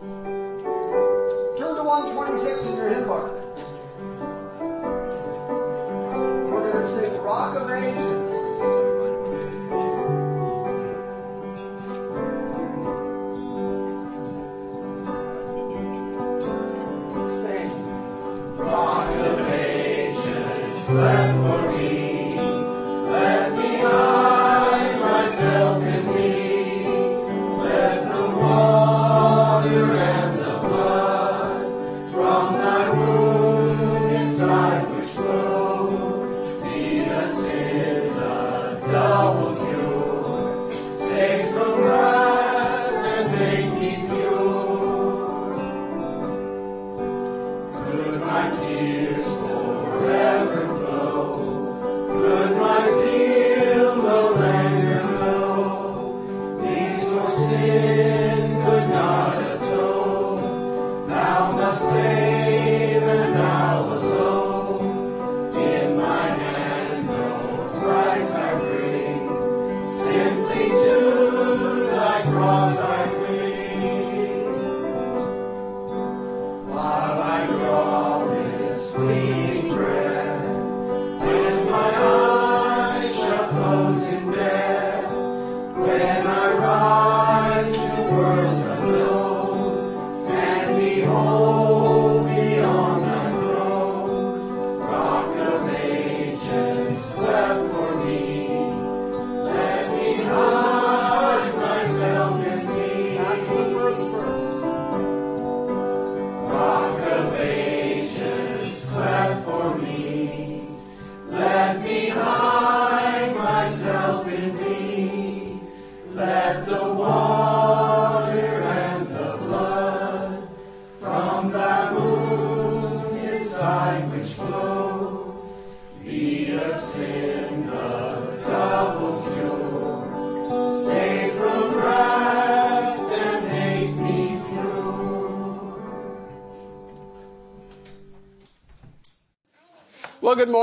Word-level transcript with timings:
Turn 0.00 1.74
to 1.74 1.82
126 1.82 2.66
in 2.66 2.76
your 2.76 2.88
hymn 2.90 3.04
book. 3.04 3.45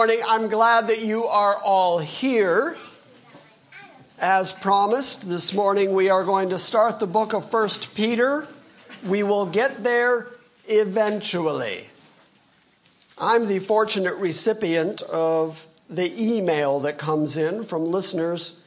Morning. 0.03 0.21
I'm 0.27 0.49
glad 0.49 0.87
that 0.87 1.01
you 1.01 1.23
are 1.23 1.55
all 1.63 1.97
here. 1.97 2.75
As 4.19 4.51
promised, 4.51 5.29
this 5.29 5.53
morning 5.53 5.93
we 5.93 6.09
are 6.09 6.25
going 6.25 6.49
to 6.49 6.59
start 6.59 6.99
the 6.99 7.07
book 7.07 7.31
of 7.33 7.53
1 7.53 7.69
Peter. 7.95 8.45
We 9.05 9.23
will 9.23 9.45
get 9.45 9.81
there 9.81 10.27
eventually. 10.67 11.83
I'm 13.17 13.47
the 13.47 13.59
fortunate 13.59 14.15
recipient 14.15 15.01
of 15.03 15.65
the 15.89 16.11
email 16.19 16.81
that 16.81 16.97
comes 16.97 17.37
in 17.37 17.63
from 17.63 17.85
listeners 17.85 18.61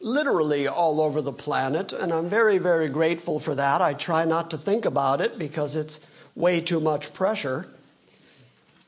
literally 0.00 0.68
all 0.68 1.00
over 1.00 1.20
the 1.20 1.32
planet, 1.32 1.92
and 1.92 2.12
I'm 2.12 2.28
very, 2.28 2.58
very 2.58 2.88
grateful 2.88 3.40
for 3.40 3.56
that. 3.56 3.80
I 3.80 3.94
try 3.94 4.24
not 4.24 4.48
to 4.52 4.56
think 4.56 4.84
about 4.84 5.20
it 5.20 5.40
because 5.40 5.74
it's 5.74 6.00
way 6.36 6.60
too 6.60 6.78
much 6.78 7.12
pressure. 7.12 7.66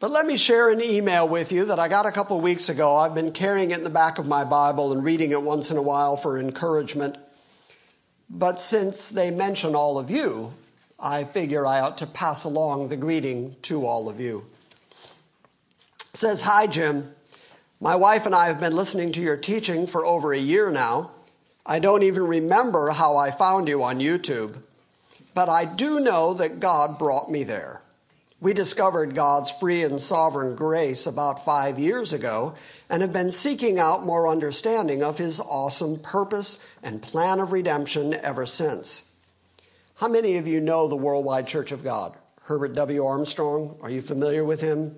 But 0.00 0.12
let 0.12 0.24
me 0.24 0.38
share 0.38 0.70
an 0.70 0.80
email 0.80 1.28
with 1.28 1.52
you 1.52 1.66
that 1.66 1.78
I 1.78 1.86
got 1.86 2.06
a 2.06 2.10
couple 2.10 2.40
weeks 2.40 2.70
ago. 2.70 2.96
I've 2.96 3.14
been 3.14 3.32
carrying 3.32 3.70
it 3.70 3.76
in 3.76 3.84
the 3.84 3.90
back 3.90 4.18
of 4.18 4.26
my 4.26 4.44
Bible 4.44 4.92
and 4.92 5.04
reading 5.04 5.30
it 5.32 5.42
once 5.42 5.70
in 5.70 5.76
a 5.76 5.82
while 5.82 6.16
for 6.16 6.40
encouragement. 6.40 7.18
But 8.30 8.58
since 8.58 9.10
they 9.10 9.30
mention 9.30 9.74
all 9.74 9.98
of 9.98 10.10
you, 10.10 10.54
I 10.98 11.24
figure 11.24 11.66
I 11.66 11.80
ought 11.80 11.98
to 11.98 12.06
pass 12.06 12.44
along 12.44 12.88
the 12.88 12.96
greeting 12.96 13.56
to 13.62 13.84
all 13.84 14.08
of 14.08 14.20
you. 14.20 14.46
It 16.00 16.16
says, 16.16 16.42
Hi, 16.42 16.66
Jim. 16.66 17.14
My 17.78 17.94
wife 17.94 18.24
and 18.24 18.34
I 18.34 18.46
have 18.46 18.58
been 18.58 18.74
listening 18.74 19.12
to 19.12 19.20
your 19.20 19.36
teaching 19.36 19.86
for 19.86 20.06
over 20.06 20.32
a 20.32 20.38
year 20.38 20.70
now. 20.70 21.10
I 21.66 21.78
don't 21.78 22.04
even 22.04 22.26
remember 22.26 22.90
how 22.90 23.18
I 23.18 23.30
found 23.30 23.68
you 23.68 23.82
on 23.82 24.00
YouTube, 24.00 24.62
but 25.34 25.50
I 25.50 25.66
do 25.66 26.00
know 26.00 26.32
that 26.34 26.58
God 26.58 26.98
brought 26.98 27.30
me 27.30 27.44
there. 27.44 27.82
We 28.40 28.54
discovered 28.54 29.14
God's 29.14 29.50
free 29.50 29.82
and 29.82 30.00
sovereign 30.00 30.56
grace 30.56 31.06
about 31.06 31.44
five 31.44 31.78
years 31.78 32.14
ago 32.14 32.54
and 32.88 33.02
have 33.02 33.12
been 33.12 33.30
seeking 33.30 33.78
out 33.78 34.06
more 34.06 34.26
understanding 34.26 35.02
of 35.02 35.18
His 35.18 35.40
awesome 35.40 35.98
purpose 35.98 36.58
and 36.82 37.02
plan 37.02 37.38
of 37.38 37.52
redemption 37.52 38.14
ever 38.14 38.46
since. 38.46 39.10
How 39.96 40.08
many 40.08 40.38
of 40.38 40.46
you 40.46 40.60
know 40.60 40.88
the 40.88 40.96
Worldwide 40.96 41.46
Church 41.46 41.70
of 41.70 41.84
God? 41.84 42.14
Herbert 42.44 42.72
W. 42.72 43.04
Armstrong, 43.04 43.76
are 43.82 43.90
you 43.90 44.00
familiar 44.00 44.42
with 44.42 44.62
him? 44.62 44.96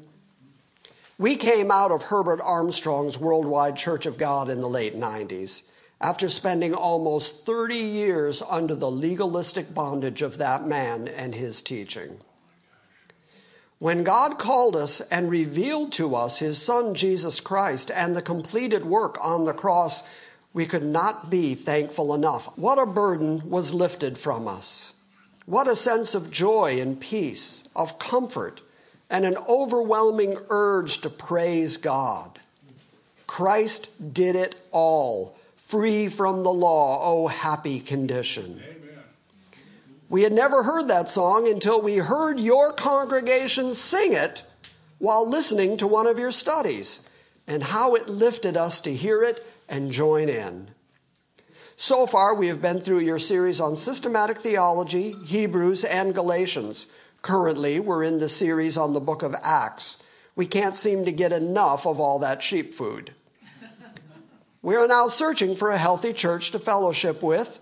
We 1.18 1.34
came 1.34 1.72
out 1.72 1.90
of 1.90 2.04
Herbert 2.04 2.40
Armstrong's 2.42 3.18
Worldwide 3.18 3.76
Church 3.76 4.06
of 4.06 4.16
God 4.16 4.48
in 4.48 4.60
the 4.60 4.68
late 4.68 4.94
90s 4.94 5.64
after 6.00 6.28
spending 6.28 6.74
almost 6.74 7.44
30 7.44 7.76
years 7.76 8.42
under 8.48 8.76
the 8.76 8.90
legalistic 8.90 9.74
bondage 9.74 10.22
of 10.22 10.38
that 10.38 10.64
man 10.64 11.08
and 11.08 11.34
his 11.34 11.60
teaching. 11.60 12.18
When 13.82 14.04
God 14.04 14.38
called 14.38 14.76
us 14.76 15.00
and 15.00 15.28
revealed 15.28 15.90
to 15.94 16.14
us 16.14 16.38
his 16.38 16.62
Son 16.62 16.94
Jesus 16.94 17.40
Christ 17.40 17.90
and 17.92 18.14
the 18.14 18.22
completed 18.22 18.84
work 18.84 19.18
on 19.20 19.44
the 19.44 19.52
cross, 19.52 20.04
we 20.52 20.66
could 20.66 20.84
not 20.84 21.30
be 21.30 21.56
thankful 21.56 22.14
enough. 22.14 22.56
What 22.56 22.78
a 22.78 22.86
burden 22.86 23.50
was 23.50 23.74
lifted 23.74 24.18
from 24.18 24.46
us. 24.46 24.94
What 25.46 25.66
a 25.66 25.74
sense 25.74 26.14
of 26.14 26.30
joy 26.30 26.80
and 26.80 27.00
peace, 27.00 27.64
of 27.74 27.98
comfort, 27.98 28.62
and 29.10 29.24
an 29.24 29.34
overwhelming 29.48 30.38
urge 30.48 31.00
to 31.00 31.10
praise 31.10 31.76
God. 31.76 32.38
Christ 33.26 33.88
did 34.14 34.36
it 34.36 34.54
all, 34.70 35.36
free 35.56 36.06
from 36.06 36.44
the 36.44 36.52
law. 36.52 37.00
Oh, 37.02 37.26
happy 37.26 37.80
condition. 37.80 38.62
We 40.12 40.24
had 40.24 40.32
never 40.34 40.62
heard 40.62 40.88
that 40.88 41.08
song 41.08 41.48
until 41.48 41.80
we 41.80 41.96
heard 41.96 42.38
your 42.38 42.74
congregation 42.74 43.72
sing 43.72 44.12
it 44.12 44.44
while 44.98 45.26
listening 45.26 45.78
to 45.78 45.86
one 45.86 46.06
of 46.06 46.18
your 46.18 46.32
studies, 46.32 47.00
and 47.46 47.62
how 47.62 47.94
it 47.94 48.10
lifted 48.10 48.54
us 48.54 48.82
to 48.82 48.92
hear 48.92 49.22
it 49.22 49.42
and 49.70 49.90
join 49.90 50.28
in. 50.28 50.68
So 51.76 52.06
far, 52.06 52.34
we 52.34 52.48
have 52.48 52.60
been 52.60 52.80
through 52.80 52.98
your 52.98 53.18
series 53.18 53.58
on 53.58 53.74
systematic 53.74 54.36
theology, 54.36 55.12
Hebrews, 55.24 55.82
and 55.82 56.14
Galatians. 56.14 56.88
Currently, 57.22 57.80
we're 57.80 58.04
in 58.04 58.18
the 58.18 58.28
series 58.28 58.76
on 58.76 58.92
the 58.92 59.00
book 59.00 59.22
of 59.22 59.34
Acts. 59.42 59.96
We 60.36 60.44
can't 60.44 60.76
seem 60.76 61.06
to 61.06 61.12
get 61.12 61.32
enough 61.32 61.86
of 61.86 61.98
all 61.98 62.18
that 62.18 62.42
sheep 62.42 62.74
food. 62.74 63.14
We 64.60 64.76
are 64.76 64.86
now 64.86 65.08
searching 65.08 65.56
for 65.56 65.70
a 65.70 65.78
healthy 65.78 66.12
church 66.12 66.50
to 66.50 66.58
fellowship 66.58 67.22
with. 67.22 67.60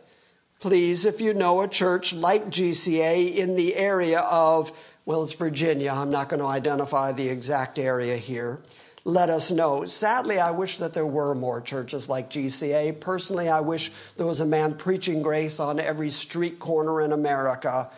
Please, 0.61 1.07
if 1.07 1.23
you 1.23 1.33
know 1.33 1.63
a 1.63 1.69
church 1.69 2.13
like 2.13 2.51
GCA 2.51 3.35
in 3.35 3.57
the 3.57 3.75
area 3.77 4.21
of, 4.21 4.71
well, 5.07 5.23
it's 5.23 5.35
Virginia, 5.35 5.91
I'm 5.91 6.11
not 6.11 6.29
going 6.29 6.41
to 6.41 6.47
identify 6.47 7.13
the 7.13 7.31
exact 7.31 7.79
area 7.79 8.19
here, 8.19 8.61
let 9.07 9.31
us 9.31 9.51
know. 9.51 9.87
Sadly, 9.87 10.39
I 10.39 10.51
wish 10.51 10.77
that 10.77 10.93
there 10.93 11.07
were 11.07 11.35
more 11.35 11.63
churches 11.63 12.11
like 12.11 12.29
GCA. 12.29 13.01
Personally, 13.01 13.49
I 13.49 13.61
wish 13.61 13.91
there 14.19 14.27
was 14.27 14.41
a 14.41 14.47
man 14.47 14.75
preaching 14.75 15.23
grace 15.23 15.61
on 15.61 15.81
every 15.81 16.11
street 16.11 16.59
corner 16.59 17.01
in 17.01 17.13
America. 17.13 17.91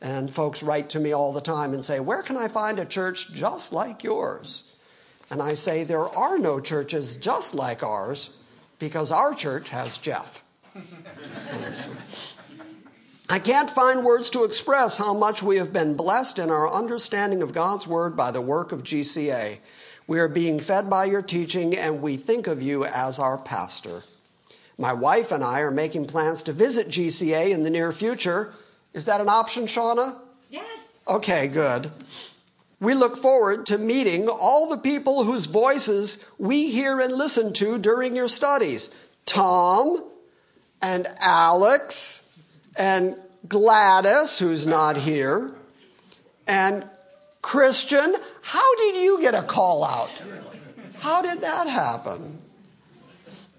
And 0.00 0.28
folks 0.28 0.64
write 0.64 0.90
to 0.90 0.98
me 0.98 1.12
all 1.12 1.32
the 1.32 1.40
time 1.40 1.72
and 1.72 1.84
say, 1.84 2.00
Where 2.00 2.22
can 2.22 2.36
I 2.36 2.48
find 2.48 2.80
a 2.80 2.84
church 2.84 3.32
just 3.32 3.72
like 3.72 4.02
yours? 4.02 4.64
And 5.30 5.40
I 5.40 5.54
say, 5.54 5.84
There 5.84 6.00
are 6.00 6.38
no 6.38 6.58
churches 6.58 7.14
just 7.14 7.54
like 7.54 7.84
ours 7.84 8.30
because 8.80 9.12
our 9.12 9.32
church 9.32 9.68
has 9.68 9.98
Jeff. 9.98 10.42
I 13.28 13.38
can't 13.38 13.70
find 13.70 14.04
words 14.04 14.30
to 14.30 14.44
express 14.44 14.96
how 14.96 15.14
much 15.14 15.42
we 15.42 15.56
have 15.56 15.72
been 15.72 15.94
blessed 15.94 16.38
in 16.38 16.50
our 16.50 16.72
understanding 16.72 17.42
of 17.42 17.54
God's 17.54 17.86
Word 17.86 18.16
by 18.16 18.30
the 18.30 18.40
work 18.40 18.72
of 18.72 18.82
GCA. 18.82 19.60
We 20.06 20.18
are 20.18 20.28
being 20.28 20.58
fed 20.58 20.90
by 20.90 21.04
your 21.04 21.22
teaching, 21.22 21.76
and 21.76 22.02
we 22.02 22.16
think 22.16 22.46
of 22.48 22.60
you 22.60 22.84
as 22.84 23.20
our 23.20 23.38
pastor. 23.38 24.02
My 24.76 24.92
wife 24.92 25.30
and 25.30 25.44
I 25.44 25.60
are 25.60 25.70
making 25.70 26.06
plans 26.06 26.42
to 26.44 26.52
visit 26.52 26.88
GCA 26.88 27.50
in 27.50 27.62
the 27.62 27.70
near 27.70 27.92
future. 27.92 28.52
Is 28.92 29.06
that 29.06 29.20
an 29.20 29.28
option, 29.28 29.66
Shauna? 29.66 30.16
Yes. 30.50 30.98
Okay, 31.06 31.46
good. 31.46 31.92
We 32.80 32.94
look 32.94 33.16
forward 33.16 33.66
to 33.66 33.78
meeting 33.78 34.28
all 34.28 34.68
the 34.68 34.78
people 34.78 35.24
whose 35.24 35.46
voices 35.46 36.28
we 36.38 36.70
hear 36.70 36.98
and 36.98 37.12
listen 37.12 37.52
to 37.54 37.78
during 37.78 38.16
your 38.16 38.28
studies 38.28 38.90
Tom 39.26 40.09
and 40.82 41.06
Alex 41.20 42.22
and 42.76 43.16
Gladys, 43.48 44.38
who's 44.38 44.66
not 44.66 44.96
here, 44.96 45.52
and 46.46 46.88
Christian, 47.42 48.14
how 48.42 48.74
did 48.76 48.96
you 48.96 49.20
get 49.20 49.34
a 49.34 49.42
call 49.42 49.84
out? 49.84 50.10
How 50.98 51.22
did 51.22 51.40
that 51.40 51.68
happen? 51.68 52.38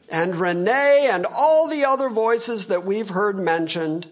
And 0.10 0.36
Renee 0.36 1.10
and 1.12 1.26
all 1.26 1.68
the 1.68 1.86
other 1.86 2.10
voices 2.10 2.68
that 2.68 2.86
we've 2.86 3.10
heard 3.10 3.38
mentioned. 3.38 4.08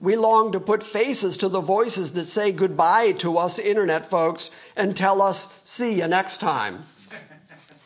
We 0.00 0.16
long 0.16 0.52
to 0.52 0.60
put 0.60 0.82
faces 0.82 1.38
to 1.38 1.48
the 1.48 1.60
voices 1.60 2.12
that 2.12 2.24
say 2.24 2.52
goodbye 2.52 3.12
to 3.18 3.38
us 3.38 3.58
internet 3.58 4.04
folks 4.04 4.50
and 4.76 4.94
tell 4.94 5.22
us, 5.22 5.58
see 5.64 5.94
you 5.94 6.08
next 6.08 6.38
time. 6.38 6.82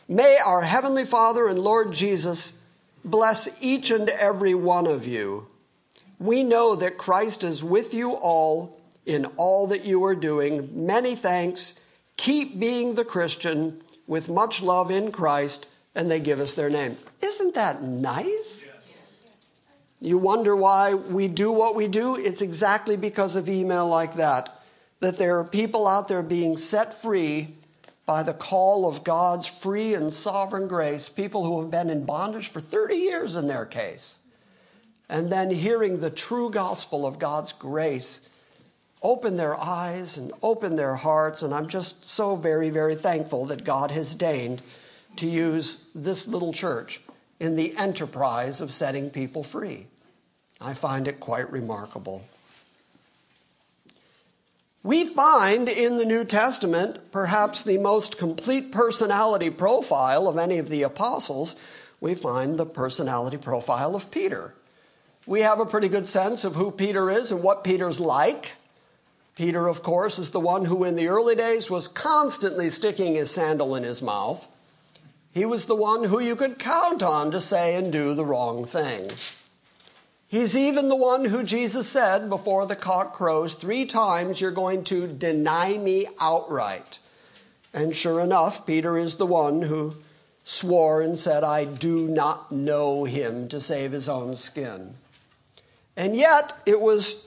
May 0.07 0.37
our 0.45 0.61
Heavenly 0.61 1.05
Father 1.05 1.47
and 1.47 1.59
Lord 1.59 1.93
Jesus 1.93 2.58
bless 3.03 3.61
each 3.63 3.91
and 3.91 4.09
every 4.09 4.53
one 4.53 4.87
of 4.87 5.05
you. 5.07 5.47
We 6.19 6.43
know 6.43 6.75
that 6.75 6.97
Christ 6.97 7.43
is 7.43 7.63
with 7.63 7.93
you 7.93 8.11
all 8.11 8.79
in 9.05 9.25
all 9.37 9.67
that 9.67 9.85
you 9.85 10.03
are 10.03 10.15
doing. 10.15 10.85
Many 10.85 11.15
thanks. 11.15 11.79
Keep 12.17 12.59
being 12.59 12.95
the 12.95 13.05
Christian 13.05 13.81
with 14.05 14.29
much 14.29 14.61
love 14.61 14.91
in 14.91 15.11
Christ, 15.11 15.67
and 15.95 16.11
they 16.11 16.19
give 16.19 16.39
us 16.39 16.53
their 16.53 16.69
name. 16.69 16.97
Isn't 17.21 17.55
that 17.55 17.81
nice? 17.81 18.67
Yes. 18.67 19.27
You 20.01 20.17
wonder 20.17 20.55
why 20.55 20.93
we 20.93 21.27
do 21.27 21.51
what 21.51 21.75
we 21.75 21.87
do? 21.87 22.15
It's 22.15 22.41
exactly 22.41 22.97
because 22.97 23.35
of 23.35 23.47
email 23.47 23.87
like 23.87 24.15
that. 24.15 24.61
That 24.99 25.17
there 25.17 25.39
are 25.39 25.45
people 25.45 25.87
out 25.87 26.07
there 26.07 26.23
being 26.23 26.57
set 26.57 26.93
free 26.93 27.55
by 28.09 28.23
the 28.23 28.33
call 28.33 28.87
of 28.87 29.03
God's 29.03 29.45
free 29.45 29.93
and 29.93 30.11
sovereign 30.11 30.67
grace, 30.67 31.09
people 31.09 31.45
who 31.45 31.61
have 31.61 31.69
been 31.69 31.91
in 31.91 32.07
bondage 32.07 32.49
for 32.49 32.59
30 32.59 32.95
years 32.95 33.35
in 33.35 33.45
their 33.45 33.67
case. 33.67 34.17
And 35.07 35.31
then 35.31 35.51
hearing 35.51 35.99
the 35.99 36.09
true 36.09 36.49
gospel 36.49 37.05
of 37.05 37.19
God's 37.19 37.53
grace 37.53 38.27
open 39.03 39.37
their 39.37 39.55
eyes 39.55 40.17
and 40.17 40.31
open 40.41 40.75
their 40.75 40.95
hearts. 40.95 41.43
And 41.43 41.53
I'm 41.53 41.69
just 41.69 42.09
so 42.09 42.35
very, 42.35 42.71
very 42.71 42.95
thankful 42.95 43.45
that 43.45 43.63
God 43.63 43.91
has 43.91 44.15
deigned 44.15 44.63
to 45.17 45.27
use 45.27 45.85
this 45.93 46.27
little 46.27 46.51
church 46.51 47.01
in 47.39 47.55
the 47.55 47.77
enterprise 47.77 48.59
of 48.59 48.73
setting 48.73 49.11
people 49.11 49.43
free. 49.43 49.85
I 50.59 50.73
find 50.73 51.07
it 51.07 51.19
quite 51.19 51.51
remarkable. 51.51 52.25
We 54.81 55.05
find 55.05 55.67
in 55.67 55.97
the 55.97 56.05
New 56.05 56.23
Testament 56.23 57.11
perhaps 57.11 57.63
the 57.63 57.77
most 57.77 58.17
complete 58.17 58.71
personality 58.71 59.49
profile 59.49 60.27
of 60.27 60.37
any 60.37 60.57
of 60.57 60.69
the 60.69 60.83
apostles. 60.83 61.57
We 61.99 62.15
find 62.15 62.57
the 62.57 62.65
personality 62.65 63.35
profile 63.35 63.93
of 63.93 64.09
Peter. 64.09 64.53
We 65.27 65.41
have 65.41 65.59
a 65.59 65.65
pretty 65.65 65.89
good 65.89 66.07
sense 66.07 66.45
of 66.45 66.55
who 66.55 66.71
Peter 66.71 67.09
is 67.09 67.31
and 67.31 67.43
what 67.43 67.65
Peter's 67.65 67.99
like. 67.99 68.55
Peter, 69.35 69.67
of 69.67 69.83
course, 69.83 70.17
is 70.17 70.31
the 70.31 70.39
one 70.39 70.65
who 70.65 70.85
in 70.85 70.95
the 70.95 71.09
early 71.09 71.35
days 71.35 71.69
was 71.69 71.89
constantly 71.89 72.69
sticking 72.69 73.15
his 73.15 73.29
sandal 73.29 73.75
in 73.75 73.83
his 73.83 74.01
mouth. 74.01 74.47
He 75.33 75.45
was 75.45 75.65
the 75.65 75.75
one 75.75 76.05
who 76.05 76.21
you 76.21 76.37
could 76.37 76.57
count 76.57 77.03
on 77.03 77.31
to 77.31 77.41
say 77.41 77.75
and 77.75 77.91
do 77.91 78.15
the 78.15 78.25
wrong 78.25 78.63
thing. 78.63 79.09
He's 80.29 80.55
even 80.55 80.89
the 80.89 80.95
one 80.95 81.25
who 81.25 81.41
Jesus 81.41 81.89
said 81.89 82.29
before 82.29 82.67
the 82.67 82.75
cock 82.75 83.15
crows, 83.15 83.55
Three 83.55 83.85
times 83.85 84.39
you're 84.39 84.51
going 84.51 84.83
to 84.85 85.07
deny 85.07 85.75
me 85.75 86.05
outright. 86.21 86.99
And 87.73 87.95
sure 87.95 88.19
enough, 88.19 88.67
Peter 88.67 88.95
is 88.95 89.15
the 89.15 89.25
one 89.25 89.63
who 89.63 89.95
swore 90.43 91.01
and 91.01 91.17
said, 91.17 91.43
I 91.43 91.65
do 91.65 92.07
not 92.07 92.51
know 92.51 93.05
him 93.05 93.47
to 93.47 93.59
save 93.59 93.91
his 93.91 94.07
own 94.07 94.35
skin. 94.35 94.93
And 95.97 96.15
yet, 96.15 96.53
it 96.67 96.79
was 96.79 97.25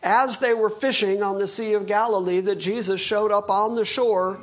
as 0.00 0.38
they 0.38 0.54
were 0.54 0.70
fishing 0.70 1.24
on 1.24 1.38
the 1.38 1.48
Sea 1.48 1.72
of 1.74 1.86
Galilee 1.86 2.40
that 2.40 2.60
Jesus 2.60 3.00
showed 3.00 3.32
up 3.32 3.50
on 3.50 3.74
the 3.74 3.84
shore 3.84 4.40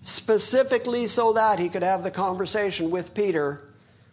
specifically 0.00 1.06
so 1.06 1.34
that 1.34 1.58
he 1.58 1.68
could 1.68 1.82
have 1.82 2.02
the 2.02 2.10
conversation 2.10 2.90
with 2.90 3.14
Peter, 3.14 3.60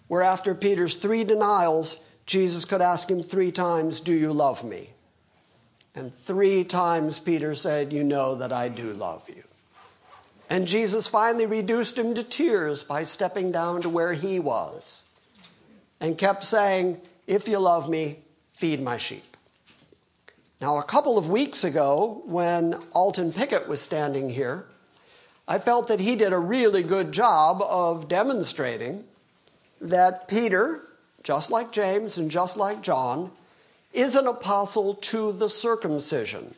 where 0.10 0.22
after 0.22 0.54
Peter's 0.54 0.96
three 0.96 1.24
denials, 1.24 2.00
Jesus 2.30 2.64
could 2.64 2.80
ask 2.84 3.10
him 3.10 3.24
three 3.24 3.52
times, 3.52 4.02
Do 4.02 4.14
you 4.14 4.32
love 4.32 4.64
me? 4.64 4.92
And 5.96 6.14
three 6.14 6.64
times 6.64 7.18
Peter 7.18 7.56
said, 7.56 7.92
You 7.92 8.04
know 8.04 8.36
that 8.36 8.54
I 8.54 8.70
do 8.70 8.94
love 8.94 9.28
you. 9.28 9.42
And 10.48 10.68
Jesus 10.68 11.08
finally 11.08 11.48
reduced 11.48 11.98
him 11.98 12.14
to 12.14 12.22
tears 12.22 12.84
by 12.84 13.02
stepping 13.02 13.52
down 13.52 13.82
to 13.82 13.90
where 13.90 14.14
he 14.14 14.40
was 14.40 15.04
and 16.00 16.20
kept 16.20 16.44
saying, 16.44 17.02
If 17.26 17.48
you 17.48 17.58
love 17.58 17.90
me, 17.90 18.20
feed 18.52 18.80
my 18.80 18.98
sheep. 18.98 19.36
Now, 20.62 20.78
a 20.78 20.84
couple 20.84 21.18
of 21.18 21.32
weeks 21.32 21.64
ago, 21.64 22.22
when 22.26 22.76
Alton 22.92 23.34
Pickett 23.34 23.68
was 23.68 23.82
standing 23.82 24.30
here, 24.30 24.66
I 25.48 25.58
felt 25.58 25.88
that 25.88 26.00
he 26.00 26.16
did 26.16 26.32
a 26.32 26.38
really 26.38 26.84
good 26.84 27.12
job 27.12 27.64
of 27.64 28.08
demonstrating 28.08 29.06
that 29.82 30.28
Peter, 30.28 30.84
just 31.24 31.52
like 31.52 31.72
James 31.72 32.18
and 32.18 32.32
just 32.32 32.58
like 32.58 32.82
John, 32.82 33.32
is 33.94 34.16
an 34.16 34.28
apostle 34.28 34.94
to 34.96 35.32
the 35.32 35.50
circumcision. 35.50 36.54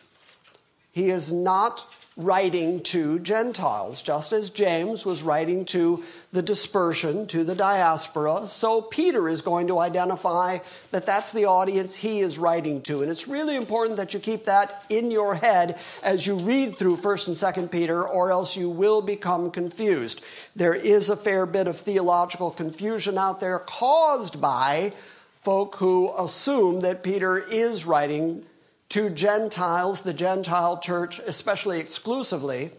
He 0.92 1.10
is 1.10 1.32
not 1.32 1.88
writing 2.18 2.82
to 2.82 3.20
Gentiles. 3.20 4.02
Just 4.02 4.34
as 4.34 4.50
James 4.50 5.06
was 5.06 5.24
writing 5.24 5.64
to 5.66 6.04
the 6.34 6.42
dispersion, 6.42 7.26
to 7.28 7.44
the 7.44 7.56
diaspora, 7.56 8.46
so 8.48 8.82
Peter 8.82 9.30
is 9.30 9.42
going 9.42 9.68
to 9.68 9.80
identify 9.80 10.60
that 10.92 11.06
that's 11.06 11.32
the 11.32 11.46
audience 11.46 11.96
he 11.96 12.20
is 12.20 12.38
writing 12.38 12.82
to. 12.82 13.02
And 13.02 13.10
it's 13.10 13.30
really 13.30 13.56
important 13.56 13.96
that 13.98 14.14
you 14.14 14.20
keep 14.20 14.44
that 14.44 14.84
in 14.90 15.10
your 15.10 15.36
head 15.36 15.80
as 16.04 16.28
you 16.28 16.36
read 16.36 16.76
through 16.76 16.98
1st 16.98 17.28
and 17.28 17.70
2nd 17.70 17.72
Peter, 17.72 18.06
or 18.06 18.32
else 18.32 18.58
you 18.58 18.70
will 18.70 19.02
become 19.02 19.50
confused. 19.50 20.22
There 20.56 20.76
is 20.76 21.10
a 21.10 21.16
fair 21.16 21.46
bit 21.46 21.68
of 21.68 21.78
theological 21.78 22.52
confusion 22.52 23.18
out 23.18 23.40
there 23.40 23.60
caused 23.60 24.42
by 24.42 24.92
folk 25.40 25.78
who 25.78 26.14
assume 26.20 26.82
that 26.82 27.04
Peter 27.04 27.40
is 27.40 27.86
writing 27.86 28.46
to 28.92 29.10
Gentiles, 29.10 30.02
the 30.02 30.14
Gentile 30.14 30.78
church, 30.78 31.20
especially 31.20 31.80
exclusively, 31.80 32.72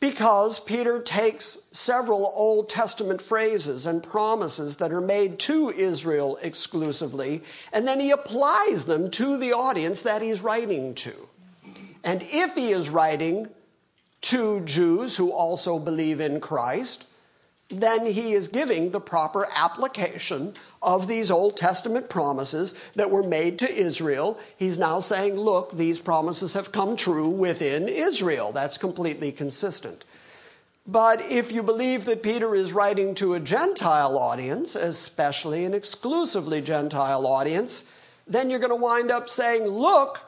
because 0.00 0.58
Peter 0.58 1.00
takes 1.00 1.58
several 1.70 2.32
Old 2.34 2.70
Testament 2.70 3.20
phrases 3.20 3.84
and 3.84 4.02
promises 4.02 4.76
that 4.78 4.94
are 4.94 5.02
made 5.02 5.38
to 5.40 5.70
Israel 5.70 6.38
exclusively, 6.42 7.42
and 7.74 7.86
then 7.86 8.00
he 8.00 8.10
applies 8.10 8.86
them 8.86 9.10
to 9.12 9.36
the 9.36 9.52
audience 9.52 10.00
that 10.02 10.22
he's 10.22 10.40
writing 10.40 10.94
to. 10.94 11.28
And 12.02 12.22
if 12.30 12.54
he 12.54 12.70
is 12.70 12.88
writing 12.88 13.48
to 14.22 14.60
Jews 14.62 15.18
who 15.18 15.30
also 15.30 15.78
believe 15.78 16.20
in 16.20 16.40
Christ, 16.40 17.06
then 17.68 18.06
he 18.06 18.32
is 18.32 18.48
giving 18.48 18.90
the 18.90 19.00
proper 19.00 19.46
application 19.56 20.54
of 20.80 21.08
these 21.08 21.30
Old 21.30 21.56
Testament 21.56 22.08
promises 22.08 22.74
that 22.94 23.10
were 23.10 23.24
made 23.24 23.58
to 23.58 23.72
Israel. 23.72 24.38
He's 24.56 24.78
now 24.78 25.00
saying, 25.00 25.34
look, 25.34 25.72
these 25.72 25.98
promises 25.98 26.54
have 26.54 26.70
come 26.70 26.96
true 26.96 27.28
within 27.28 27.88
Israel. 27.88 28.52
That's 28.52 28.78
completely 28.78 29.32
consistent. 29.32 30.04
But 30.86 31.20
if 31.28 31.50
you 31.50 31.64
believe 31.64 32.04
that 32.04 32.22
Peter 32.22 32.54
is 32.54 32.72
writing 32.72 33.16
to 33.16 33.34
a 33.34 33.40
Gentile 33.40 34.16
audience, 34.16 34.76
especially 34.76 35.64
an 35.64 35.74
exclusively 35.74 36.60
Gentile 36.60 37.26
audience, 37.26 37.84
then 38.28 38.50
you're 38.50 38.60
going 38.60 38.70
to 38.70 38.76
wind 38.76 39.10
up 39.10 39.28
saying, 39.28 39.64
look, 39.64 40.20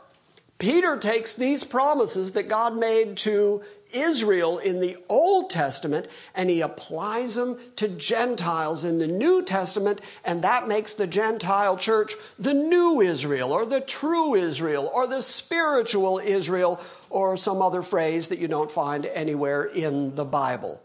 Peter 0.59 0.97
takes 0.97 1.37
these 1.37 1.63
promises 1.63 2.33
that 2.33 2.49
God 2.49 2.77
made 2.77 3.17
to 3.19 3.63
Israel 3.95 4.59
in 4.59 4.81
the 4.81 4.97
Old 5.09 5.51
Testament 5.51 6.09
and 6.35 6.51
he 6.51 6.61
applies 6.61 7.37
them 7.37 7.59
to 7.77 7.89
Gentiles 7.89 8.85
in 8.85 8.99
the 8.99 9.07
New 9.07 9.43
Testament, 9.45 10.01
and 10.25 10.43
that 10.43 10.67
makes 10.67 10.95
the 10.95 11.07
Gentile 11.07 11.77
church 11.77 12.15
the 12.39 12.55
new 12.55 13.01
Israel 13.01 13.53
or 13.53 13.65
the 13.65 13.81
true 13.81 14.35
Israel 14.35 14.91
or 14.93 15.07
the 15.07 15.23
spiritual 15.23 16.19
Israel 16.19 16.81
or 17.09 17.37
some 17.37 17.63
other 17.63 17.83
phrase 17.83 18.29
that 18.29 18.41
you 18.41 18.49
don't 18.49 18.71
find 18.71 19.07
anywhere 19.07 19.65
in 19.65 20.17
the 20.17 20.25
Bible. 20.25 20.83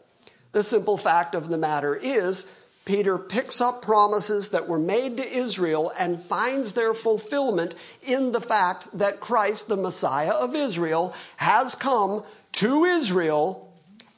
The 0.51 0.63
simple 0.63 0.97
fact 0.97 1.33
of 1.33 1.49
the 1.49 1.57
matter 1.57 1.95
is 1.95 2.45
Peter 2.85 3.17
picks 3.17 3.61
up 3.61 3.81
promises 3.81 4.49
that 4.49 4.67
were 4.67 4.79
made 4.79 5.17
to 5.17 5.27
Israel 5.27 5.91
and 5.97 6.21
finds 6.21 6.73
their 6.73 6.93
fulfillment 6.93 7.75
in 8.01 8.33
the 8.33 8.41
fact 8.41 8.87
that 8.97 9.21
Christ, 9.21 9.67
the 9.67 9.77
Messiah 9.77 10.33
of 10.33 10.55
Israel, 10.55 11.13
has 11.37 11.75
come 11.75 12.23
to 12.53 12.83
Israel 12.83 13.73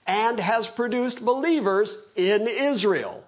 and 0.07 0.39
has 0.39 0.67
produced 0.67 1.23
believers 1.23 1.97
in 2.15 2.47
Israel. 2.47 3.23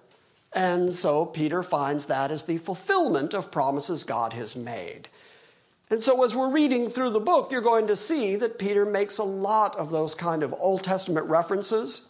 And 0.52 0.92
so 0.92 1.24
Peter 1.24 1.62
finds 1.62 2.06
that 2.06 2.30
as 2.30 2.44
the 2.44 2.58
fulfillment 2.58 3.32
of 3.34 3.52
promises 3.52 4.02
God 4.02 4.32
has 4.32 4.56
made. 4.56 5.08
And 5.90 6.02
so, 6.02 6.22
as 6.22 6.36
we're 6.36 6.50
reading 6.50 6.90
through 6.90 7.10
the 7.10 7.20
book, 7.20 7.50
you're 7.50 7.62
going 7.62 7.86
to 7.86 7.96
see 7.96 8.36
that 8.36 8.58
Peter 8.58 8.84
makes 8.84 9.16
a 9.16 9.24
lot 9.24 9.74
of 9.76 9.90
those 9.90 10.14
kind 10.14 10.42
of 10.42 10.54
Old 10.58 10.84
Testament 10.84 11.26
references 11.26 12.02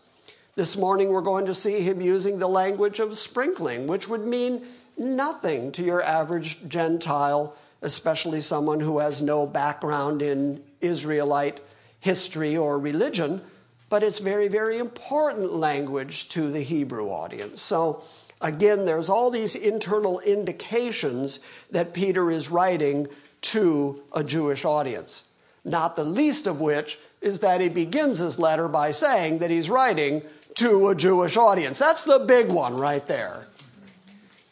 this 0.58 0.76
morning, 0.76 1.10
we're 1.10 1.20
going 1.20 1.46
to 1.46 1.54
see 1.54 1.82
him 1.82 2.00
using 2.00 2.40
the 2.40 2.48
language 2.48 2.98
of 2.98 3.16
sprinkling, 3.16 3.86
which 3.86 4.08
would 4.08 4.26
mean 4.26 4.60
nothing 4.96 5.70
to 5.70 5.84
your 5.84 6.02
average 6.02 6.58
Gentile, 6.66 7.54
especially 7.80 8.40
someone 8.40 8.80
who 8.80 8.98
has 8.98 9.22
no 9.22 9.46
background 9.46 10.20
in 10.20 10.60
Israelite 10.80 11.60
history 12.00 12.56
or 12.56 12.76
religion. 12.76 13.40
But 13.88 14.02
it's 14.02 14.18
very, 14.18 14.48
very 14.48 14.78
important 14.78 15.54
language 15.54 16.28
to 16.30 16.50
the 16.50 16.60
Hebrew 16.60 17.06
audience. 17.08 17.62
So, 17.62 18.02
again, 18.40 18.84
there's 18.84 19.08
all 19.08 19.30
these 19.30 19.54
internal 19.54 20.18
indications 20.18 21.38
that 21.70 21.94
Peter 21.94 22.32
is 22.32 22.50
writing 22.50 23.06
to 23.42 24.02
a 24.12 24.24
Jewish 24.24 24.64
audience. 24.64 25.22
Not 25.64 25.94
the 25.94 26.04
least 26.04 26.48
of 26.48 26.60
which 26.60 26.98
is 27.20 27.40
that 27.40 27.60
he 27.60 27.68
begins 27.68 28.18
his 28.18 28.38
letter 28.38 28.68
by 28.68 28.90
saying 28.90 29.38
that 29.38 29.50
he's 29.50 29.70
writing 29.70 30.22
to 30.58 30.88
a 30.88 30.94
Jewish 30.94 31.36
audience. 31.36 31.78
That's 31.78 32.02
the 32.02 32.18
big 32.18 32.48
one 32.48 32.76
right 32.76 33.06
there. 33.06 33.46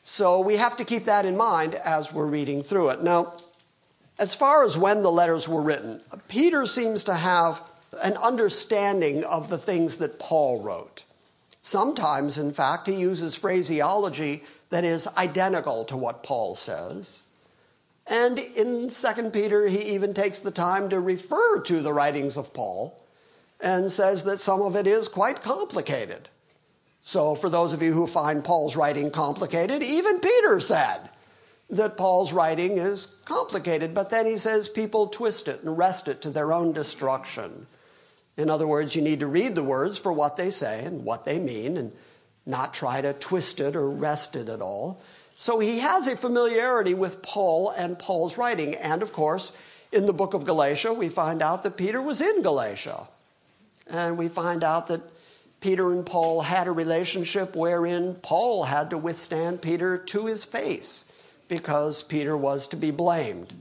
So 0.04 0.40
we 0.40 0.56
have 0.56 0.76
to 0.76 0.84
keep 0.84 1.04
that 1.04 1.26
in 1.26 1.36
mind 1.36 1.74
as 1.74 2.12
we're 2.12 2.28
reading 2.28 2.62
through 2.62 2.90
it. 2.90 3.02
Now, 3.02 3.34
as 4.16 4.32
far 4.32 4.64
as 4.64 4.78
when 4.78 5.02
the 5.02 5.10
letters 5.10 5.48
were 5.48 5.62
written, 5.62 6.00
Peter 6.28 6.64
seems 6.64 7.02
to 7.04 7.14
have 7.14 7.60
an 8.04 8.16
understanding 8.18 9.24
of 9.24 9.50
the 9.50 9.58
things 9.58 9.96
that 9.96 10.20
Paul 10.20 10.62
wrote. 10.62 11.04
Sometimes, 11.60 12.38
in 12.38 12.52
fact, 12.52 12.86
he 12.86 12.94
uses 12.94 13.34
phraseology 13.34 14.44
that 14.70 14.84
is 14.84 15.08
identical 15.16 15.84
to 15.86 15.96
what 15.96 16.22
Paul 16.22 16.54
says. 16.54 17.22
And 18.06 18.38
in 18.38 18.88
2 18.88 19.30
Peter, 19.30 19.66
he 19.66 19.94
even 19.94 20.14
takes 20.14 20.38
the 20.38 20.52
time 20.52 20.88
to 20.90 21.00
refer 21.00 21.60
to 21.62 21.80
the 21.80 21.92
writings 21.92 22.36
of 22.36 22.54
Paul 22.54 23.02
and 23.60 23.90
says 23.90 24.24
that 24.24 24.38
some 24.38 24.62
of 24.62 24.76
it 24.76 24.86
is 24.86 25.08
quite 25.08 25.42
complicated. 25.42 26.28
So, 27.02 27.34
for 27.34 27.48
those 27.48 27.72
of 27.72 27.82
you 27.82 27.92
who 27.92 28.06
find 28.06 28.42
Paul's 28.42 28.76
writing 28.76 29.10
complicated, 29.10 29.82
even 29.82 30.20
Peter 30.20 30.58
said 30.58 31.10
that 31.70 31.96
Paul's 31.96 32.32
writing 32.32 32.78
is 32.78 33.06
complicated, 33.24 33.94
but 33.94 34.10
then 34.10 34.26
he 34.26 34.36
says 34.36 34.68
people 34.68 35.06
twist 35.06 35.48
it 35.48 35.62
and 35.62 35.78
wrest 35.78 36.08
it 36.08 36.20
to 36.22 36.30
their 36.30 36.52
own 36.52 36.72
destruction. 36.72 37.66
In 38.36 38.50
other 38.50 38.66
words, 38.66 38.94
you 38.94 39.02
need 39.02 39.20
to 39.20 39.26
read 39.26 39.54
the 39.54 39.64
words 39.64 39.98
for 39.98 40.12
what 40.12 40.36
they 40.36 40.50
say 40.50 40.84
and 40.84 41.04
what 41.04 41.24
they 41.24 41.38
mean 41.38 41.76
and 41.76 41.92
not 42.44 42.74
try 42.74 43.00
to 43.00 43.12
twist 43.12 43.60
it 43.60 43.74
or 43.74 43.88
wrest 43.88 44.36
it 44.36 44.48
at 44.48 44.60
all. 44.60 45.00
So 45.34 45.58
he 45.58 45.78
has 45.80 46.06
a 46.06 46.16
familiarity 46.16 46.94
with 46.94 47.22
Paul 47.22 47.70
and 47.70 47.98
Paul's 47.98 48.38
writing. 48.38 48.74
And 48.74 49.02
of 49.02 49.12
course, 49.12 49.52
in 49.92 50.06
the 50.06 50.12
book 50.12 50.34
of 50.34 50.44
Galatia, 50.44 50.92
we 50.92 51.08
find 51.08 51.42
out 51.42 51.62
that 51.62 51.76
Peter 51.76 52.00
was 52.00 52.20
in 52.20 52.42
Galatia. 52.42 53.08
And 53.88 54.18
we 54.18 54.28
find 54.28 54.64
out 54.64 54.88
that 54.88 55.02
Peter 55.60 55.92
and 55.92 56.04
Paul 56.04 56.42
had 56.42 56.68
a 56.68 56.72
relationship 56.72 57.56
wherein 57.56 58.14
Paul 58.16 58.64
had 58.64 58.90
to 58.90 58.98
withstand 58.98 59.62
Peter 59.62 59.96
to 59.98 60.26
his 60.26 60.44
face 60.44 61.06
because 61.48 62.02
Peter 62.02 62.36
was 62.36 62.68
to 62.68 62.76
be 62.76 62.90
blamed. 62.90 63.52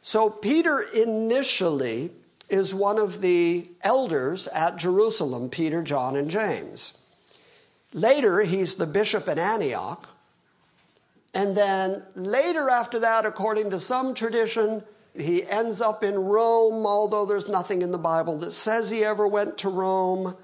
So, 0.00 0.30
Peter 0.30 0.84
initially 0.94 2.10
is 2.48 2.74
one 2.74 2.98
of 2.98 3.20
the 3.20 3.68
elders 3.82 4.46
at 4.48 4.76
Jerusalem 4.76 5.50
Peter, 5.50 5.82
John, 5.82 6.16
and 6.16 6.30
James. 6.30 6.94
Later, 7.92 8.40
he's 8.42 8.76
the 8.76 8.86
bishop 8.86 9.28
in 9.28 9.38
Antioch. 9.38 10.08
And 11.34 11.56
then 11.56 12.02
later, 12.14 12.68
after 12.70 12.98
that, 13.00 13.26
according 13.26 13.70
to 13.70 13.78
some 13.78 14.14
tradition, 14.14 14.82
he 15.14 15.44
ends 15.44 15.80
up 15.80 16.02
in 16.02 16.14
Rome, 16.16 16.86
although 16.86 17.26
there's 17.26 17.48
nothing 17.48 17.82
in 17.82 17.90
the 17.90 17.98
Bible 17.98 18.38
that 18.38 18.52
says 18.52 18.90
he 18.90 19.04
ever 19.04 19.26
went 19.26 19.58
to 19.58 19.68
Rome. 19.68 20.36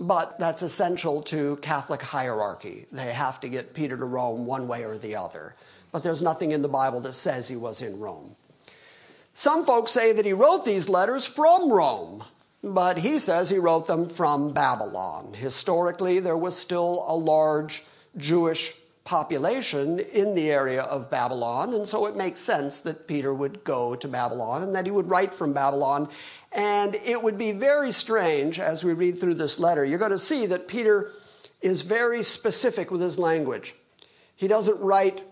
But 0.00 0.38
that's 0.38 0.62
essential 0.62 1.22
to 1.24 1.56
Catholic 1.56 2.02
hierarchy. 2.02 2.86
They 2.92 3.12
have 3.12 3.40
to 3.40 3.48
get 3.48 3.74
Peter 3.74 3.96
to 3.96 4.04
Rome 4.04 4.46
one 4.46 4.68
way 4.68 4.84
or 4.84 4.96
the 4.96 5.16
other. 5.16 5.56
But 5.90 6.02
there's 6.02 6.22
nothing 6.22 6.52
in 6.52 6.62
the 6.62 6.68
Bible 6.68 7.00
that 7.00 7.14
says 7.14 7.48
he 7.48 7.56
was 7.56 7.82
in 7.82 7.98
Rome. 7.98 8.36
Some 9.32 9.64
folks 9.64 9.92
say 9.92 10.12
that 10.12 10.26
he 10.26 10.32
wrote 10.32 10.64
these 10.64 10.88
letters 10.88 11.24
from 11.24 11.70
Rome, 11.72 12.24
but 12.62 12.98
he 12.98 13.18
says 13.18 13.50
he 13.50 13.58
wrote 13.58 13.86
them 13.86 14.06
from 14.06 14.52
Babylon. 14.52 15.34
Historically, 15.34 16.20
there 16.20 16.36
was 16.36 16.56
still 16.56 17.04
a 17.06 17.14
large 17.14 17.84
Jewish 18.16 18.74
population 19.08 19.98
in 19.98 20.34
the 20.34 20.50
area 20.50 20.82
of 20.82 21.10
Babylon, 21.10 21.72
and 21.72 21.88
so 21.88 22.04
it 22.04 22.14
makes 22.14 22.38
sense 22.40 22.80
that 22.80 23.08
Peter 23.08 23.32
would 23.32 23.64
go 23.64 23.96
to 23.96 24.06
Babylon 24.06 24.62
and 24.62 24.74
that 24.74 24.84
he 24.84 24.90
would 24.90 25.08
write 25.08 25.32
from 25.32 25.54
Babylon. 25.54 26.10
And 26.52 26.94
it 26.94 27.22
would 27.22 27.38
be 27.38 27.52
very 27.52 27.90
strange 27.90 28.60
as 28.60 28.84
we 28.84 28.92
read 28.92 29.18
through 29.18 29.36
this 29.36 29.58
letter. 29.58 29.82
You're 29.82 29.98
going 29.98 30.10
to 30.10 30.18
see 30.18 30.44
that 30.44 30.68
Peter 30.68 31.10
is 31.62 31.80
very 31.80 32.22
specific 32.22 32.90
with 32.90 33.00
his 33.00 33.18
language. 33.18 33.74
He 34.36 34.46
doesn't 34.46 34.78
write 34.78 35.24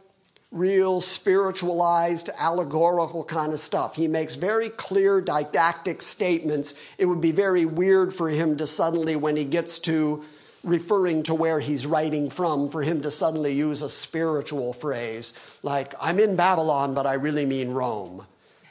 real 0.51 1.03
spiritualized, 1.03 2.31
allegorical 2.39 3.25
kind 3.25 3.53
of 3.53 3.61
stuff. 3.61 3.95
He 3.95 4.09
makes 4.09 4.37
very 4.37 4.71
clear 4.71 5.21
didactic 5.21 6.01
statements. 6.01 6.73
It 6.97 7.05
would 7.05 7.21
be 7.21 7.33
very 7.33 7.67
weird 7.67 8.15
for 8.15 8.31
him 8.31 8.57
to 8.57 8.67
suddenly, 8.67 9.17
when 9.17 9.37
he 9.37 9.45
gets 9.45 9.81
to 9.81 10.25
referring 10.67 11.23
to 11.23 11.35
where 11.35 11.61
he's 11.61 11.87
writing 11.87 12.29
from 12.29 12.69
for 12.69 12.83
him 12.83 13.01
to 13.01 13.11
suddenly 13.11 13.53
use 13.53 13.83
a 13.83 13.89
spiritual 13.89 14.73
phrase 14.73 15.33
like, 15.63 15.95
I'm 16.01 16.19
in 16.19 16.35
Babylon, 16.35 16.93
but 16.93 17.07
I 17.07 17.15
really 17.15 17.47
mean 17.47 17.71
Rome. 17.71 18.27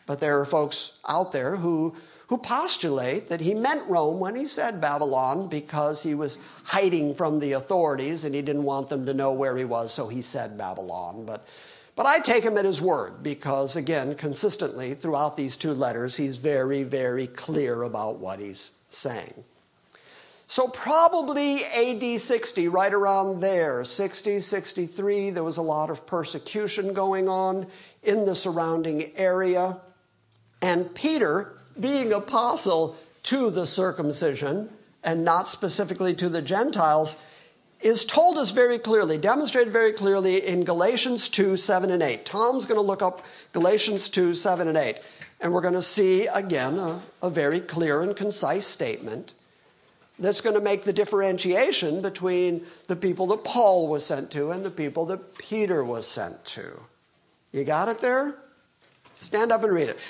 But 0.06 0.20
there 0.20 0.40
are 0.42 0.46
folks 0.46 1.00
out 1.08 1.32
there 1.32 1.56
who, 1.56 1.96
who 2.28 2.38
postulate 2.38 3.28
that 3.30 3.40
he 3.40 3.54
meant 3.54 3.88
Rome 3.88 4.20
when 4.20 4.36
he 4.36 4.46
said 4.46 4.82
Babylon 4.82 5.48
because 5.48 6.04
he 6.04 6.14
was 6.14 6.38
hiding 6.66 7.16
from 7.16 7.40
the 7.40 7.54
authorities 7.54 8.26
and 8.26 8.36
he 8.36 8.42
didn't 8.42 8.64
want 8.64 8.90
them 8.90 9.06
to 9.06 9.14
know 9.14 9.32
where 9.34 9.56
he 9.56 9.66
was, 9.66 9.94
so 9.94 10.10
he 10.10 10.22
said 10.22 10.58
Babylon. 10.58 11.26
But, 11.26 11.48
but 11.96 12.06
I 12.06 12.20
take 12.20 12.44
him 12.44 12.58
at 12.58 12.66
his 12.66 12.82
word 12.82 13.24
because, 13.24 13.78
again, 13.78 14.16
consistently 14.16 14.96
throughout 14.96 15.38
these 15.38 15.56
two 15.56 15.74
letters, 15.74 16.18
he's 16.18 16.38
very, 16.38 16.84
very 16.84 17.26
clear 17.26 17.84
about 17.84 18.20
what 18.20 18.42
he's 18.42 18.74
saying. 18.90 19.46
So, 20.48 20.68
probably 20.68 21.64
AD 21.66 22.22
60, 22.22 22.68
right 22.68 22.94
around 22.94 23.42
there, 23.42 23.84
60, 23.84 24.40
63, 24.40 25.32
there 25.32 25.44
was 25.44 25.58
a 25.58 25.64
lot 25.64 25.90
of 25.90 26.06
persecution 26.06 26.94
going 26.94 27.28
on 27.28 27.66
in 28.04 28.26
the 28.26 28.36
surrounding 28.36 29.12
area. 29.16 29.78
And 30.62 30.94
Peter, 30.94 31.58
being 31.80 32.14
apostle 32.14 32.96
to 33.24 33.50
the 33.50 33.66
circumcision 33.66 34.70
and 35.04 35.26
not 35.26 35.48
specifically 35.48 36.14
to 36.16 36.30
the 36.30 36.44
Gentiles, 36.44 37.18
is 37.82 38.06
told 38.06 38.38
us 38.38 38.52
very 38.52 38.78
clearly, 38.78 39.18
demonstrated 39.18 39.74
very 39.74 39.92
clearly 39.92 40.46
in 40.46 40.64
Galatians 40.64 41.28
2 41.28 41.58
7 41.58 41.90
and 41.90 42.04
8. 42.04 42.24
Tom's 42.24 42.68
going 42.68 42.80
to 42.80 42.86
look 42.86 43.02
up 43.02 43.26
Galatians 43.52 44.10
2 44.10 44.36
7 44.36 44.68
and 44.68 44.78
8, 44.78 45.00
and 45.42 45.54
we're 45.54 45.62
going 45.62 45.74
to 45.74 45.82
see 45.82 46.28
again 46.28 46.78
a, 46.78 47.02
a 47.24 47.32
very 47.32 47.60
clear 47.60 48.04
and 48.04 48.16
concise 48.16 48.68
statement 48.68 49.34
that's 50.20 50.42
going 50.42 50.56
to 50.56 50.62
make 50.62 50.84
the 50.84 50.94
differentiation 50.94 52.02
between 52.02 52.66
the 52.88 52.96
people 52.96 53.28
that 53.28 53.44
Paul 53.44 53.88
was 53.88 54.06
sent 54.06 54.32
to 54.32 54.52
and 54.52 54.64
the 54.64 54.72
people 54.72 55.06
that 55.08 55.38
Peter 55.38 55.84
was 55.84 56.08
sent 56.08 56.46
to. 56.46 56.80
You 57.52 57.64
got 57.64 57.90
it 57.90 58.00
there? 58.00 58.36
Stand 59.16 59.52
up 59.52 59.64
and 59.64 59.74
read 59.74 59.90
it. 59.90 60.06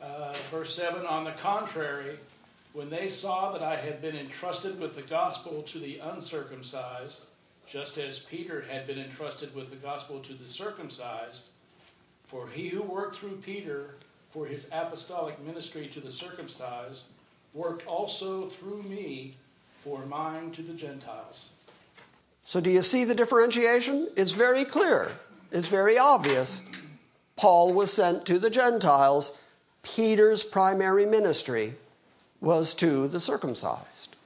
Uh, 0.00 0.34
verse 0.50 0.74
7 0.74 1.06
On 1.06 1.24
the 1.24 1.32
contrary, 1.32 2.18
when 2.72 2.90
they 2.90 3.08
saw 3.08 3.52
that 3.52 3.62
I 3.62 3.76
had 3.76 4.00
been 4.00 4.16
entrusted 4.16 4.80
with 4.80 4.96
the 4.96 5.02
gospel 5.02 5.62
to 5.62 5.78
the 5.78 5.98
uncircumcised, 5.98 7.26
just 7.66 7.98
as 7.98 8.18
Peter 8.18 8.62
had 8.62 8.86
been 8.86 8.98
entrusted 8.98 9.54
with 9.54 9.70
the 9.70 9.76
gospel 9.76 10.20
to 10.20 10.34
the 10.34 10.48
circumcised, 10.48 11.46
for 12.26 12.48
he 12.48 12.68
who 12.68 12.82
worked 12.82 13.16
through 13.16 13.36
Peter 13.36 13.94
for 14.30 14.46
his 14.46 14.68
apostolic 14.72 15.38
ministry 15.44 15.86
to 15.86 16.00
the 16.00 16.10
circumcised, 16.10 17.04
worked 17.54 17.86
also 17.86 18.46
through 18.46 18.82
me 18.82 19.36
for 19.80 20.04
mine 20.06 20.50
to 20.52 20.62
the 20.62 20.74
Gentiles. 20.74 21.50
So, 22.44 22.60
do 22.60 22.70
you 22.70 22.82
see 22.82 23.04
the 23.04 23.14
differentiation? 23.14 24.08
It's 24.16 24.32
very 24.32 24.64
clear, 24.64 25.12
it's 25.50 25.68
very 25.68 25.98
obvious. 25.98 26.62
Paul 27.36 27.72
was 27.72 27.92
sent 27.92 28.26
to 28.26 28.38
the 28.38 28.50
Gentiles. 28.50 29.36
Peter's 29.82 30.44
primary 30.44 31.06
ministry 31.06 31.74
was 32.40 32.74
to 32.74 33.08
the 33.08 33.18
circumcised. 33.18 34.16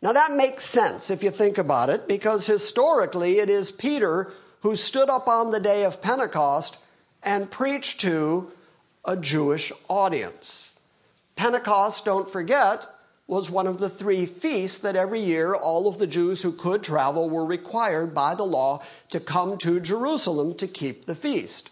Now, 0.00 0.12
that 0.12 0.32
makes 0.36 0.64
sense 0.64 1.10
if 1.10 1.24
you 1.24 1.30
think 1.30 1.58
about 1.58 1.90
it, 1.90 2.06
because 2.06 2.46
historically 2.46 3.38
it 3.38 3.50
is 3.50 3.72
Peter 3.72 4.32
who 4.60 4.76
stood 4.76 5.10
up 5.10 5.26
on 5.26 5.50
the 5.50 5.60
day 5.60 5.84
of 5.84 6.02
Pentecost 6.02 6.78
and 7.22 7.50
preached 7.50 8.00
to 8.02 8.52
a 9.04 9.16
Jewish 9.16 9.72
audience. 9.88 10.67
Pentecost, 11.38 12.04
don't 12.04 12.28
forget, 12.28 12.88
was 13.28 13.48
one 13.48 13.68
of 13.68 13.78
the 13.78 13.88
three 13.88 14.26
feasts 14.26 14.78
that 14.78 14.96
every 14.96 15.20
year 15.20 15.54
all 15.54 15.86
of 15.86 15.98
the 15.98 16.06
Jews 16.08 16.42
who 16.42 16.50
could 16.50 16.82
travel 16.82 17.30
were 17.30 17.46
required 17.46 18.12
by 18.12 18.34
the 18.34 18.44
law 18.44 18.82
to 19.10 19.20
come 19.20 19.56
to 19.58 19.78
Jerusalem 19.78 20.56
to 20.56 20.66
keep 20.66 21.04
the 21.04 21.14
feast. 21.14 21.70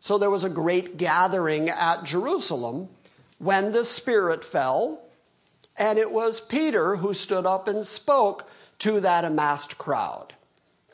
So 0.00 0.18
there 0.18 0.30
was 0.30 0.42
a 0.42 0.50
great 0.50 0.96
gathering 0.96 1.70
at 1.70 2.02
Jerusalem 2.02 2.88
when 3.38 3.70
the 3.70 3.84
Spirit 3.84 4.44
fell, 4.44 5.04
and 5.76 5.96
it 5.96 6.10
was 6.10 6.40
Peter 6.40 6.96
who 6.96 7.14
stood 7.14 7.46
up 7.46 7.68
and 7.68 7.86
spoke 7.86 8.50
to 8.80 8.98
that 8.98 9.24
amassed 9.24 9.78
crowd. 9.78 10.34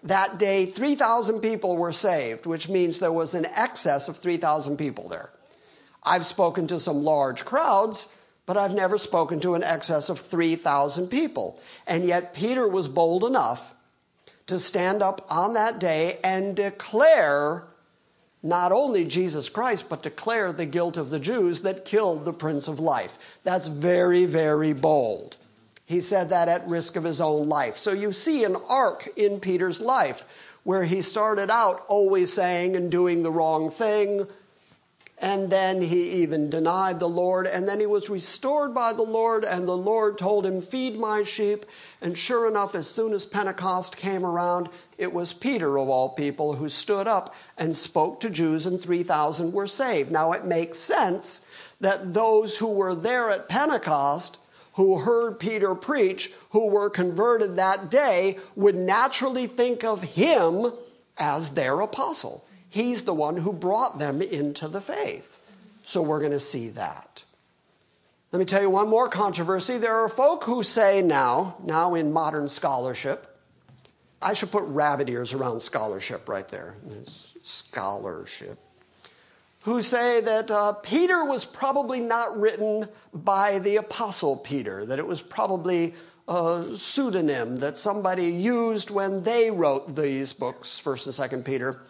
That 0.02 0.38
day, 0.38 0.66
3,000 0.66 1.40
people 1.40 1.78
were 1.78 1.90
saved, 1.90 2.44
which 2.44 2.68
means 2.68 2.98
there 2.98 3.10
was 3.10 3.32
an 3.32 3.46
excess 3.46 4.08
of 4.08 4.18
3,000 4.18 4.76
people 4.76 5.08
there. 5.08 5.32
I've 6.02 6.26
spoken 6.26 6.66
to 6.68 6.80
some 6.80 7.02
large 7.02 7.44
crowds, 7.44 8.08
but 8.46 8.56
I've 8.56 8.74
never 8.74 8.98
spoken 8.98 9.40
to 9.40 9.54
an 9.54 9.62
excess 9.62 10.08
of 10.08 10.18
3,000 10.18 11.08
people. 11.08 11.60
And 11.86 12.04
yet, 12.04 12.34
Peter 12.34 12.66
was 12.66 12.88
bold 12.88 13.24
enough 13.24 13.74
to 14.46 14.58
stand 14.58 15.02
up 15.02 15.24
on 15.30 15.54
that 15.54 15.78
day 15.78 16.18
and 16.24 16.56
declare 16.56 17.64
not 18.42 18.72
only 18.72 19.04
Jesus 19.04 19.48
Christ, 19.48 19.88
but 19.88 20.02
declare 20.02 20.52
the 20.52 20.66
guilt 20.66 20.96
of 20.96 21.10
the 21.10 21.20
Jews 21.20 21.60
that 21.60 21.84
killed 21.84 22.24
the 22.24 22.32
Prince 22.32 22.68
of 22.68 22.80
Life. 22.80 23.38
That's 23.44 23.66
very, 23.66 24.24
very 24.24 24.72
bold. 24.72 25.36
He 25.84 26.00
said 26.00 26.30
that 26.30 26.48
at 26.48 26.66
risk 26.66 26.96
of 26.96 27.04
his 27.04 27.20
own 27.20 27.48
life. 27.48 27.76
So 27.76 27.92
you 27.92 28.12
see 28.12 28.44
an 28.44 28.56
arc 28.68 29.08
in 29.16 29.40
Peter's 29.40 29.80
life 29.80 30.58
where 30.62 30.84
he 30.84 31.02
started 31.02 31.50
out 31.50 31.84
always 31.88 32.32
saying 32.32 32.76
and 32.76 32.90
doing 32.90 33.22
the 33.22 33.32
wrong 33.32 33.70
thing, 33.70 34.26
and 35.20 35.50
then 35.50 35.82
he 35.82 36.22
even 36.22 36.48
denied 36.48 36.98
the 36.98 37.08
Lord. 37.08 37.46
And 37.46 37.68
then 37.68 37.78
he 37.78 37.84
was 37.84 38.08
restored 38.08 38.74
by 38.74 38.94
the 38.94 39.02
Lord, 39.02 39.44
and 39.44 39.68
the 39.68 39.76
Lord 39.76 40.16
told 40.16 40.46
him, 40.46 40.62
Feed 40.62 40.98
my 40.98 41.22
sheep. 41.22 41.66
And 42.00 42.16
sure 42.16 42.48
enough, 42.48 42.74
as 42.74 42.88
soon 42.88 43.12
as 43.12 43.26
Pentecost 43.26 43.98
came 43.98 44.24
around, 44.24 44.70
it 44.96 45.12
was 45.12 45.34
Peter, 45.34 45.78
of 45.78 45.90
all 45.90 46.08
people, 46.08 46.54
who 46.54 46.70
stood 46.70 47.06
up 47.06 47.34
and 47.58 47.76
spoke 47.76 48.20
to 48.20 48.30
Jews, 48.30 48.64
and 48.64 48.80
3,000 48.80 49.52
were 49.52 49.66
saved. 49.66 50.10
Now, 50.10 50.32
it 50.32 50.46
makes 50.46 50.78
sense 50.78 51.42
that 51.80 52.14
those 52.14 52.56
who 52.56 52.70
were 52.70 52.94
there 52.94 53.30
at 53.30 53.48
Pentecost, 53.48 54.38
who 54.74 55.00
heard 55.00 55.38
Peter 55.38 55.74
preach, 55.74 56.32
who 56.50 56.68
were 56.68 56.88
converted 56.88 57.56
that 57.56 57.90
day, 57.90 58.38
would 58.56 58.74
naturally 58.74 59.46
think 59.46 59.84
of 59.84 60.02
him 60.02 60.72
as 61.18 61.50
their 61.50 61.80
apostle. 61.80 62.46
He's 62.70 63.02
the 63.02 63.14
one 63.14 63.36
who 63.36 63.52
brought 63.52 63.98
them 63.98 64.22
into 64.22 64.68
the 64.68 64.80
faith. 64.80 65.40
So 65.82 66.00
we're 66.00 66.20
going 66.20 66.30
to 66.30 66.40
see 66.40 66.70
that. 66.70 67.24
Let 68.32 68.38
me 68.38 68.44
tell 68.44 68.62
you 68.62 68.70
one 68.70 68.88
more 68.88 69.08
controversy. 69.08 69.76
There 69.76 69.96
are 69.96 70.08
folk 70.08 70.44
who 70.44 70.62
say 70.62 71.02
now, 71.02 71.56
now 71.64 71.94
in 71.96 72.12
modern 72.12 72.46
scholarship, 72.46 73.26
I 74.22 74.34
should 74.34 74.52
put 74.52 74.62
rabbit 74.64 75.10
ears 75.10 75.32
around 75.32 75.60
scholarship 75.60 76.28
right 76.28 76.46
there. 76.46 76.76
It's 76.90 77.34
scholarship. 77.42 78.56
Who 79.62 79.82
say 79.82 80.20
that 80.20 80.50
uh, 80.50 80.74
Peter 80.74 81.24
was 81.24 81.44
probably 81.44 82.00
not 82.00 82.38
written 82.38 82.88
by 83.12 83.58
the 83.58 83.76
Apostle 83.76 84.36
Peter, 84.36 84.86
that 84.86 84.98
it 84.98 85.06
was 85.06 85.20
probably 85.20 85.94
a 86.28 86.66
pseudonym 86.74 87.58
that 87.58 87.76
somebody 87.76 88.26
used 88.26 88.90
when 88.90 89.24
they 89.24 89.50
wrote 89.50 89.96
these 89.96 90.32
books, 90.32 90.80
1st 90.82 91.06
and 91.06 91.42
2nd 91.42 91.44
Peter. 91.44 91.80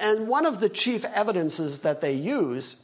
And 0.00 0.28
one 0.28 0.46
of 0.46 0.60
the 0.60 0.68
chief 0.68 1.04
evidences 1.04 1.80
that 1.80 2.00
they 2.00 2.12
use 2.12 2.76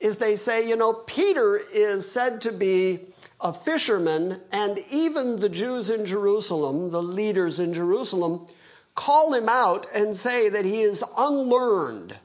is 0.00 0.18
they 0.18 0.36
say, 0.36 0.68
you 0.68 0.76
know, 0.76 0.92
Peter 0.92 1.60
is 1.72 2.10
said 2.10 2.40
to 2.42 2.52
be 2.52 3.00
a 3.40 3.52
fisherman, 3.52 4.40
and 4.52 4.78
even 4.90 5.36
the 5.36 5.48
Jews 5.48 5.90
in 5.90 6.04
Jerusalem, 6.04 6.90
the 6.90 7.02
leaders 7.02 7.60
in 7.60 7.72
Jerusalem, 7.72 8.46
call 8.94 9.32
him 9.32 9.48
out 9.48 9.86
and 9.94 10.14
say 10.14 10.48
that 10.48 10.64
he 10.64 10.80
is 10.80 11.04
unlearned. 11.16 12.18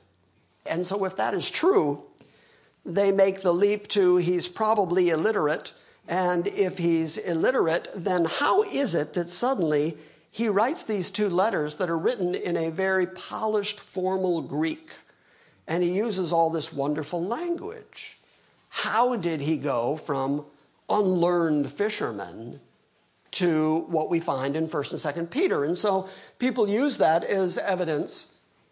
And 0.66 0.86
so, 0.86 1.06
if 1.06 1.16
that 1.18 1.34
is 1.34 1.50
true, 1.50 2.04
they 2.86 3.12
make 3.12 3.42
the 3.42 3.54
leap 3.54 3.88
to 3.90 4.18
he's 4.18 4.48
probably 4.48 5.10
illiterate. 5.10 5.74
And 6.08 6.48
if 6.48 6.78
he's 6.78 7.18
illiterate, 7.18 7.88
then 7.96 8.26
how 8.26 8.64
is 8.64 8.96
it 8.96 9.14
that 9.14 9.28
suddenly 9.28 9.98
he 10.32 10.48
writes 10.48 10.84
these 10.84 11.12
two 11.12 11.30
letters 11.30 11.76
that 11.76 11.90
are 11.90 11.98
written 11.98 12.34
in 12.34 12.56
a 12.56 12.70
very 12.70 13.06
polished, 13.06 13.80
formal 13.80 14.42
Greek. 14.42 14.92
And 15.68 15.84
he 15.84 15.92
uses 15.92 16.32
all 16.32 16.50
this 16.50 16.72
wonderful 16.72 17.24
language. 17.24 18.18
How 18.70 19.18
did 19.18 19.42
he 19.42 19.58
go 19.58 19.98
from 19.98 20.46
unlearned 20.90 21.70
fisherman 21.70 22.62
to 23.32 23.86
what 23.90 24.10
we 24.10 24.22
find 24.22 24.56
in 24.56 24.68
1st 24.68 25.06
and 25.16 25.28
2nd 25.28 25.32
Peter? 25.32 25.66
And 25.66 25.78
so 25.78 26.08
people 26.40 26.70
use 26.70 26.98
that 26.98 27.26
as 27.26 27.58
evidence 27.58 28.28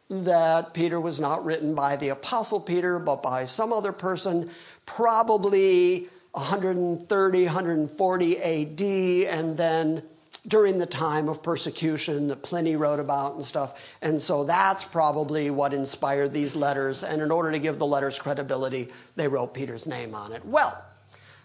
that 0.09 0.73
Peter 0.73 0.99
was 0.99 1.19
not 1.19 1.43
written 1.43 1.75
by 1.75 1.97
the 1.97 2.09
Apostle 2.09 2.61
Peter, 2.61 2.99
but 2.99 3.21
by 3.21 3.43
some 3.43 3.73
other 3.73 3.91
person, 3.91 4.49
probably 4.85 6.07
130, 6.31 7.45
140 7.45 8.37
AD, 8.37 8.81
and 9.29 9.57
then 9.57 10.03
during 10.47 10.77
the 10.77 10.85
time 10.85 11.27
of 11.27 11.43
persecution 11.43 12.27
that 12.27 12.43
Pliny 12.43 12.75
wrote 12.75 12.99
about 12.99 13.35
and 13.35 13.43
stuff. 13.43 13.97
And 14.01 14.19
so 14.19 14.43
that's 14.43 14.83
probably 14.83 15.49
what 15.49 15.73
inspired 15.73 16.31
these 16.31 16.55
letters. 16.55 17.03
And 17.03 17.21
in 17.21 17.31
order 17.31 17.51
to 17.51 17.59
give 17.59 17.77
the 17.77 17.85
letters 17.85 18.17
credibility, 18.17 18.89
they 19.15 19.27
wrote 19.27 19.53
Peter's 19.53 19.85
name 19.85 20.15
on 20.15 20.31
it. 20.31 20.45
Well, 20.45 20.81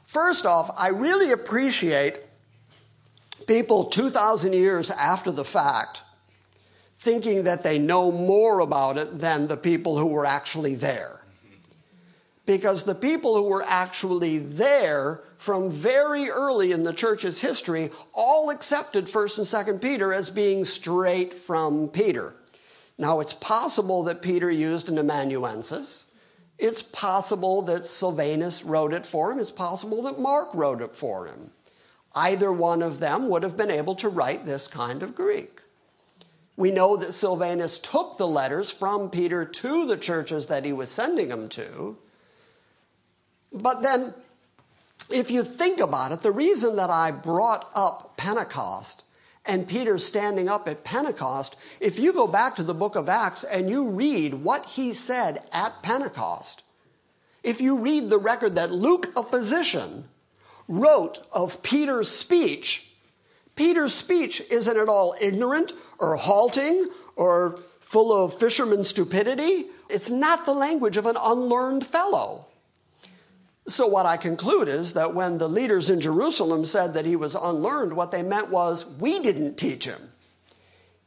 first 0.05 0.47
off, 0.47 0.71
I 0.79 0.89
really 0.89 1.33
appreciate 1.33 2.21
people 3.47 3.85
2,000 3.85 4.53
years 4.53 4.91
after 4.91 5.31
the 5.33 5.45
fact 5.45 6.03
thinking 6.97 7.45
that 7.45 7.63
they 7.63 7.79
know 7.79 8.11
more 8.11 8.61
about 8.61 8.97
it 8.97 9.19
than 9.19 9.47
the 9.47 9.57
people 9.57 9.99
who 9.99 10.07
were 10.07 10.25
actually 10.25 10.75
there. 10.75 11.14
Because 12.47 12.85
the 12.85 12.95
people 12.95 13.37
who 13.37 13.45
were 13.45 13.65
actually 13.67 14.39
there 14.39 15.23
from 15.39 15.71
very 15.71 16.29
early 16.29 16.73
in 16.73 16.85
the 16.85 16.93
church's 16.93 17.41
history 17.41 17.91
all 18.13 18.51
accepted 18.51 19.07
1st 19.07 19.39
and 19.39 19.79
2nd 19.79 19.83
Peter 19.83 20.13
as 20.13 20.31
being 20.31 20.65
straight 20.65 21.33
from 21.33 21.89
Peter. 21.89 22.35
Now, 22.99 23.21
it's 23.21 23.33
possible 23.33 24.05
that 24.05 24.23
Peter 24.23 24.51
used 24.51 24.89
an 24.89 24.99
amanuensis. 24.99 26.05
It's 26.59 26.83
possible 26.83 27.63
that 27.63 27.85
Silvanus 27.85 28.63
wrote 28.63 28.93
it 28.93 29.07
for 29.07 29.33
him. 29.33 29.39
It's 29.39 29.51
possible 29.51 30.03
that 30.03 30.21
Mark 30.21 30.55
wrote 30.55 30.81
it 30.83 30.95
for 30.95 31.27
him. 31.27 31.51
Either 32.15 32.53
one 32.53 32.83
of 32.83 33.01
them 33.01 33.29
would 33.29 33.43
have 33.43 33.57
been 33.57 33.71
able 33.71 33.97
to 33.97 34.09
write 34.09 34.47
this 34.47 34.69
kind 34.69 35.03
of 35.03 35.15
Greek. 35.15 35.61
We 36.57 36.71
know 36.71 36.97
that 36.97 37.13
Silvanus 37.13 37.81
took 37.81 38.17
the 38.17 38.29
letters 38.29 38.71
from 38.71 39.11
Peter 39.11 39.45
to 39.45 39.87
the 39.87 39.97
churches 39.97 40.47
that 40.47 40.65
he 40.65 40.73
was 40.73 40.91
sending 40.91 41.29
them 41.29 41.49
to. 41.51 41.99
But 43.55 43.83
then 43.83 44.15
if 45.09 45.31
you 45.31 45.45
think 45.45 45.81
about 45.81 46.13
it, 46.13 46.21
the 46.21 46.33
reason 46.33 46.77
that 46.77 46.91
I 46.91 47.13
brought 47.13 47.71
up 47.75 48.17
Pentecost 48.17 49.05
and 49.47 49.69
Peter 49.69 49.99
standing 49.99 50.49
up 50.49 50.67
at 50.67 50.85
Pentecost, 50.85 51.57
if 51.81 51.99
you 51.99 52.13
go 52.13 52.27
back 52.27 52.57
to 52.57 52.63
the 52.63 52.75
book 52.75 52.97
of 52.97 53.09
Acts 53.09 53.45
and 53.45 53.71
you 53.71 53.89
read 53.89 54.35
what 54.35 54.67
he 54.67 54.93
said 54.93 55.47
at 55.53 55.83
Pentecost, 55.83 56.65
if 57.43 57.61
you 57.61 57.79
read 57.79 58.09
the 58.09 58.19
record 58.19 58.55
that 58.57 58.73
Luke, 58.73 59.13
a 59.17 59.23
physician, 59.23 60.09
wrote 60.67 61.19
of 61.31 61.63
Peter's 61.63 62.09
speech, 62.09 62.91
Peter's 63.55 63.95
speech 63.95 64.43
isn't 64.51 64.77
at 64.77 64.89
all 64.89 65.15
ignorant 65.21 65.73
or 65.99 66.17
halting 66.17 66.89
or 67.15 67.61
full 67.81 68.13
of 68.13 68.35
fisherman 68.35 68.83
stupidity. 68.83 69.67
It's 69.91 70.11
not 70.11 70.47
the 70.47 70.55
language 70.55 70.97
of 70.97 71.07
an 71.07 71.17
unlearned 71.23 71.87
fellow. 71.87 72.49
So, 73.67 73.87
what 73.87 74.05
I 74.05 74.19
conclude 74.19 74.69
is 74.69 74.93
that 74.93 75.15
when 75.15 75.39
the 75.39 75.49
leaders 75.49 75.89
in 75.89 76.01
Jerusalem 76.01 76.67
said 76.67 76.93
that 76.93 77.07
he 77.07 77.17
was 77.17 77.35
unlearned, 77.35 77.97
what 77.97 78.11
they 78.11 78.23
meant 78.23 78.51
was, 78.51 78.85
we 78.85 79.19
didn't 79.21 79.57
teach 79.57 79.87
him. 79.87 80.13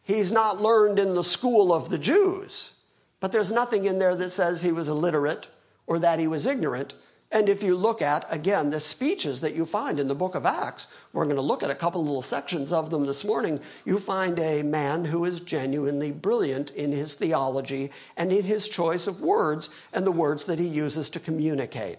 He's 0.01 0.31
not 0.31 0.61
learned 0.61 0.97
in 0.97 1.13
the 1.13 1.23
school 1.23 1.71
of 1.71 1.89
the 1.89 1.99
Jews. 1.99 2.73
But 3.19 3.31
there's 3.31 3.51
nothing 3.51 3.85
in 3.85 3.99
there 3.99 4.15
that 4.15 4.29
says 4.29 4.61
he 4.61 4.71
was 4.71 4.89
illiterate 4.89 5.49
or 5.85 5.99
that 5.99 6.19
he 6.19 6.27
was 6.27 6.45
ignorant. 6.45 6.93
And 7.31 7.49
if 7.49 7.61
you 7.61 7.75
look 7.75 8.01
at, 8.01 8.25
again, 8.33 8.69
the 8.69 8.79
speeches 8.79 9.41
that 9.41 9.53
you 9.53 9.65
find 9.65 9.99
in 9.99 10.07
the 10.07 10.15
book 10.15 10.33
of 10.33 10.45
Acts, 10.45 10.87
we're 11.11 11.25
going 11.25 11.35
to 11.35 11.41
look 11.41 11.61
at 11.61 11.69
a 11.69 11.75
couple 11.75 12.01
little 12.01 12.21
sections 12.21 12.71
of 12.71 12.89
them 12.89 13.05
this 13.05 13.25
morning. 13.25 13.59
You 13.85 13.99
find 13.99 14.39
a 14.39 14.63
man 14.63 15.03
who 15.05 15.25
is 15.25 15.41
genuinely 15.41 16.11
brilliant 16.13 16.71
in 16.71 16.93
his 16.93 17.15
theology 17.15 17.91
and 18.15 18.31
in 18.31 18.45
his 18.45 18.69
choice 18.69 19.07
of 19.07 19.19
words 19.19 19.69
and 19.91 20.05
the 20.05 20.11
words 20.11 20.45
that 20.45 20.59
he 20.59 20.67
uses 20.67 21.09
to 21.09 21.19
communicate. 21.19 21.97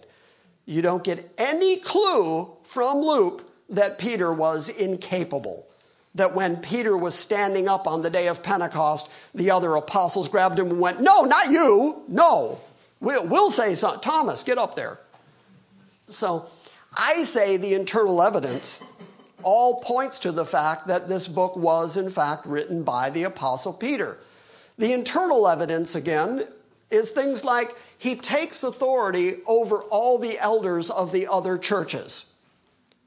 You 0.69 0.83
don't 0.83 1.03
get 1.03 1.33
any 1.39 1.77
clue 1.77 2.47
from 2.61 2.99
Luke 2.99 3.43
that 3.69 3.97
Peter 3.97 4.31
was 4.31 4.69
incapable. 4.69 5.67
That 6.13 6.35
when 6.35 6.57
Peter 6.57 6.95
was 6.95 7.15
standing 7.15 7.67
up 7.67 7.87
on 7.87 8.03
the 8.03 8.11
day 8.11 8.27
of 8.27 8.43
Pentecost, 8.43 9.09
the 9.33 9.49
other 9.49 9.73
apostles 9.73 10.29
grabbed 10.29 10.59
him 10.59 10.69
and 10.69 10.79
went, 10.79 11.01
No, 11.01 11.23
not 11.23 11.49
you. 11.49 12.03
No. 12.07 12.59
We'll, 12.99 13.27
we'll 13.27 13.49
say 13.49 13.73
something. 13.73 14.01
Thomas, 14.01 14.43
get 14.43 14.59
up 14.59 14.75
there. 14.75 14.99
So 16.05 16.47
I 16.95 17.23
say 17.23 17.57
the 17.57 17.73
internal 17.73 18.21
evidence 18.21 18.79
all 19.41 19.81
points 19.81 20.19
to 20.19 20.31
the 20.31 20.45
fact 20.45 20.85
that 20.85 21.09
this 21.09 21.27
book 21.27 21.55
was, 21.57 21.97
in 21.97 22.11
fact, 22.11 22.45
written 22.45 22.83
by 22.83 23.09
the 23.09 23.23
Apostle 23.23 23.73
Peter. 23.73 24.19
The 24.77 24.93
internal 24.93 25.47
evidence, 25.47 25.95
again, 25.95 26.45
is 26.91 27.11
things 27.11 27.45
like 27.45 27.75
he 27.97 28.15
takes 28.15 28.63
authority 28.63 29.35
over 29.47 29.77
all 29.83 30.17
the 30.17 30.39
elders 30.39 30.89
of 30.89 31.11
the 31.11 31.27
other 31.27 31.57
churches 31.57 32.25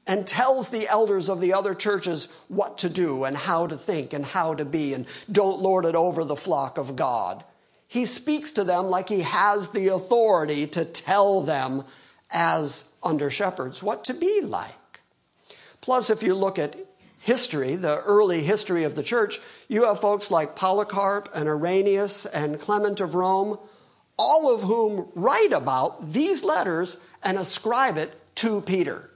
and 0.05 0.27
tells 0.27 0.69
the 0.69 0.87
elders 0.87 1.29
of 1.29 1.39
the 1.39 1.53
other 1.53 1.73
churches 1.73 2.27
what 2.47 2.77
to 2.77 2.89
do 2.89 3.23
and 3.23 3.37
how 3.37 3.67
to 3.67 3.77
think 3.77 4.13
and 4.13 4.25
how 4.25 4.53
to 4.53 4.65
be, 4.65 4.93
and 4.93 5.05
don't 5.31 5.61
lord 5.61 5.85
it 5.85 5.95
over 5.95 6.23
the 6.25 6.35
flock 6.35 6.77
of 6.77 6.95
God. 6.95 7.43
He 7.87 8.05
speaks 8.05 8.51
to 8.53 8.63
them 8.63 8.87
like 8.87 9.07
he 9.07 9.21
has 9.21 9.69
the 9.69 9.87
authority 9.89 10.67
to 10.67 10.83
tell 10.83 11.41
them 11.41 11.83
as 12.31 12.85
under 13.01 13.29
shepherds 13.29 13.83
what 13.83 14.03
to 14.05 14.13
be 14.13 14.41
like. 14.41 15.01
Plus, 15.79 16.09
if 16.09 16.23
you 16.23 16.33
look 16.33 16.57
at 16.57 16.75
history, 17.19 17.75
the 17.75 18.01
early 18.01 18.41
history 18.41 18.83
of 18.83 18.95
the 18.95 19.03
church, 19.03 19.39
you 19.69 19.85
have 19.85 20.01
folks 20.01 20.31
like 20.31 20.55
Polycarp 20.55 21.29
and 21.33 21.47
Irenaeus 21.47 22.25
and 22.25 22.59
Clement 22.59 22.99
of 22.99 23.15
Rome, 23.15 23.59
all 24.17 24.53
of 24.53 24.61
whom 24.61 25.09
write 25.15 25.53
about 25.53 26.11
these 26.11 26.43
letters 26.43 26.97
and 27.23 27.37
ascribe 27.37 27.97
it 27.97 28.13
to 28.35 28.61
Peter. 28.61 29.09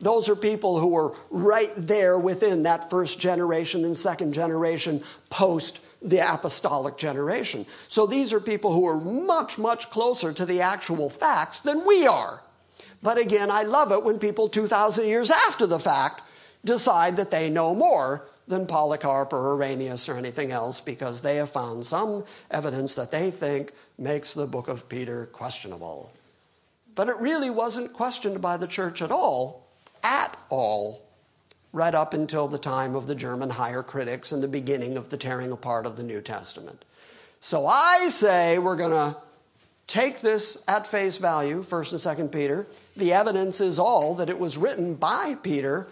Those 0.00 0.28
are 0.28 0.36
people 0.36 0.78
who 0.78 0.88
were 0.88 1.14
right 1.30 1.72
there 1.76 2.18
within 2.18 2.62
that 2.62 2.88
first 2.88 3.18
generation 3.18 3.84
and 3.84 3.96
second 3.96 4.32
generation 4.32 5.02
post 5.28 5.80
the 6.00 6.20
apostolic 6.20 6.96
generation. 6.96 7.66
So 7.88 8.06
these 8.06 8.32
are 8.32 8.40
people 8.40 8.72
who 8.72 8.86
are 8.86 9.00
much, 9.00 9.58
much 9.58 9.90
closer 9.90 10.32
to 10.32 10.46
the 10.46 10.60
actual 10.60 11.10
facts 11.10 11.60
than 11.60 11.84
we 11.84 12.06
are. 12.06 12.42
But 13.02 13.18
again, 13.18 13.50
I 13.50 13.62
love 13.62 13.90
it 13.90 14.04
when 14.04 14.18
people 14.18 14.48
2,000 14.48 15.06
years 15.06 15.30
after 15.30 15.66
the 15.66 15.80
fact 15.80 16.22
decide 16.64 17.16
that 17.16 17.30
they 17.30 17.50
know 17.50 17.74
more 17.74 18.28
than 18.46 18.66
Polycarp 18.66 19.32
or 19.32 19.54
Irenaeus 19.54 20.08
or 20.08 20.16
anything 20.16 20.52
else 20.52 20.80
because 20.80 21.20
they 21.20 21.36
have 21.36 21.50
found 21.50 21.86
some 21.86 22.24
evidence 22.50 22.94
that 22.94 23.10
they 23.10 23.30
think 23.30 23.72
makes 23.98 24.34
the 24.34 24.46
book 24.46 24.68
of 24.68 24.88
Peter 24.88 25.26
questionable. 25.26 26.12
But 26.94 27.08
it 27.08 27.18
really 27.18 27.50
wasn't 27.50 27.92
questioned 27.92 28.40
by 28.40 28.56
the 28.56 28.66
church 28.66 29.02
at 29.02 29.10
all, 29.10 29.66
at 30.02 30.36
all, 30.48 31.02
right 31.72 31.94
up 31.94 32.14
until 32.14 32.48
the 32.48 32.58
time 32.58 32.94
of 32.94 33.06
the 33.06 33.14
German 33.14 33.50
higher 33.50 33.82
critics 33.82 34.32
and 34.32 34.42
the 34.42 34.48
beginning 34.48 34.96
of 34.96 35.08
the 35.10 35.16
tearing 35.16 35.52
apart 35.52 35.86
of 35.86 35.96
the 35.96 36.02
New 36.02 36.20
Testament. 36.20 36.84
So 37.40 37.66
I 37.66 38.08
say 38.10 38.58
we're 38.58 38.76
going 38.76 38.90
to 38.90 39.16
take 39.86 40.20
this 40.20 40.58
at 40.66 40.86
face 40.86 41.18
value, 41.18 41.62
1st 41.62 42.18
and 42.18 42.30
2nd 42.30 42.32
Peter. 42.32 42.66
The 42.96 43.12
evidence 43.12 43.60
is 43.60 43.78
all 43.78 44.14
that 44.16 44.30
it 44.30 44.38
was 44.38 44.58
written 44.58 44.94
by 44.94 45.36
Peter. 45.42 45.86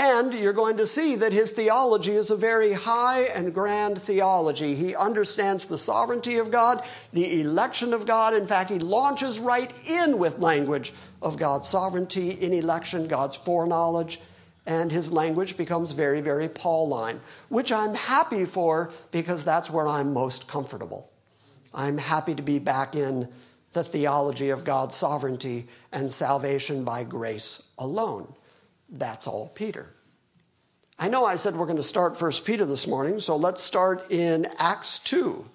And 0.00 0.32
you're 0.32 0.52
going 0.52 0.76
to 0.76 0.86
see 0.86 1.16
that 1.16 1.32
his 1.32 1.50
theology 1.50 2.12
is 2.12 2.30
a 2.30 2.36
very 2.36 2.72
high 2.72 3.22
and 3.22 3.52
grand 3.52 4.00
theology. 4.00 4.76
He 4.76 4.94
understands 4.94 5.64
the 5.64 5.76
sovereignty 5.76 6.36
of 6.36 6.52
God, 6.52 6.84
the 7.12 7.40
election 7.40 7.92
of 7.92 8.06
God. 8.06 8.32
In 8.32 8.46
fact, 8.46 8.70
he 8.70 8.78
launches 8.78 9.40
right 9.40 9.72
in 9.88 10.16
with 10.18 10.38
language 10.38 10.92
of 11.20 11.36
God's 11.36 11.66
sovereignty 11.66 12.30
in 12.30 12.52
election, 12.52 13.08
God's 13.08 13.34
foreknowledge, 13.34 14.20
and 14.68 14.92
his 14.92 15.10
language 15.10 15.56
becomes 15.56 15.90
very, 15.92 16.20
very 16.20 16.48
Pauline, 16.48 17.20
which 17.48 17.72
I'm 17.72 17.96
happy 17.96 18.44
for 18.44 18.92
because 19.10 19.44
that's 19.44 19.68
where 19.68 19.88
I'm 19.88 20.12
most 20.12 20.46
comfortable. 20.46 21.10
I'm 21.74 21.98
happy 21.98 22.36
to 22.36 22.42
be 22.42 22.60
back 22.60 22.94
in 22.94 23.28
the 23.72 23.82
theology 23.82 24.50
of 24.50 24.62
God's 24.62 24.94
sovereignty 24.94 25.66
and 25.90 26.08
salvation 26.08 26.84
by 26.84 27.02
grace 27.02 27.60
alone. 27.78 28.32
That's 28.88 29.26
all 29.26 29.48
Peter. 29.48 29.94
I 30.98 31.08
know 31.08 31.24
I 31.24 31.36
said 31.36 31.56
we're 31.56 31.66
going 31.66 31.76
to 31.76 31.82
start 31.82 32.20
1 32.20 32.32
Peter 32.44 32.64
this 32.64 32.86
morning, 32.86 33.20
so 33.20 33.36
let's 33.36 33.62
start 33.62 34.10
in 34.10 34.46
Acts 34.58 34.98
2. 34.98 35.48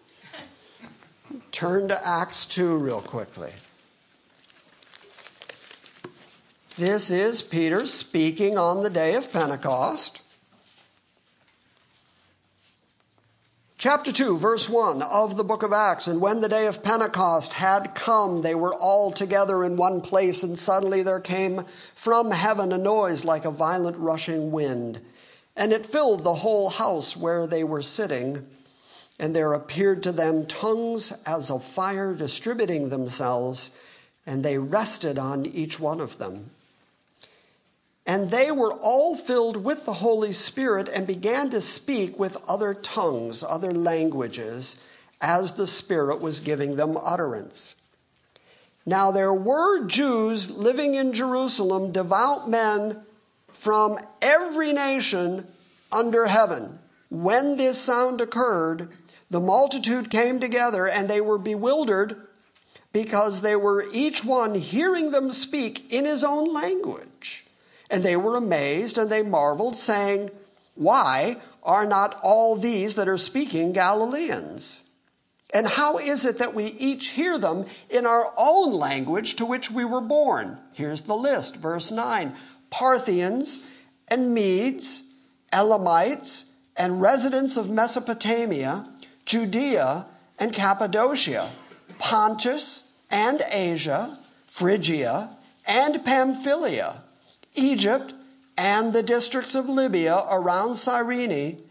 Turn 1.51 1.89
to 1.89 2.07
Acts 2.07 2.45
2 2.45 2.77
real 2.77 3.01
quickly. 3.01 3.51
This 6.77 7.11
is 7.11 7.43
Peter 7.43 7.85
speaking 7.85 8.57
on 8.57 8.81
the 8.81 8.89
day 8.89 9.15
of 9.15 9.31
Pentecost. 9.31 10.22
Chapter 13.83 14.13
2, 14.13 14.37
verse 14.37 14.69
1 14.69 15.01
of 15.01 15.35
the 15.35 15.43
book 15.43 15.61
of 15.61 15.73
Acts. 15.73 16.07
And 16.07 16.21
when 16.21 16.39
the 16.39 16.47
day 16.47 16.67
of 16.67 16.83
Pentecost 16.83 17.51
had 17.51 17.93
come, 17.93 18.41
they 18.41 18.55
were 18.55 18.73
all 18.73 19.11
together 19.11 19.61
in 19.61 19.75
one 19.75 19.99
place, 19.99 20.41
and 20.41 20.57
suddenly 20.57 21.01
there 21.01 21.19
came 21.19 21.65
from 21.93 22.31
heaven 22.31 22.71
a 22.71 22.77
noise 22.77 23.25
like 23.25 23.43
a 23.43 23.51
violent 23.51 23.97
rushing 23.97 24.51
wind, 24.51 25.01
and 25.57 25.73
it 25.73 25.85
filled 25.85 26.23
the 26.23 26.35
whole 26.35 26.69
house 26.69 27.17
where 27.17 27.45
they 27.45 27.65
were 27.65 27.81
sitting. 27.81 28.47
And 29.19 29.35
there 29.35 29.51
appeared 29.51 30.01
to 30.03 30.13
them 30.13 30.45
tongues 30.45 31.11
as 31.25 31.51
of 31.51 31.61
fire 31.65 32.13
distributing 32.13 32.87
themselves, 32.87 33.69
and 34.25 34.45
they 34.45 34.59
rested 34.59 35.19
on 35.19 35.45
each 35.45 35.77
one 35.77 35.99
of 35.99 36.19
them. 36.19 36.51
And 38.05 38.31
they 38.31 38.51
were 38.51 38.73
all 38.81 39.15
filled 39.15 39.57
with 39.57 39.85
the 39.85 39.93
Holy 39.93 40.33
Spirit 40.33 40.89
and 40.89 41.07
began 41.07 41.49
to 41.51 41.61
speak 41.61 42.19
with 42.19 42.43
other 42.49 42.73
tongues, 42.73 43.43
other 43.43 43.71
languages, 43.71 44.77
as 45.21 45.53
the 45.53 45.67
Spirit 45.67 46.19
was 46.19 46.41
giving 46.41 46.75
them 46.75 46.97
utterance. 47.01 47.75
Now 48.85 49.11
there 49.11 49.33
were 49.33 49.85
Jews 49.85 50.51
living 50.51 50.95
in 50.95 51.13
Jerusalem, 51.13 51.93
devout 51.93 52.49
men 52.49 53.03
from 53.47 53.97
every 54.21 54.73
nation 54.73 55.47
under 55.93 56.25
heaven. 56.25 56.79
When 57.09 57.55
this 57.55 57.79
sound 57.79 58.19
occurred, 58.19 58.89
the 59.29 59.39
multitude 59.39 60.09
came 60.09 60.41
together 60.41 60.87
and 60.87 61.09
they 61.09 61.21
were 61.21 61.37
bewildered 61.37 62.17
because 62.91 63.41
they 63.41 63.55
were 63.55 63.85
each 63.93 64.25
one 64.25 64.55
hearing 64.55 65.11
them 65.11 65.31
speak 65.31 65.91
in 65.93 66.05
his 66.05 66.23
own 66.23 66.53
language. 66.53 67.45
And 67.89 68.03
they 68.03 68.17
were 68.17 68.35
amazed 68.35 68.97
and 68.97 69.09
they 69.09 69.23
marveled, 69.23 69.75
saying, 69.75 70.29
Why 70.75 71.37
are 71.63 71.85
not 71.85 72.19
all 72.23 72.55
these 72.55 72.95
that 72.95 73.07
are 73.07 73.17
speaking 73.17 73.73
Galileans? 73.73 74.83
And 75.53 75.67
how 75.67 75.99
is 75.99 76.25
it 76.25 76.39
that 76.39 76.55
we 76.55 76.65
each 76.65 77.09
hear 77.09 77.37
them 77.37 77.65
in 77.89 78.07
our 78.07 78.33
own 78.37 78.73
language 78.73 79.35
to 79.35 79.45
which 79.45 79.69
we 79.69 79.85
were 79.85 80.01
born? 80.01 80.57
Here's 80.73 81.01
the 81.01 81.15
list, 81.15 81.57
verse 81.57 81.91
9 81.91 82.33
Parthians 82.71 83.61
and 84.07 84.33
Medes, 84.33 85.03
Elamites, 85.51 86.45
and 86.75 86.99
residents 86.99 87.55
of 87.55 87.69
Mesopotamia, 87.69 88.87
Judea 89.25 90.07
and 90.39 90.51
Cappadocia, 90.51 91.51
Pontus 91.99 92.89
and 93.11 93.43
Asia, 93.53 94.17
Phrygia 94.47 95.37
and 95.67 96.03
Pamphylia 96.03 97.02
Egypt, 97.55 98.13
and 98.57 98.93
the 98.93 99.03
districts 99.03 99.55
of 99.55 99.69
Libya 99.69 100.23
around 100.29 100.75
Cyrene, 100.75 101.61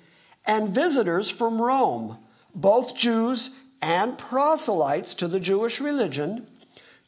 and 0.46 0.68
visitors 0.70 1.30
from 1.30 1.60
Rome, 1.60 2.18
both 2.54 2.96
Jews 2.96 3.50
and 3.80 4.18
proselytes 4.18 5.14
to 5.14 5.28
the 5.28 5.40
Jewish 5.40 5.80
religion, 5.80 6.46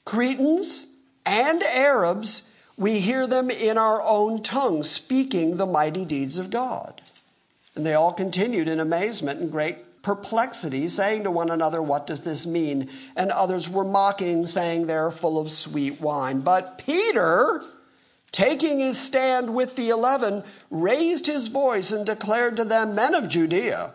Cretans 0.05 0.89
and 1.25 1.63
Arabs, 1.63 2.43
we 2.77 3.01
hear 3.01 3.27
them 3.27 3.51
in 3.51 3.79
our 3.79 4.03
own 4.03 4.43
tongue 4.43 4.83
speaking 4.83 5.57
the 5.57 5.67
mighty 5.67 6.05
deeds 6.05 6.39
of 6.39 6.51
God. 6.51 7.01
And 7.75 7.87
they 7.87 7.95
all 7.95 8.13
continued 8.13 8.69
in 8.69 8.81
amazement 8.81 9.41
and 9.41 9.51
great 9.51 10.03
perplexity, 10.03 10.89
saying 10.89 11.25
to 11.25 11.31
one 11.31 11.51
another, 11.51 11.83
What 11.83 12.07
does 12.07 12.21
this 12.21 12.47
mean? 12.47 12.89
And 13.17 13.31
others 13.31 13.69
were 13.69 13.85
mocking, 13.85 14.45
saying, 14.45 14.87
They're 14.87 15.11
full 15.11 15.41
of 15.41 15.51
sweet 15.51 16.01
wine. 16.01 16.41
But 16.41 16.79
Peter, 16.79 17.63
taking 18.35 18.81
his 18.81 18.99
stand 18.99 19.55
with 19.55 19.77
the 19.77 19.91
eleven, 19.91 20.43
raised 20.69 21.27
his 21.27 21.47
voice 21.47 21.93
and 21.93 22.05
declared 22.05 22.57
to 22.57 22.65
them, 22.65 22.93
Men 22.93 23.15
of 23.15 23.29
Judea, 23.29 23.95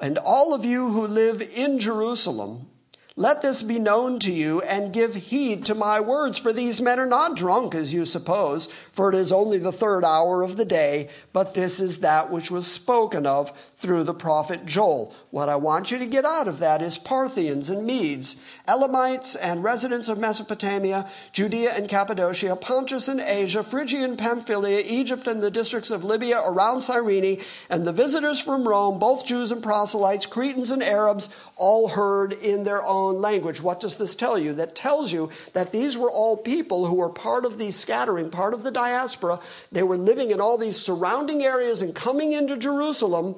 and 0.00 0.16
all 0.16 0.54
of 0.54 0.64
you 0.64 0.90
who 0.90 1.08
live 1.08 1.42
in 1.42 1.80
Jerusalem, 1.80 2.68
Let 3.14 3.42
this 3.42 3.60
be 3.60 3.78
known 3.78 4.20
to 4.20 4.32
you, 4.32 4.62
and 4.62 4.90
give 4.90 5.14
heed 5.14 5.66
to 5.66 5.74
my 5.74 6.00
words, 6.00 6.38
for 6.38 6.50
these 6.50 6.80
men 6.80 6.98
are 6.98 7.06
not 7.06 7.36
drunk, 7.36 7.74
as 7.74 7.92
you 7.92 8.06
suppose, 8.06 8.68
for 8.90 9.10
it 9.10 9.14
is 9.14 9.30
only 9.30 9.58
the 9.58 9.70
third 9.70 10.02
hour 10.02 10.42
of 10.42 10.56
the 10.56 10.64
day, 10.64 11.10
but 11.34 11.52
this 11.52 11.78
is 11.78 11.98
that 11.98 12.30
which 12.30 12.50
was 12.50 12.66
spoken 12.66 13.26
of 13.26 13.54
through 13.74 14.04
the 14.04 14.14
prophet 14.14 14.64
Joel. 14.64 15.14
What 15.30 15.50
I 15.50 15.56
want 15.56 15.90
you 15.90 15.98
to 15.98 16.06
get 16.06 16.24
out 16.24 16.48
of 16.48 16.58
that 16.60 16.80
is 16.80 16.96
Parthians 16.96 17.68
and 17.68 17.84
Medes, 17.84 18.36
Elamites 18.66 19.36
and 19.36 19.62
residents 19.62 20.08
of 20.08 20.18
Mesopotamia, 20.18 21.06
Judea 21.32 21.74
and 21.76 21.90
Cappadocia, 21.90 22.56
Pontus 22.56 23.08
and 23.08 23.20
Asia, 23.20 23.62
Phrygia 23.62 24.04
and 24.04 24.16
Pamphylia, 24.16 24.82
Egypt 24.86 25.26
and 25.26 25.42
the 25.42 25.50
districts 25.50 25.90
of 25.90 26.02
Libya 26.02 26.40
around 26.46 26.80
Cyrene, 26.80 27.42
and 27.68 27.84
the 27.84 27.92
visitors 27.92 28.40
from 28.40 28.66
Rome, 28.66 28.98
both 28.98 29.26
Jews 29.26 29.52
and 29.52 29.62
proselytes, 29.62 30.24
Cretans 30.24 30.70
and 30.70 30.82
Arabs, 30.82 31.28
all 31.56 31.88
heard 31.88 32.32
in 32.32 32.64
their 32.64 32.82
own 32.82 33.01
own 33.02 33.20
language. 33.20 33.60
What 33.62 33.80
does 33.80 33.96
this 33.96 34.14
tell 34.14 34.38
you? 34.38 34.54
That 34.54 34.74
tells 34.74 35.12
you 35.12 35.30
that 35.52 35.72
these 35.72 35.98
were 35.98 36.10
all 36.10 36.36
people 36.36 36.86
who 36.86 36.96
were 36.96 37.08
part 37.08 37.44
of 37.44 37.58
the 37.58 37.70
scattering, 37.70 38.30
part 38.30 38.54
of 38.54 38.62
the 38.62 38.70
diaspora. 38.70 39.40
They 39.70 39.82
were 39.82 39.96
living 39.96 40.30
in 40.30 40.40
all 40.40 40.58
these 40.58 40.76
surrounding 40.76 41.42
areas 41.42 41.82
and 41.82 41.94
coming 41.94 42.32
into 42.32 42.56
Jerusalem. 42.56 43.34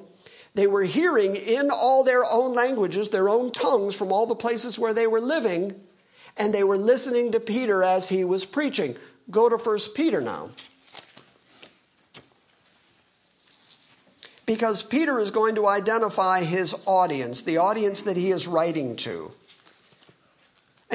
They 0.53 0.67
were 0.67 0.83
hearing 0.83 1.35
in 1.35 1.69
all 1.71 2.03
their 2.03 2.23
own 2.23 2.53
languages, 2.53 3.09
their 3.09 3.27
own 3.27 3.51
tongues 3.51 3.95
from 3.95 4.11
all 4.11 4.25
the 4.25 4.35
places 4.35 4.79
where 4.79 4.93
they 4.93 5.07
were 5.07 5.21
living, 5.21 5.75
and 6.37 6.53
they 6.53 6.63
were 6.63 6.77
listening 6.77 7.31
to 7.33 7.39
Peter 7.39 7.83
as 7.83 8.09
he 8.09 8.23
was 8.23 8.45
preaching. 8.45 8.95
Go 9.29 9.49
to 9.49 9.57
1 9.57 9.79
Peter 9.95 10.21
now. 10.21 10.51
Because 14.45 14.83
Peter 14.83 15.19
is 15.19 15.31
going 15.31 15.55
to 15.55 15.67
identify 15.67 16.43
his 16.43 16.75
audience, 16.85 17.41
the 17.41 17.57
audience 17.57 18.03
that 18.03 18.15
he 18.15 18.31
is 18.31 18.47
writing 18.47 18.95
to. 18.97 19.33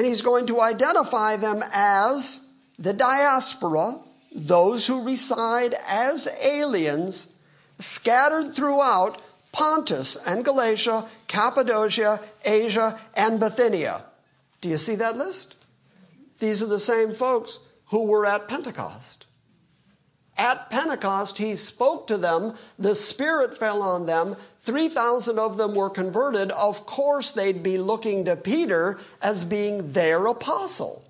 And 0.01 0.07
he's 0.07 0.23
going 0.23 0.47
to 0.47 0.63
identify 0.63 1.37
them 1.37 1.63
as 1.75 2.41
the 2.79 2.95
diaspora, 2.95 4.01
those 4.35 4.87
who 4.87 5.05
reside 5.05 5.75
as 5.87 6.27
aliens 6.43 7.35
scattered 7.79 8.55
throughout 8.55 9.21
Pontus 9.53 10.17
and 10.27 10.43
Galatia, 10.43 11.07
Cappadocia, 11.29 12.19
Asia, 12.47 12.99
and 13.15 13.39
Bithynia. 13.39 14.03
Do 14.63 14.71
you 14.71 14.79
see 14.79 14.95
that 14.95 15.19
list? 15.19 15.57
These 16.39 16.63
are 16.63 16.67
the 16.67 16.79
same 16.79 17.13
folks 17.13 17.59
who 17.89 18.05
were 18.05 18.25
at 18.25 18.49
Pentecost. 18.49 19.27
At 20.41 20.71
Pentecost, 20.71 21.37
he 21.37 21.55
spoke 21.55 22.07
to 22.07 22.17
them. 22.17 22.55
The 22.79 22.95
Spirit 22.95 23.59
fell 23.59 23.83
on 23.83 24.07
them. 24.07 24.37
3,000 24.61 25.39
of 25.39 25.59
them 25.59 25.75
were 25.75 25.91
converted. 25.91 26.51
Of 26.53 26.87
course, 26.87 27.31
they'd 27.31 27.63
be 27.63 27.77
looking 27.77 28.25
to 28.25 28.37
Peter 28.37 28.99
as 29.21 29.45
being 29.45 29.93
their 29.93 30.25
apostle. 30.27 31.05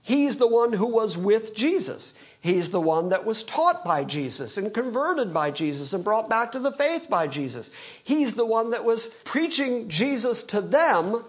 He's 0.00 0.38
the 0.38 0.48
one 0.48 0.72
who 0.72 0.86
was 0.86 1.18
with 1.18 1.54
Jesus. 1.54 2.14
He's 2.40 2.70
the 2.70 2.80
one 2.80 3.10
that 3.10 3.26
was 3.26 3.42
taught 3.42 3.84
by 3.84 4.04
Jesus 4.04 4.56
and 4.56 4.72
converted 4.72 5.34
by 5.34 5.50
Jesus 5.50 5.92
and 5.92 6.02
brought 6.02 6.30
back 6.30 6.50
to 6.52 6.58
the 6.58 6.72
faith 6.72 7.10
by 7.10 7.26
Jesus. 7.26 7.70
He's 8.02 8.36
the 8.36 8.46
one 8.46 8.70
that 8.70 8.86
was 8.86 9.08
preaching 9.26 9.90
Jesus 9.90 10.44
to 10.44 10.62
them 10.62 11.22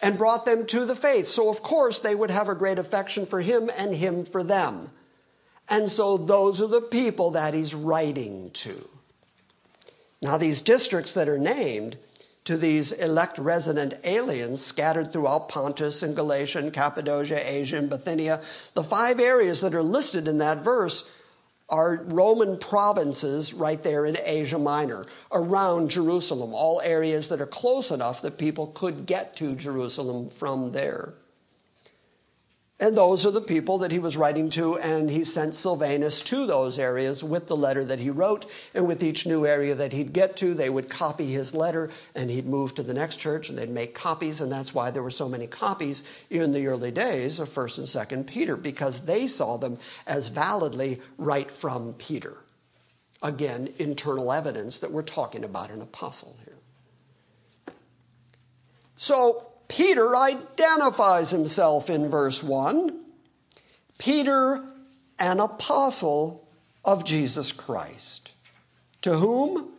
and 0.00 0.16
brought 0.16 0.44
them 0.44 0.64
to 0.66 0.84
the 0.84 0.94
faith. 0.94 1.26
So, 1.26 1.50
of 1.50 1.60
course, 1.60 1.98
they 1.98 2.14
would 2.14 2.30
have 2.30 2.48
a 2.48 2.54
great 2.54 2.78
affection 2.78 3.26
for 3.26 3.40
him 3.40 3.68
and 3.76 3.92
him 3.92 4.24
for 4.24 4.44
them. 4.44 4.92
And 5.72 5.90
so 5.90 6.18
those 6.18 6.60
are 6.60 6.68
the 6.68 6.82
people 6.82 7.30
that 7.30 7.54
he's 7.54 7.74
writing 7.74 8.50
to. 8.50 8.88
Now, 10.20 10.36
these 10.36 10.60
districts 10.60 11.14
that 11.14 11.30
are 11.30 11.38
named 11.38 11.96
to 12.44 12.58
these 12.58 12.92
elect 12.92 13.38
resident 13.38 13.94
aliens 14.04 14.62
scattered 14.62 15.10
throughout 15.10 15.48
Pontus 15.48 16.02
and 16.02 16.14
Galatia 16.14 16.58
and 16.58 16.74
Cappadocia, 16.74 17.40
Asia, 17.50 17.78
and 17.78 17.88
Bithynia, 17.88 18.42
the 18.74 18.84
five 18.84 19.18
areas 19.18 19.62
that 19.62 19.74
are 19.74 19.82
listed 19.82 20.28
in 20.28 20.36
that 20.38 20.58
verse 20.58 21.08
are 21.70 22.04
Roman 22.04 22.58
provinces 22.58 23.54
right 23.54 23.82
there 23.82 24.04
in 24.04 24.18
Asia 24.26 24.58
Minor, 24.58 25.06
around 25.32 25.88
Jerusalem, 25.88 26.52
all 26.52 26.82
areas 26.84 27.30
that 27.30 27.40
are 27.40 27.46
close 27.46 27.90
enough 27.90 28.20
that 28.20 28.36
people 28.36 28.66
could 28.66 29.06
get 29.06 29.36
to 29.36 29.54
Jerusalem 29.54 30.28
from 30.28 30.72
there. 30.72 31.14
And 32.82 32.96
those 32.96 33.24
are 33.24 33.30
the 33.30 33.40
people 33.40 33.78
that 33.78 33.92
he 33.92 34.00
was 34.00 34.16
writing 34.16 34.50
to, 34.50 34.76
and 34.76 35.08
he 35.08 35.22
sent 35.22 35.54
Sylvanus 35.54 36.20
to 36.22 36.46
those 36.46 36.80
areas 36.80 37.22
with 37.22 37.46
the 37.46 37.56
letter 37.56 37.84
that 37.84 38.00
he 38.00 38.10
wrote. 38.10 38.44
And 38.74 38.88
with 38.88 39.04
each 39.04 39.24
new 39.24 39.46
area 39.46 39.76
that 39.76 39.92
he'd 39.92 40.12
get 40.12 40.36
to, 40.38 40.52
they 40.52 40.68
would 40.68 40.90
copy 40.90 41.26
his 41.26 41.54
letter, 41.54 41.92
and 42.16 42.28
he'd 42.28 42.48
move 42.48 42.74
to 42.74 42.82
the 42.82 42.92
next 42.92 43.18
church, 43.18 43.48
and 43.48 43.56
they'd 43.56 43.70
make 43.70 43.94
copies. 43.94 44.40
And 44.40 44.50
that's 44.50 44.74
why 44.74 44.90
there 44.90 45.04
were 45.04 45.10
so 45.10 45.28
many 45.28 45.46
copies 45.46 46.02
in 46.28 46.50
the 46.50 46.66
early 46.66 46.90
days 46.90 47.38
of 47.38 47.48
1st 47.48 47.78
and 47.78 47.86
2nd 47.86 48.26
Peter, 48.26 48.56
because 48.56 49.02
they 49.02 49.28
saw 49.28 49.56
them 49.58 49.78
as 50.04 50.26
validly 50.26 51.00
right 51.18 51.52
from 51.52 51.94
Peter. 51.94 52.42
Again, 53.22 53.72
internal 53.78 54.32
evidence 54.32 54.80
that 54.80 54.90
we're 54.90 55.02
talking 55.02 55.44
about 55.44 55.70
an 55.70 55.82
apostle 55.82 56.36
here. 56.44 56.58
So, 58.96 59.51
Peter 59.68 60.16
identifies 60.16 61.30
himself 61.30 61.88
in 61.88 62.08
verse 62.10 62.42
1 62.42 62.98
Peter, 63.98 64.64
an 65.20 65.38
apostle 65.38 66.48
of 66.84 67.04
Jesus 67.04 67.52
Christ. 67.52 68.32
To 69.02 69.14
whom? 69.14 69.74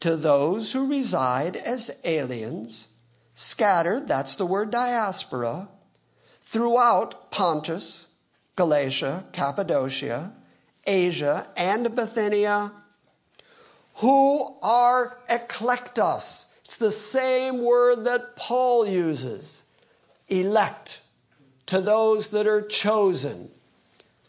To 0.00 0.16
those 0.16 0.72
who 0.72 0.88
reside 0.88 1.56
as 1.56 1.90
aliens, 2.04 2.88
scattered, 3.34 4.08
that's 4.08 4.34
the 4.34 4.46
word 4.46 4.70
diaspora, 4.70 5.68
throughout 6.40 7.30
Pontus, 7.30 8.08
Galatia, 8.56 9.26
Cappadocia, 9.32 10.32
Asia, 10.86 11.46
and 11.56 11.94
Bithynia, 11.94 12.72
who 13.96 14.56
are 14.62 15.18
eklektos, 15.28 16.46
it's 16.70 16.78
the 16.78 16.92
same 16.92 17.64
word 17.64 18.04
that 18.04 18.36
Paul 18.36 18.86
uses 18.86 19.64
elect, 20.28 21.00
to 21.66 21.80
those 21.80 22.28
that 22.28 22.46
are 22.46 22.62
chosen. 22.62 23.50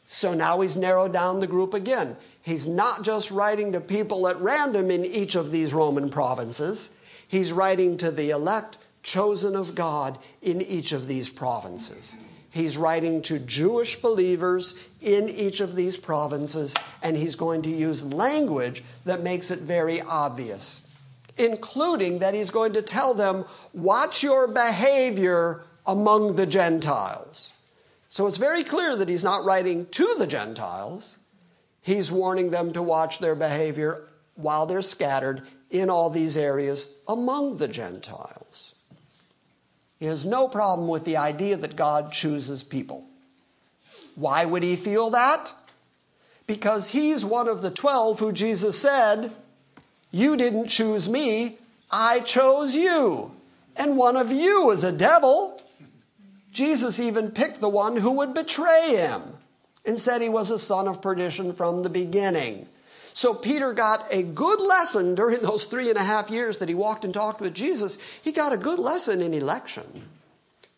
So 0.07 0.33
now 0.33 0.59
he's 0.61 0.75
narrowed 0.75 1.13
down 1.13 1.39
the 1.39 1.45
group 1.45 1.75
again. 1.75 2.17
He's 2.41 2.67
not 2.67 3.03
just 3.03 3.29
writing 3.29 3.73
to 3.73 3.79
people 3.79 4.27
at 4.27 4.41
random 4.41 4.89
in 4.89 5.05
each 5.05 5.35
of 5.35 5.51
these 5.51 5.71
Roman 5.71 6.09
provinces, 6.09 6.89
he's 7.27 7.53
writing 7.53 7.95
to 7.97 8.09
the 8.09 8.31
elect, 8.31 8.79
chosen 9.03 9.55
of 9.55 9.75
God 9.75 10.17
in 10.41 10.63
each 10.63 10.93
of 10.93 11.05
these 11.05 11.29
provinces. 11.29 12.17
He's 12.49 12.75
writing 12.75 13.21
to 13.21 13.37
Jewish 13.37 13.97
believers 13.97 14.73
in 14.99 15.29
each 15.29 15.61
of 15.61 15.75
these 15.75 15.95
provinces, 15.95 16.73
and 17.03 17.15
he's 17.15 17.35
going 17.35 17.61
to 17.61 17.69
use 17.69 18.03
language 18.03 18.83
that 19.05 19.21
makes 19.21 19.51
it 19.51 19.59
very 19.59 20.01
obvious 20.01 20.80
including 21.41 22.19
that 22.19 22.33
he's 22.33 22.51
going 22.51 22.73
to 22.73 22.81
tell 22.81 23.13
them, 23.13 23.45
watch 23.73 24.23
your 24.23 24.47
behavior 24.47 25.63
among 25.85 26.35
the 26.35 26.45
Gentiles. 26.45 27.51
So 28.09 28.27
it's 28.27 28.37
very 28.37 28.63
clear 28.63 28.95
that 28.95 29.09
he's 29.09 29.23
not 29.23 29.43
writing 29.43 29.87
to 29.87 30.15
the 30.17 30.27
Gentiles. 30.27 31.17
He's 31.81 32.11
warning 32.11 32.51
them 32.51 32.71
to 32.73 32.81
watch 32.81 33.19
their 33.19 33.35
behavior 33.35 34.07
while 34.35 34.65
they're 34.65 34.81
scattered 34.81 35.41
in 35.69 35.89
all 35.89 36.09
these 36.09 36.37
areas 36.37 36.89
among 37.07 37.57
the 37.57 37.67
Gentiles. 37.67 38.75
He 39.99 40.05
has 40.07 40.25
no 40.25 40.47
problem 40.47 40.87
with 40.87 41.05
the 41.05 41.17
idea 41.17 41.57
that 41.57 41.75
God 41.75 42.11
chooses 42.11 42.63
people. 42.63 43.07
Why 44.15 44.45
would 44.45 44.63
he 44.63 44.75
feel 44.75 45.09
that? 45.11 45.53
Because 46.47 46.89
he's 46.89 47.23
one 47.23 47.47
of 47.47 47.61
the 47.61 47.71
twelve 47.71 48.19
who 48.19 48.31
Jesus 48.33 48.77
said, 48.77 49.31
you 50.11 50.37
didn't 50.37 50.67
choose 50.67 51.09
me, 51.09 51.57
I 51.89 52.19
chose 52.19 52.75
you. 52.75 53.31
And 53.75 53.97
one 53.97 54.17
of 54.17 54.31
you 54.31 54.71
is 54.71 54.83
a 54.83 54.91
devil. 54.91 55.61
Jesus 56.51 56.99
even 56.99 57.31
picked 57.31 57.59
the 57.59 57.69
one 57.69 57.97
who 57.97 58.11
would 58.11 58.33
betray 58.33 58.95
him 58.95 59.37
and 59.85 59.97
said 59.97 60.21
he 60.21 60.29
was 60.29 60.51
a 60.51 60.59
son 60.59 60.87
of 60.87 61.01
perdition 61.01 61.53
from 61.53 61.79
the 61.79 61.89
beginning. 61.89 62.67
So 63.13 63.33
Peter 63.33 63.73
got 63.73 64.05
a 64.11 64.23
good 64.23 64.61
lesson 64.61 65.15
during 65.15 65.39
those 65.41 65.65
three 65.65 65.89
and 65.89 65.97
a 65.97 66.03
half 66.03 66.29
years 66.29 66.59
that 66.59 66.69
he 66.69 66.75
walked 66.75 67.03
and 67.03 67.13
talked 67.13 67.41
with 67.41 67.53
Jesus. 67.53 67.97
He 68.21 68.31
got 68.31 68.53
a 68.53 68.57
good 68.57 68.79
lesson 68.79 69.21
in 69.21 69.33
election. 69.33 70.07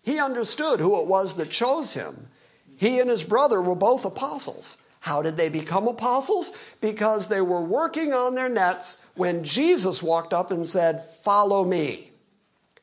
He 0.04 0.19
understood 0.19 0.80
who 0.80 1.00
it 1.02 1.08
was 1.08 1.36
that 1.36 1.50
chose 1.50 1.93
him. 1.93 2.28
He 2.76 3.00
and 3.00 3.10
his 3.10 3.24
brother 3.24 3.62
were 3.62 3.76
both 3.76 4.04
apostles. 4.04 4.78
How 5.04 5.22
did 5.22 5.36
they 5.36 5.50
become 5.50 5.89
apostles? 5.89 6.54
Because 6.80 7.28
they 7.28 7.42
were 7.42 7.62
working 7.62 8.13
on 8.13 8.36
their 8.36 8.48
nets 8.48 9.02
when 9.16 9.44
Jesus 9.44 10.02
walked 10.02 10.32
up 10.32 10.50
and 10.50 10.66
said, 10.66 11.04
Follow 11.04 11.66
me. 11.66 12.12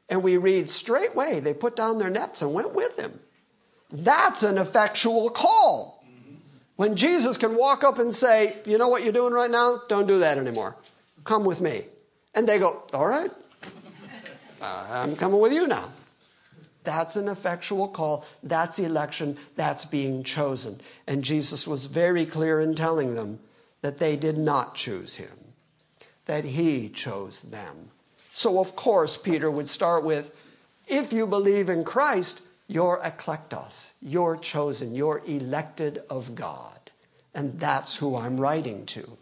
And 0.07 0.23
we 0.23 0.37
read 0.37 0.69
straightway, 0.69 1.41
they 1.41 1.55
put 1.55 1.77
down 1.77 1.97
their 1.97 2.11
nets 2.11 2.43
and 2.43 2.53
went 2.53 2.75
with 2.75 2.99
him. 2.99 3.19
That's 3.91 4.43
an 4.43 4.59
effectual 4.59 5.31
call. 5.31 6.05
When 6.77 6.95
Jesus 6.95 7.39
can 7.39 7.57
walk 7.57 7.85
up 7.85 7.99
and 7.99 8.13
say, 8.13 8.59
You 8.67 8.77
know 8.77 8.89
what 8.89 9.03
you're 9.03 9.15
doing 9.15 9.33
right 9.33 9.51
now? 9.51 9.81
Don't 9.89 10.07
do 10.07 10.19
that 10.19 10.37
anymore. 10.37 10.77
Come 11.25 11.47
with 11.47 11.63
me. 11.63 11.85
And 12.35 12.47
they 12.47 12.59
go, 12.59 12.83
All 12.93 13.07
right, 13.07 13.31
I'm 14.61 15.17
coming 15.17 15.41
with 15.41 15.55
you 15.55 15.67
now. 15.67 15.91
That's 16.85 17.17
an 17.17 17.29
effectual 17.29 17.89
call. 17.89 18.25
That's 18.43 18.79
election. 18.79 19.37
That's 19.57 19.85
being 19.85 20.23
chosen. 20.25 20.81
And 21.07 21.23
Jesus 21.23 21.67
was 21.67 21.87
very 21.87 22.25
clear 22.25 22.61
in 22.61 22.75
telling 22.75 23.15
them 23.15 23.39
that 23.83 23.99
they 23.99 24.17
did 24.17 24.39
not 24.39 24.75
choose 24.75 25.17
him, 25.17 25.55
that 26.27 26.45
he 26.45 26.89
chose 26.89 27.43
them. 27.43 27.91
So, 28.33 28.61
of 28.61 28.77
course, 28.77 29.17
Peter 29.17 29.51
would 29.51 29.69
start 29.69 30.05
with 30.05 30.35
if 30.87 31.13
you 31.13 31.27
believe 31.27 31.69
in 31.69 31.85
Christ, 31.85 32.41
you're 32.67 33.01
eklektos, 33.03 33.93
you're 34.01 34.37
chosen, 34.37 34.95
you're 34.95 35.23
elected 35.27 35.99
of 36.09 36.35
God. 36.35 36.79
And 37.35 37.61
that's 37.61 37.97
who 37.97 38.17
I'm 38.17 38.41
writing 38.41 38.87
to. 38.87 39.19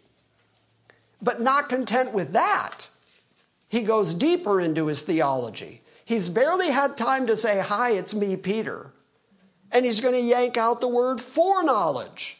But 1.21 1.41
not 1.41 1.69
content 1.69 2.13
with 2.13 2.33
that, 2.33 2.87
he 3.67 3.81
goes 3.81 4.15
deeper 4.15 4.59
into 4.59 4.87
his 4.87 5.01
theology. 5.01 5.81
He's 6.09 6.27
barely 6.27 6.71
had 6.71 6.97
time 6.97 7.27
to 7.27 7.37
say, 7.37 7.61
Hi, 7.61 7.91
it's 7.91 8.15
me, 8.15 8.35
Peter. 8.35 8.91
And 9.71 9.85
he's 9.85 10.01
going 10.01 10.15
to 10.15 10.19
yank 10.19 10.57
out 10.57 10.81
the 10.81 10.87
word 10.87 11.21
foreknowledge. 11.21 12.39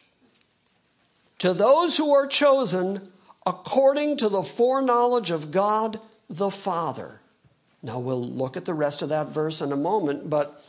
To 1.38 1.54
those 1.54 1.96
who 1.96 2.12
are 2.12 2.26
chosen 2.26 3.12
according 3.46 4.16
to 4.16 4.28
the 4.28 4.42
foreknowledge 4.42 5.30
of 5.30 5.52
God 5.52 6.00
the 6.28 6.50
Father. 6.50 7.20
Now 7.80 8.00
we'll 8.00 8.20
look 8.20 8.56
at 8.56 8.64
the 8.64 8.74
rest 8.74 9.02
of 9.02 9.10
that 9.10 9.28
verse 9.28 9.60
in 9.60 9.70
a 9.70 9.76
moment, 9.76 10.28
but 10.28 10.64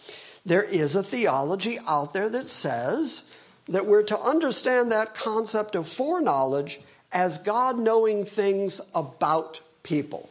there 0.46 0.64
is 0.64 0.96
a 0.96 1.02
theology 1.02 1.80
out 1.88 2.14
there 2.14 2.30
that 2.30 2.46
says 2.46 3.24
that 3.68 3.88
we're 3.88 4.04
to 4.04 4.20
understand 4.20 4.92
that 4.92 5.16
concept 5.16 5.74
of 5.74 5.88
foreknowledge 5.88 6.80
as 7.12 7.40
God 7.40 7.80
knowing 7.80 8.26
things 8.26 8.80
about 8.94 9.62
people 9.82 10.30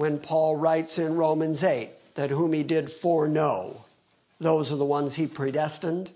when 0.00 0.18
Paul 0.18 0.56
writes 0.56 0.98
in 0.98 1.14
Romans 1.14 1.62
8 1.62 1.90
that 2.14 2.30
whom 2.30 2.54
he 2.54 2.62
did 2.62 2.90
foreknow, 2.90 3.84
those 4.38 4.72
are 4.72 4.76
the 4.76 4.84
ones 4.84 5.14
he 5.14 5.26
predestined. 5.26 6.10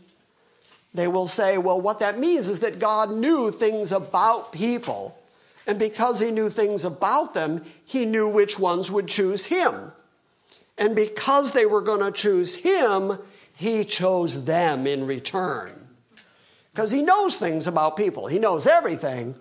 They 0.95 1.07
will 1.07 1.27
say, 1.27 1.59
well, 1.59 1.83
what 1.83 2.01
that 2.01 2.19
means 2.19 2.49
is 2.49 2.61
that 2.61 2.79
God 2.79 3.11
knew 3.11 3.51
things 3.51 3.93
about 3.93 4.53
people, 4.53 5.19
and 5.67 5.79
because 5.79 6.21
he 6.21 6.31
knew 6.31 6.49
things 6.49 6.87
about 6.87 7.35
them, 7.35 7.63
he 7.85 8.07
knew 8.07 8.27
which 8.27 8.59
ones 8.59 8.91
would 8.91 9.07
choose 9.07 9.47
him. 9.47 9.93
And 10.79 10.97
because 10.97 11.53
they 11.53 11.67
were 11.67 11.83
going 11.83 12.01
to 12.01 12.11
choose 12.11 12.55
him, 12.57 13.19
he 13.55 13.85
chose 13.85 14.47
them 14.47 14.87
in 14.87 15.07
return. 15.07 15.73
Because 16.73 16.91
he 16.91 17.03
knows 17.03 17.37
things 17.37 17.67
about 17.67 17.99
people. 17.99 18.29
He 18.29 18.39
knows 18.39 18.67
everything, 18.67 19.35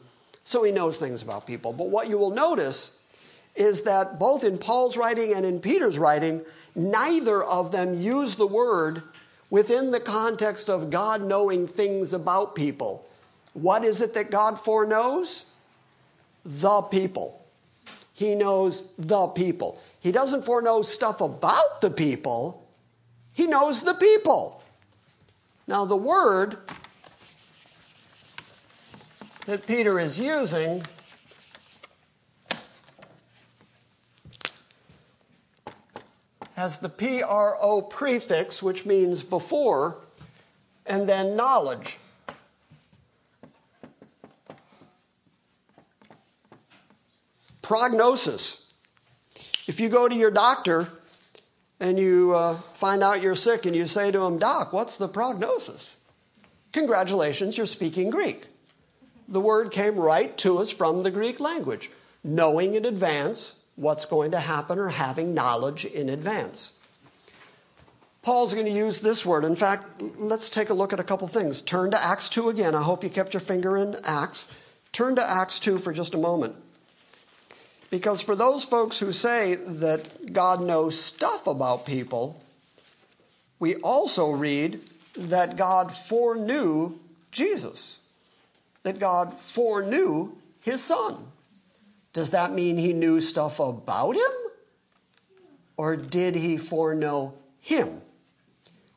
so 0.43 0.63
he 0.63 0.73
knows 0.73 0.97
things 0.97 1.21
about 1.21 1.47
people. 1.47 1.71
But 1.71 1.88
what 1.88 2.10
you 2.10 2.17
will 2.17 2.32
notice 2.32 2.97
is 3.55 3.83
that 3.83 4.19
both 4.19 4.43
in 4.43 4.57
Paul's 4.57 4.97
writing 4.97 5.33
and 5.33 5.45
in 5.45 5.59
Peter's 5.59 5.99
writing, 5.99 6.43
neither 6.75 7.43
of 7.43 7.71
them 7.71 7.93
use 7.93 8.35
the 8.35 8.47
word 8.47 9.03
within 9.49 9.91
the 9.91 9.99
context 9.99 10.69
of 10.69 10.89
God 10.89 11.21
knowing 11.21 11.67
things 11.67 12.13
about 12.13 12.55
people. 12.55 13.07
What 13.53 13.83
is 13.83 14.01
it 14.01 14.15
that 14.15 14.31
God 14.31 14.59
foreknows? 14.59 15.45
The 16.43 16.81
people. 16.81 17.45
He 18.13 18.35
knows 18.35 18.91
the 18.97 19.27
people. 19.27 19.81
He 19.99 20.11
doesn't 20.11 20.43
foreknow 20.43 20.81
stuff 20.81 21.21
about 21.21 21.81
the 21.81 21.91
people, 21.91 22.67
he 23.31 23.47
knows 23.47 23.81
the 23.81 23.93
people. 23.93 24.61
Now, 25.65 25.85
the 25.85 25.95
word 25.95 26.57
that 29.45 29.65
Peter 29.65 29.97
is 29.97 30.19
using 30.19 30.83
has 36.55 36.79
the 36.79 36.89
PRO 36.89 37.81
prefix, 37.81 38.61
which 38.61 38.85
means 38.85 39.23
before, 39.23 39.97
and 40.85 41.09
then 41.09 41.35
knowledge. 41.35 41.97
Prognosis. 47.61 48.65
If 49.67 49.79
you 49.79 49.89
go 49.89 50.07
to 50.07 50.15
your 50.15 50.31
doctor 50.31 50.89
and 51.79 51.97
you 51.97 52.33
uh, 52.33 52.55
find 52.73 53.01
out 53.01 53.21
you're 53.21 53.35
sick 53.35 53.65
and 53.65 53.75
you 53.75 53.85
say 53.85 54.11
to 54.11 54.21
him, 54.23 54.37
Doc, 54.37 54.73
what's 54.73 54.97
the 54.97 55.07
prognosis? 55.07 55.95
Congratulations, 56.73 57.57
you're 57.57 57.65
speaking 57.65 58.09
Greek. 58.09 58.45
The 59.27 59.39
word 59.39 59.71
came 59.71 59.95
right 59.95 60.37
to 60.39 60.57
us 60.57 60.69
from 60.69 61.03
the 61.03 61.11
Greek 61.11 61.39
language. 61.39 61.89
Knowing 62.23 62.75
in 62.75 62.85
advance 62.85 63.55
what's 63.75 64.05
going 64.05 64.31
to 64.31 64.39
happen 64.39 64.77
or 64.79 64.89
having 64.89 65.33
knowledge 65.33 65.86
in 65.86 66.09
advance. 66.09 66.73
Paul's 68.21 68.53
going 68.53 68.65
to 68.65 68.71
use 68.71 69.01
this 69.01 69.25
word. 69.25 69.43
In 69.43 69.55
fact, 69.55 70.01
let's 70.17 70.49
take 70.49 70.69
a 70.69 70.73
look 70.73 70.93
at 70.93 70.99
a 70.99 71.03
couple 71.03 71.27
things. 71.27 71.62
Turn 71.62 71.91
to 71.91 72.01
Acts 72.01 72.29
2 72.29 72.49
again. 72.49 72.73
I 72.73 72.81
hope 72.81 73.03
you 73.03 73.09
kept 73.09 73.33
your 73.33 73.41
finger 73.41 73.75
in 73.75 73.97
Acts. 74.05 74.47
Turn 74.93 75.15
to 75.17 75.29
Acts 75.29 75.59
2 75.59 75.77
for 75.77 75.91
just 75.91 76.13
a 76.13 76.17
moment. 76.17 76.55
Because 77.89 78.23
for 78.23 78.36
those 78.36 78.63
folks 78.63 78.99
who 78.99 79.12
say 79.12 79.55
that 79.55 80.31
God 80.31 80.62
knows 80.62 80.99
stuff 80.99 81.47
about 81.47 81.86
people, 81.86 82.41
we 83.59 83.75
also 83.75 84.31
read 84.31 84.79
that 85.17 85.57
God 85.57 85.91
foreknew 85.91 86.97
Jesus, 87.31 87.99
that 88.83 88.99
God 88.99 89.39
foreknew 89.39 90.31
his 90.63 90.81
son. 90.81 91.27
Does 92.13 92.30
that 92.30 92.54
mean 92.54 92.78
he 92.78 92.93
knew 92.93 93.19
stuff 93.19 93.60
about 93.60 94.15
him? 94.15 94.32
Or 95.76 95.95
did 95.95 96.36
he 96.36 96.58
foreknow 96.58 97.34
him? 97.60 98.02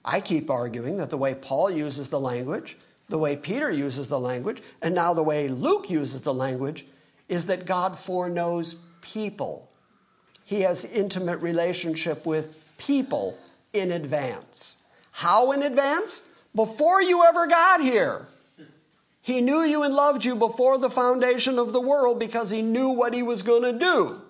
I 0.04 0.20
keep 0.20 0.50
arguing 0.50 0.98
that 0.98 1.10
the 1.10 1.16
way 1.16 1.34
Paul 1.34 1.70
uses 1.70 2.10
the 2.10 2.20
language, 2.20 2.76
the 3.08 3.18
way 3.18 3.36
Peter 3.36 3.70
uses 3.70 4.08
the 4.08 4.20
language, 4.20 4.62
and 4.82 4.94
now 4.94 5.14
the 5.14 5.22
way 5.22 5.48
Luke 5.48 5.90
uses 5.90 6.22
the 6.22 6.34
language 6.34 6.86
is 7.28 7.46
that 7.46 7.66
God 7.66 7.98
foreknows 7.98 8.76
people. 9.00 9.70
He 10.44 10.60
has 10.60 10.84
intimate 10.84 11.38
relationship 11.38 12.24
with 12.26 12.54
people 12.78 13.36
in 13.72 13.90
advance. 13.90 14.76
How 15.10 15.52
in 15.52 15.62
advance? 15.62 16.22
Before 16.54 17.02
you 17.02 17.24
ever 17.24 17.46
got 17.46 17.80
here. 17.80 18.28
He 19.26 19.40
knew 19.40 19.64
you 19.64 19.82
and 19.82 19.92
loved 19.92 20.24
you 20.24 20.36
before 20.36 20.78
the 20.78 20.88
foundation 20.88 21.58
of 21.58 21.72
the 21.72 21.80
world 21.80 22.20
because 22.20 22.50
he 22.50 22.62
knew 22.62 22.90
what 22.90 23.12
he 23.12 23.24
was 23.24 23.42
going 23.42 23.62
to 23.62 23.76
do. 23.76 24.20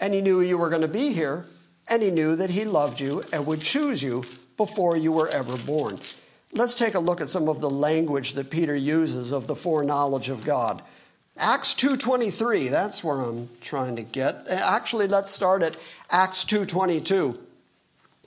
And 0.00 0.14
he 0.14 0.22
knew 0.22 0.40
you 0.40 0.56
were 0.56 0.70
going 0.70 0.80
to 0.80 0.88
be 0.88 1.12
here, 1.12 1.44
and 1.86 2.02
he 2.02 2.10
knew 2.10 2.34
that 2.34 2.48
he 2.48 2.64
loved 2.64 2.98
you 2.98 3.22
and 3.30 3.44
would 3.44 3.60
choose 3.60 4.02
you 4.02 4.24
before 4.56 4.96
you 4.96 5.12
were 5.12 5.28
ever 5.28 5.58
born. 5.58 6.00
Let's 6.54 6.74
take 6.74 6.94
a 6.94 6.98
look 6.98 7.20
at 7.20 7.28
some 7.28 7.46
of 7.46 7.60
the 7.60 7.68
language 7.68 8.32
that 8.32 8.48
Peter 8.48 8.74
uses 8.74 9.32
of 9.32 9.48
the 9.48 9.54
foreknowledge 9.54 10.30
of 10.30 10.46
God. 10.46 10.80
Acts 11.36 11.74
2:23, 11.74 12.68
that's 12.68 13.04
where 13.04 13.20
I'm 13.20 13.50
trying 13.60 13.96
to 13.96 14.02
get. 14.02 14.48
Actually, 14.48 15.08
let's 15.08 15.30
start 15.30 15.62
at 15.62 15.76
Acts 16.08 16.42
2:22. 16.46 17.38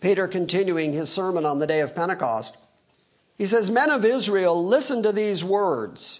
Peter 0.02 0.28
continuing 0.28 0.94
his 0.94 1.10
sermon 1.10 1.48
on 1.48 1.58
the 1.58 1.66
day 1.66 1.80
of 1.80 1.96
Pentecost. 1.96 2.58
He 3.40 3.46
says, 3.46 3.72
Men 3.72 3.90
of 3.90 4.04
Israel, 4.04 4.64
listen 4.64 5.02
to 5.02 5.14
these 5.14 5.46
words. 5.46 6.20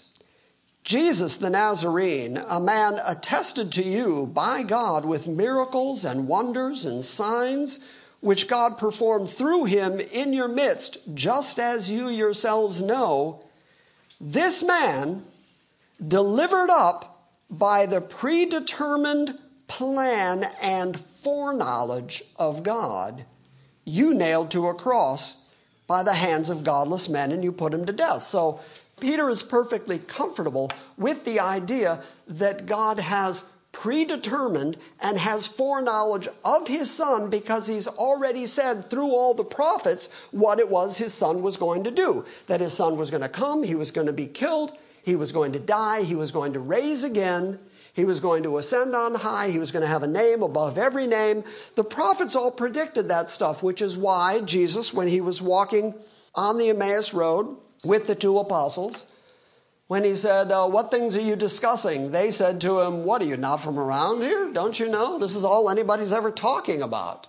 Jesus 0.84 1.36
the 1.36 1.50
Nazarene, 1.50 2.38
a 2.38 2.58
man 2.58 2.98
attested 3.06 3.70
to 3.72 3.84
you 3.84 4.24
by 4.24 4.62
God 4.62 5.04
with 5.04 5.28
miracles 5.28 6.06
and 6.06 6.26
wonders 6.26 6.86
and 6.86 7.04
signs, 7.04 7.78
which 8.20 8.48
God 8.48 8.78
performed 8.78 9.28
through 9.28 9.66
him 9.66 10.00
in 10.00 10.32
your 10.32 10.48
midst, 10.48 10.96
just 11.12 11.58
as 11.58 11.92
you 11.92 12.08
yourselves 12.08 12.80
know, 12.80 13.44
this 14.18 14.62
man, 14.62 15.22
delivered 16.06 16.70
up 16.70 17.28
by 17.50 17.84
the 17.84 18.00
predetermined 18.00 19.38
plan 19.68 20.46
and 20.62 20.98
foreknowledge 20.98 22.22
of 22.36 22.62
God, 22.62 23.26
you 23.84 24.14
nailed 24.14 24.50
to 24.52 24.68
a 24.68 24.74
cross 24.74 25.36
by 25.90 26.04
the 26.04 26.14
hands 26.14 26.50
of 26.50 26.62
godless 26.62 27.08
men 27.08 27.32
and 27.32 27.42
you 27.42 27.50
put 27.50 27.74
him 27.74 27.84
to 27.84 27.92
death. 27.92 28.22
So 28.22 28.60
Peter 29.00 29.28
is 29.28 29.42
perfectly 29.42 29.98
comfortable 29.98 30.70
with 30.96 31.24
the 31.24 31.40
idea 31.40 32.00
that 32.28 32.66
God 32.66 33.00
has 33.00 33.44
predetermined 33.72 34.76
and 35.02 35.18
has 35.18 35.48
foreknowledge 35.48 36.28
of 36.44 36.68
his 36.68 36.92
son 36.92 37.28
because 37.28 37.66
he's 37.66 37.88
already 37.88 38.46
said 38.46 38.84
through 38.84 39.10
all 39.10 39.34
the 39.34 39.42
prophets 39.42 40.08
what 40.30 40.60
it 40.60 40.70
was 40.70 40.98
his 40.98 41.12
son 41.12 41.42
was 41.42 41.56
going 41.56 41.82
to 41.82 41.90
do. 41.90 42.24
That 42.46 42.60
his 42.60 42.72
son 42.72 42.96
was 42.96 43.10
going 43.10 43.24
to 43.24 43.28
come, 43.28 43.64
he 43.64 43.74
was 43.74 43.90
going 43.90 44.06
to 44.06 44.12
be 44.12 44.28
killed, 44.28 44.70
he 45.02 45.16
was 45.16 45.32
going 45.32 45.50
to 45.54 45.58
die, 45.58 46.04
he 46.04 46.14
was 46.14 46.30
going 46.30 46.52
to 46.52 46.60
raise 46.60 47.02
again, 47.02 47.58
he 47.92 48.04
was 48.04 48.20
going 48.20 48.42
to 48.44 48.58
ascend 48.58 48.94
on 48.94 49.16
high. 49.16 49.50
He 49.50 49.58
was 49.58 49.72
going 49.72 49.82
to 49.82 49.88
have 49.88 50.02
a 50.02 50.06
name 50.06 50.42
above 50.42 50.78
every 50.78 51.06
name. 51.06 51.44
The 51.74 51.84
prophets 51.84 52.36
all 52.36 52.50
predicted 52.50 53.08
that 53.08 53.28
stuff, 53.28 53.62
which 53.62 53.82
is 53.82 53.96
why 53.96 54.40
Jesus, 54.40 54.94
when 54.94 55.08
he 55.08 55.20
was 55.20 55.42
walking 55.42 55.94
on 56.34 56.58
the 56.58 56.70
Emmaus 56.70 57.12
Road 57.12 57.56
with 57.84 58.06
the 58.06 58.14
two 58.14 58.38
apostles, 58.38 59.04
when 59.88 60.04
he 60.04 60.14
said, 60.14 60.52
uh, 60.52 60.68
What 60.68 60.92
things 60.92 61.16
are 61.16 61.20
you 61.20 61.34
discussing? 61.34 62.12
They 62.12 62.30
said 62.30 62.60
to 62.60 62.80
him, 62.80 63.04
What 63.04 63.22
are 63.22 63.26
you 63.26 63.36
not 63.36 63.56
from 63.56 63.78
around 63.78 64.22
here? 64.22 64.52
Don't 64.52 64.78
you 64.78 64.88
know? 64.88 65.18
This 65.18 65.34
is 65.34 65.44
all 65.44 65.68
anybody's 65.68 66.12
ever 66.12 66.30
talking 66.30 66.80
about. 66.80 67.26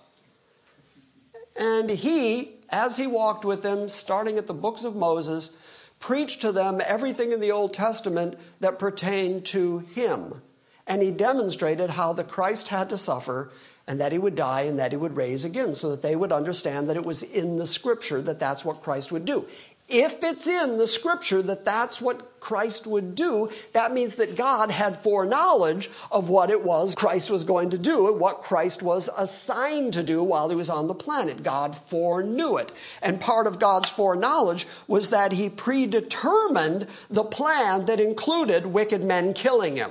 And 1.58 1.90
he, 1.90 2.52
as 2.70 2.96
he 2.96 3.06
walked 3.08 3.44
with 3.44 3.64
them, 3.64 3.88
starting 3.88 4.38
at 4.38 4.46
the 4.46 4.54
books 4.54 4.84
of 4.84 4.94
Moses, 4.94 5.50
preached 5.98 6.40
to 6.42 6.52
them 6.52 6.80
everything 6.86 7.32
in 7.32 7.40
the 7.40 7.50
Old 7.50 7.74
Testament 7.74 8.38
that 8.60 8.78
pertained 8.78 9.44
to 9.46 9.80
him. 9.80 10.40
And 10.86 11.02
he 11.02 11.10
demonstrated 11.10 11.90
how 11.90 12.12
the 12.12 12.24
Christ 12.24 12.68
had 12.68 12.88
to 12.90 12.98
suffer 12.98 13.50
and 13.86 14.00
that 14.00 14.12
he 14.12 14.18
would 14.18 14.34
die 14.34 14.62
and 14.62 14.78
that 14.78 14.92
he 14.92 14.96
would 14.96 15.16
raise 15.16 15.44
again 15.44 15.74
so 15.74 15.90
that 15.90 16.02
they 16.02 16.16
would 16.16 16.32
understand 16.32 16.88
that 16.88 16.96
it 16.96 17.04
was 17.04 17.22
in 17.22 17.56
the 17.56 17.66
scripture 17.66 18.22
that 18.22 18.38
that's 18.38 18.64
what 18.64 18.82
Christ 18.82 19.10
would 19.12 19.24
do. 19.24 19.46
If 19.88 20.22
it's 20.22 20.46
in 20.46 20.78
the 20.78 20.86
scripture 20.86 21.42
that 21.42 21.64
that's 21.64 22.00
what 22.00 22.40
Christ 22.40 22.86
would 22.86 23.14
do, 23.14 23.50
that 23.72 23.92
means 23.92 24.16
that 24.16 24.36
God 24.36 24.70
had 24.70 24.96
foreknowledge 24.96 25.90
of 26.10 26.30
what 26.30 26.50
it 26.50 26.64
was 26.64 26.94
Christ 26.94 27.30
was 27.30 27.44
going 27.44 27.70
to 27.70 27.78
do, 27.78 28.08
and 28.08 28.20
what 28.20 28.40
Christ 28.40 28.82
was 28.82 29.10
assigned 29.18 29.92
to 29.94 30.02
do 30.02 30.22
while 30.22 30.48
he 30.48 30.56
was 30.56 30.70
on 30.70 30.86
the 30.86 30.94
planet. 30.94 31.42
God 31.42 31.76
foreknew 31.76 32.56
it. 32.56 32.72
And 33.02 33.20
part 33.20 33.46
of 33.46 33.58
God's 33.58 33.90
foreknowledge 33.90 34.66
was 34.86 35.10
that 35.10 35.32
he 35.32 35.50
predetermined 35.50 36.86
the 37.10 37.24
plan 37.24 37.84
that 37.86 38.00
included 38.00 38.66
wicked 38.66 39.04
men 39.04 39.34
killing 39.34 39.76
him, 39.76 39.90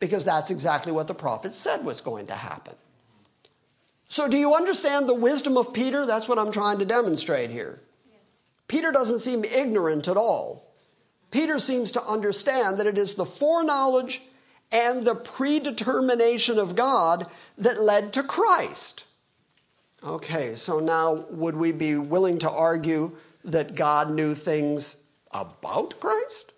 because 0.00 0.24
that's 0.24 0.50
exactly 0.50 0.90
what 0.90 1.06
the 1.06 1.14
prophet 1.14 1.54
said 1.54 1.84
was 1.84 2.00
going 2.00 2.26
to 2.26 2.34
happen. 2.34 2.74
So, 4.08 4.26
do 4.26 4.36
you 4.36 4.54
understand 4.54 5.08
the 5.08 5.14
wisdom 5.14 5.56
of 5.56 5.72
Peter? 5.72 6.04
That's 6.04 6.28
what 6.28 6.38
I'm 6.38 6.50
trying 6.50 6.80
to 6.80 6.84
demonstrate 6.84 7.50
here. 7.50 7.80
Peter 8.66 8.90
doesn't 8.90 9.20
seem 9.20 9.44
ignorant 9.44 10.08
at 10.08 10.16
all. 10.16 10.72
Peter 11.30 11.58
seems 11.58 11.92
to 11.92 12.02
understand 12.02 12.78
that 12.78 12.86
it 12.86 12.98
is 12.98 13.14
the 13.14 13.24
foreknowledge 13.24 14.22
and 14.72 15.04
the 15.04 15.14
predetermination 15.14 16.58
of 16.58 16.74
God 16.74 17.26
that 17.58 17.82
led 17.82 18.12
to 18.14 18.22
Christ. 18.22 19.06
Okay, 20.02 20.54
so 20.54 20.80
now 20.80 21.26
would 21.30 21.56
we 21.56 21.72
be 21.72 21.96
willing 21.96 22.38
to 22.40 22.50
argue 22.50 23.16
that 23.44 23.74
God 23.74 24.10
knew 24.10 24.34
things 24.34 24.96
about 25.32 26.00
Christ? 26.00 26.52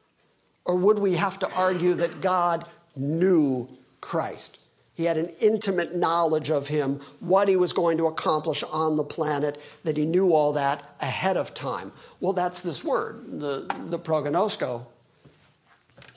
Or 0.65 0.77
would 0.77 0.99
we 0.99 1.15
have 1.15 1.39
to 1.41 1.53
argue 1.53 1.95
that 1.95 2.21
God 2.21 2.67
knew 2.97 3.69
Christ? 4.01 4.59
He 4.95 5.05
had 5.05 5.17
an 5.17 5.31
intimate 5.41 5.95
knowledge 5.97 6.51
of 6.51 6.69
him, 6.69 7.01
what 7.21 7.49
he 7.49 7.57
was 7.57 7.73
going 7.73 7.97
to 7.99 8.07
accomplish 8.07 8.63
on 8.63 8.97
the 8.97 9.05
planet, 9.05 9.61
that 9.85 9.97
he 9.97 10.05
knew 10.05 10.33
all 10.33 10.53
that 10.53 10.83
ahead 11.01 11.37
of 11.37 11.55
time. 11.55 11.93
Well, 12.21 12.35
that's 12.35 12.63
this 12.63 12.85
word, 12.85 13.41
the, 13.41 13.75
the 13.87 13.99
prognosko. 13.99 14.85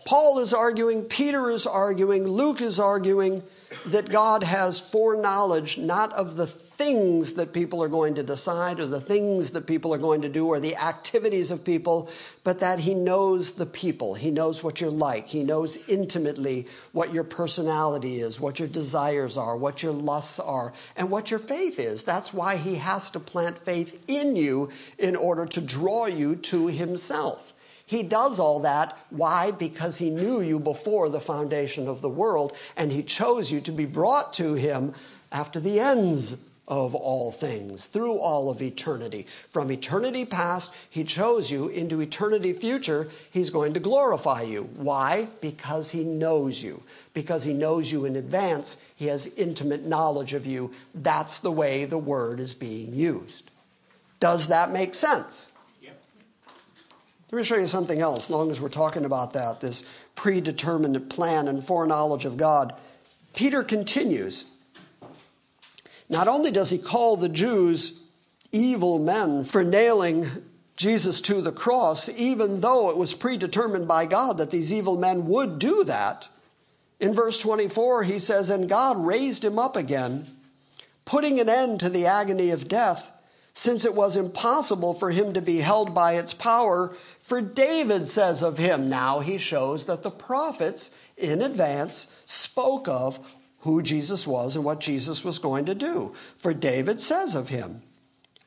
Paul 0.05 0.39
is 0.39 0.53
arguing, 0.53 1.03
Peter 1.03 1.49
is 1.49 1.65
arguing, 1.65 2.25
Luke 2.25 2.61
is 2.61 2.79
arguing 2.79 3.41
that 3.87 4.09
God 4.09 4.43
has 4.43 4.79
foreknowledge 4.79 5.77
not 5.77 6.11
of 6.13 6.35
the 6.35 6.47
things 6.47 7.33
that 7.33 7.53
people 7.53 7.81
are 7.81 7.87
going 7.87 8.15
to 8.15 8.23
decide 8.23 8.79
or 8.79 8.85
the 8.85 8.99
things 8.99 9.51
that 9.51 9.65
people 9.65 9.93
are 9.93 9.97
going 9.97 10.21
to 10.21 10.29
do 10.29 10.47
or 10.47 10.59
the 10.59 10.75
activities 10.75 11.51
of 11.51 11.63
people, 11.63 12.09
but 12.43 12.59
that 12.59 12.79
He 12.79 12.93
knows 12.93 13.53
the 13.53 13.65
people. 13.65 14.15
He 14.15 14.29
knows 14.29 14.63
what 14.63 14.81
you're 14.81 14.91
like. 14.91 15.27
He 15.27 15.43
knows 15.43 15.77
intimately 15.87 16.67
what 16.91 17.13
your 17.13 17.23
personality 17.23 18.15
is, 18.19 18.39
what 18.39 18.59
your 18.59 18.67
desires 18.67 19.37
are, 19.37 19.55
what 19.55 19.83
your 19.83 19.93
lusts 19.93 20.39
are, 20.39 20.73
and 20.97 21.09
what 21.09 21.31
your 21.31 21.39
faith 21.39 21.79
is. 21.79 22.03
That's 22.03 22.33
why 22.33 22.57
He 22.57 22.75
has 22.75 23.11
to 23.11 23.19
plant 23.19 23.57
faith 23.57 24.03
in 24.07 24.35
you 24.35 24.69
in 24.99 25.15
order 25.15 25.45
to 25.45 25.61
draw 25.61 26.07
you 26.07 26.35
to 26.35 26.67
Himself. 26.67 27.53
He 27.85 28.01
does 28.03 28.39
all 28.39 28.59
that. 28.61 28.97
Why? 29.09 29.51
Because 29.51 29.97
he 29.97 30.09
knew 30.09 30.41
you 30.41 30.59
before 30.59 31.09
the 31.09 31.19
foundation 31.19 31.87
of 31.87 32.01
the 32.01 32.09
world, 32.09 32.55
and 32.75 32.91
he 32.91 33.03
chose 33.03 33.51
you 33.51 33.61
to 33.61 33.71
be 33.71 33.85
brought 33.85 34.33
to 34.33 34.55
him 34.55 34.93
after 35.31 35.59
the 35.59 35.79
ends 35.79 36.37
of 36.67 36.95
all 36.95 37.31
things, 37.31 37.85
through 37.85 38.17
all 38.17 38.49
of 38.49 38.59
eternity. 38.61 39.23
From 39.23 39.71
eternity 39.71 40.25
past, 40.25 40.73
he 40.89 41.03
chose 41.03 41.51
you. 41.51 41.67
Into 41.67 42.01
eternity 42.01 42.53
future, 42.53 43.07
he's 43.29 43.51
going 43.51 43.75
to 43.75 43.79
glorify 43.79 44.41
you. 44.41 44.63
Why? 44.75 45.27
Because 45.41 45.91
he 45.91 46.03
knows 46.03 46.63
you. 46.63 46.81
Because 47.13 47.43
he 47.43 47.53
knows 47.53 47.91
you 47.91 48.05
in 48.05 48.15
advance, 48.15 48.79
he 48.95 49.05
has 49.07 49.27
intimate 49.35 49.85
knowledge 49.85 50.33
of 50.33 50.47
you. 50.47 50.71
That's 50.95 51.37
the 51.37 51.51
way 51.51 51.85
the 51.85 51.99
word 51.99 52.39
is 52.39 52.55
being 52.55 52.95
used. 52.95 53.51
Does 54.19 54.47
that 54.47 54.71
make 54.71 54.95
sense? 54.95 55.51
Let 57.31 57.39
me 57.39 57.43
show 57.43 57.55
you 57.55 57.67
something 57.67 58.01
else, 58.01 58.25
as 58.25 58.29
long 58.29 58.51
as 58.51 58.61
we're 58.61 58.69
talking 58.69 59.03
about 59.03 59.33
that, 59.33 59.59
this 59.59 59.83
predetermined 60.13 61.09
plan 61.09 61.47
and 61.47 61.63
foreknowledge 61.63 62.25
of 62.25 62.37
God. 62.37 62.73
Peter 63.33 63.63
continues. 63.63 64.45
Not 66.07 66.27
only 66.27 66.51
does 66.51 66.69
he 66.69 66.77
call 66.77 67.17
the 67.17 67.29
Jews 67.29 67.99
evil 68.51 68.99
men 68.99 69.43
for 69.43 69.63
nailing 69.63 70.27
Jesus 70.77 71.19
to 71.21 71.41
the 71.41 71.51
cross, 71.51 72.09
even 72.09 72.61
though 72.61 72.91
it 72.91 72.97
was 72.97 73.13
predetermined 73.13 73.87
by 73.87 74.05
God 74.05 74.37
that 74.37 74.51
these 74.51 74.71
evil 74.71 74.97
men 74.97 75.25
would 75.25 75.57
do 75.57 75.83
that, 75.85 76.29
in 76.99 77.13
verse 77.13 77.39
24 77.39 78.03
he 78.03 78.19
says, 78.19 78.51
And 78.51 78.69
God 78.69 79.03
raised 79.03 79.43
him 79.43 79.57
up 79.57 79.75
again, 79.75 80.27
putting 81.05 81.39
an 81.39 81.49
end 81.49 81.79
to 81.79 81.89
the 81.89 82.05
agony 82.05 82.51
of 82.51 82.67
death 82.67 83.11
since 83.57 83.85
it 83.85 83.95
was 83.95 84.17
impossible 84.17 84.93
for 84.93 85.11
him 85.11 85.31
to 85.31 85.41
be 85.41 85.59
held 85.59 85.95
by 85.95 86.13
its 86.13 86.33
power. 86.33 86.93
For 87.21 87.39
David 87.39 88.05
says 88.05 88.43
of 88.43 88.57
him, 88.57 88.89
now 88.89 89.21
he 89.21 89.37
shows 89.37 89.85
that 89.85 90.03
the 90.03 90.11
prophets 90.11 90.91
in 91.15 91.41
advance 91.41 92.07
spoke 92.25 92.89
of 92.89 93.33
who 93.59 93.81
Jesus 93.81 94.27
was 94.27 94.57
and 94.57 94.65
what 94.65 94.81
Jesus 94.81 95.23
was 95.23 95.39
going 95.39 95.65
to 95.65 95.73
do. 95.73 96.13
For 96.37 96.53
David 96.53 96.99
says 96.99 97.33
of 97.33 97.47
him, 97.47 97.81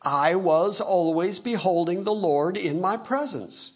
I 0.02 0.34
was 0.34 0.78
always 0.78 1.38
beholding 1.38 2.04
the 2.04 2.12
Lord 2.12 2.58
in 2.58 2.80
my 2.80 2.98
presence. 2.98 3.72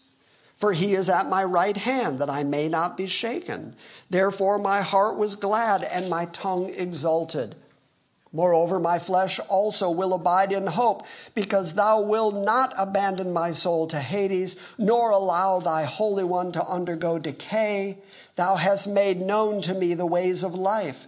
For 0.54 0.74
he 0.74 0.92
is 0.92 1.08
at 1.08 1.30
my 1.30 1.42
right 1.42 1.76
hand, 1.76 2.18
that 2.18 2.30
I 2.30 2.44
may 2.44 2.68
not 2.68 2.96
be 2.98 3.06
shaken. 3.06 3.74
Therefore 4.10 4.58
my 4.58 4.82
heart 4.82 5.16
was 5.16 5.34
glad 5.34 5.82
and 5.82 6.10
my 6.10 6.26
tongue 6.26 6.70
exulted. 6.76 7.56
Moreover, 8.32 8.80
my 8.80 8.98
flesh 8.98 9.38
also 9.48 9.90
will 9.90 10.14
abide 10.14 10.52
in 10.52 10.66
hope, 10.66 11.06
because 11.34 11.74
thou 11.74 12.00
wilt 12.00 12.34
not 12.34 12.72
abandon 12.78 13.32
my 13.32 13.52
soul 13.52 13.86
to 13.88 13.98
Hades, 13.98 14.56
nor 14.78 15.10
allow 15.10 15.60
thy 15.60 15.84
Holy 15.84 16.24
One 16.24 16.50
to 16.52 16.64
undergo 16.64 17.18
decay. 17.18 17.98
Thou 18.36 18.56
hast 18.56 18.88
made 18.88 19.20
known 19.20 19.60
to 19.62 19.74
me 19.74 19.92
the 19.92 20.06
ways 20.06 20.42
of 20.42 20.54
life. 20.54 21.06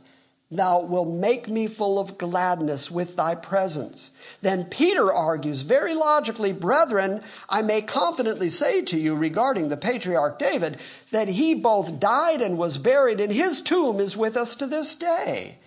Thou 0.50 0.82
wilt 0.82 1.08
make 1.08 1.48
me 1.48 1.66
full 1.66 1.98
of 1.98 2.18
gladness 2.18 2.90
with 2.90 3.16
thy 3.16 3.34
presence. 3.34 4.10
Then 4.42 4.66
Peter 4.66 5.10
argues 5.10 5.62
very 5.62 5.94
logically, 5.94 6.52
Brethren, 6.52 7.22
I 7.48 7.62
may 7.62 7.80
confidently 7.80 8.50
say 8.50 8.82
to 8.82 8.98
you 8.98 9.16
regarding 9.16 9.70
the 9.70 9.78
patriarch 9.78 10.38
David 10.38 10.78
that 11.10 11.28
he 11.28 11.54
both 11.54 11.98
died 11.98 12.42
and 12.42 12.58
was 12.58 12.76
buried, 12.76 13.18
and 13.18 13.32
his 13.32 13.62
tomb 13.62 13.98
is 13.98 14.16
with 14.16 14.36
us 14.36 14.54
to 14.56 14.66
this 14.66 14.94
day. 14.94 15.58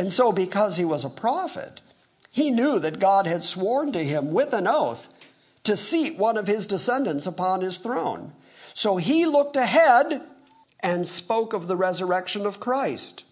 And 0.00 0.10
so, 0.10 0.32
because 0.32 0.78
he 0.78 0.84
was 0.86 1.04
a 1.04 1.10
prophet, 1.10 1.82
he 2.30 2.50
knew 2.50 2.78
that 2.78 3.00
God 3.00 3.26
had 3.26 3.42
sworn 3.42 3.92
to 3.92 4.02
him 4.02 4.32
with 4.32 4.54
an 4.54 4.66
oath 4.66 5.12
to 5.64 5.76
seat 5.76 6.16
one 6.16 6.38
of 6.38 6.46
his 6.46 6.66
descendants 6.66 7.26
upon 7.26 7.60
his 7.60 7.76
throne. 7.76 8.32
So 8.72 8.96
he 8.96 9.26
looked 9.26 9.56
ahead 9.56 10.22
and 10.82 11.06
spoke 11.06 11.52
of 11.52 11.68
the 11.68 11.76
resurrection 11.76 12.46
of 12.46 12.60
Christ 12.60 13.26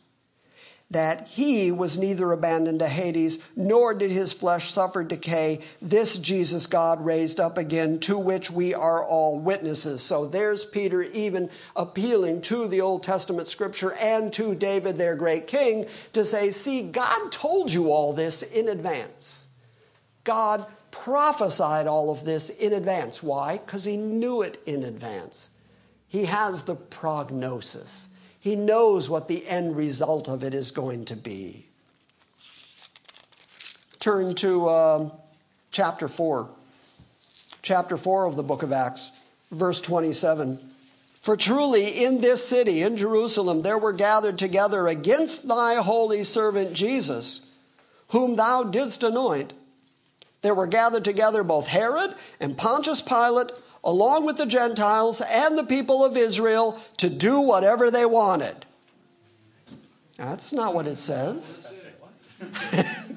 that 0.90 1.28
he 1.28 1.70
was 1.70 1.98
neither 1.98 2.32
abandoned 2.32 2.78
to 2.78 2.88
Hades, 2.88 3.38
nor 3.54 3.92
did 3.92 4.10
his 4.10 4.32
flesh 4.32 4.70
suffer 4.70 5.04
decay. 5.04 5.60
This 5.82 6.18
Jesus 6.18 6.66
God 6.66 7.04
raised 7.04 7.38
up 7.38 7.58
again, 7.58 7.98
to 8.00 8.18
which 8.18 8.50
we 8.50 8.72
are 8.72 9.04
all 9.04 9.38
witnesses. 9.38 10.02
So 10.02 10.26
there's 10.26 10.64
Peter 10.64 11.02
even 11.02 11.50
appealing 11.76 12.40
to 12.42 12.66
the 12.68 12.80
Old 12.80 13.02
Testament 13.02 13.48
scripture 13.48 13.92
and 14.00 14.32
to 14.32 14.54
David, 14.54 14.96
their 14.96 15.14
great 15.14 15.46
king, 15.46 15.86
to 16.14 16.24
say, 16.24 16.50
see, 16.50 16.82
God 16.82 17.32
told 17.32 17.70
you 17.70 17.90
all 17.90 18.14
this 18.14 18.42
in 18.42 18.68
advance. 18.68 19.46
God 20.24 20.66
prophesied 20.90 21.86
all 21.86 22.10
of 22.10 22.24
this 22.24 22.48
in 22.48 22.72
advance. 22.72 23.22
Why? 23.22 23.58
Because 23.58 23.84
he 23.84 23.98
knew 23.98 24.40
it 24.40 24.58
in 24.64 24.84
advance. 24.84 25.50
He 26.08 26.24
has 26.24 26.62
the 26.62 26.76
prognosis. 26.76 28.08
He 28.40 28.56
knows 28.56 29.10
what 29.10 29.28
the 29.28 29.46
end 29.46 29.76
result 29.76 30.28
of 30.28 30.44
it 30.44 30.54
is 30.54 30.70
going 30.70 31.04
to 31.06 31.16
be. 31.16 31.66
Turn 34.00 34.34
to 34.36 34.68
um, 34.68 35.12
chapter 35.70 36.08
4. 36.08 36.48
Chapter 37.62 37.96
4 37.96 38.26
of 38.26 38.36
the 38.36 38.42
book 38.42 38.62
of 38.62 38.72
Acts, 38.72 39.10
verse 39.50 39.80
27. 39.80 40.58
For 41.20 41.36
truly 41.36 41.86
in 41.86 42.20
this 42.20 42.46
city, 42.48 42.80
in 42.80 42.96
Jerusalem, 42.96 43.62
there 43.62 43.76
were 43.76 43.92
gathered 43.92 44.38
together 44.38 44.86
against 44.86 45.48
thy 45.48 45.74
holy 45.74 46.22
servant 46.22 46.72
Jesus, 46.72 47.42
whom 48.08 48.36
thou 48.36 48.62
didst 48.62 49.02
anoint. 49.02 49.52
There 50.40 50.54
were 50.54 50.68
gathered 50.68 51.04
together 51.04 51.42
both 51.42 51.66
Herod 51.66 52.14
and 52.38 52.56
Pontius 52.56 53.02
Pilate 53.02 53.50
along 53.88 54.26
with 54.26 54.36
the 54.36 54.44
Gentiles 54.44 55.22
and 55.22 55.56
the 55.56 55.64
people 55.64 56.04
of 56.04 56.14
Israel, 56.14 56.78
to 56.98 57.08
do 57.08 57.40
whatever 57.40 57.90
they 57.90 58.04
wanted. 58.04 58.66
That's 60.18 60.52
not 60.52 60.74
what 60.74 60.86
it 60.86 60.96
says. 60.96 61.72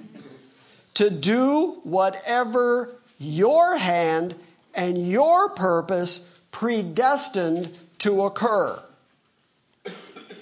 to 0.93 1.09
do 1.09 1.81
whatever 1.83 2.95
your 3.19 3.77
hand 3.77 4.35
and 4.73 4.97
your 4.97 5.49
purpose 5.49 6.31
predestined 6.51 7.77
to 7.99 8.23
occur. 8.23 8.81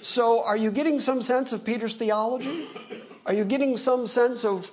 So, 0.00 0.44
are 0.44 0.56
you 0.56 0.70
getting 0.70 1.00
some 1.00 1.22
sense 1.22 1.52
of 1.52 1.64
Peter's 1.64 1.96
theology? 1.96 2.68
Are 3.26 3.34
you 3.34 3.44
getting 3.44 3.76
some 3.76 4.06
sense 4.06 4.44
of 4.44 4.70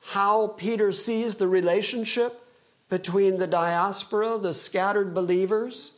how 0.00 0.48
Peter 0.48 0.92
sees 0.92 1.34
the 1.36 1.46
relationship 1.46 2.43
between 2.94 3.38
the 3.38 3.46
diaspora, 3.48 4.38
the 4.38 4.54
scattered 4.54 5.12
believers, 5.12 5.90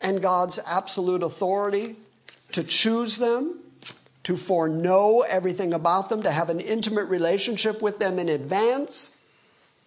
and 0.00 0.22
God's 0.22 0.60
absolute 0.64 1.24
authority 1.24 1.96
to 2.52 2.62
choose 2.62 3.18
them, 3.18 3.58
to 4.22 4.36
foreknow 4.36 5.22
everything 5.28 5.74
about 5.74 6.10
them, 6.10 6.22
to 6.22 6.30
have 6.30 6.50
an 6.50 6.60
intimate 6.60 7.06
relationship 7.06 7.82
with 7.82 7.98
them 7.98 8.20
in 8.20 8.28
advance, 8.28 9.16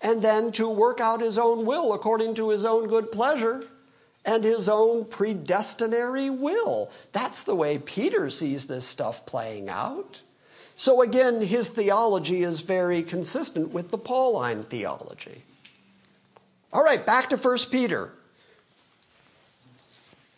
and 0.02 0.22
then 0.22 0.52
to 0.52 0.68
work 0.68 1.00
out 1.00 1.22
his 1.22 1.38
own 1.38 1.66
will 1.66 1.94
according 1.94 2.36
to 2.36 2.50
his 2.50 2.66
own 2.66 2.88
good 2.88 3.14
pleasure 3.14 3.64
and 4.26 4.44
his 4.44 4.68
own 4.68 5.06
predestinary 5.06 6.30
will. 6.30 6.92
That's 7.14 7.46
the 7.46 7.56
way 7.56 7.78
Peter 7.78 8.30
sees 8.30 8.68
this 8.68 8.86
stuff 8.86 9.26
playing 9.26 9.70
out. 9.70 10.22
So 10.76 11.02
again, 11.02 11.40
his 11.40 11.70
theology 11.70 12.44
is 12.44 12.60
very 12.60 13.04
consistent 13.04 13.72
with 13.72 13.90
the 13.90 13.98
Pauline 13.98 14.64
theology. 14.64 15.44
All 16.74 16.84
right, 16.84 17.06
back 17.06 17.30
to 17.30 17.38
1 17.38 17.58
Peter. 17.72 18.12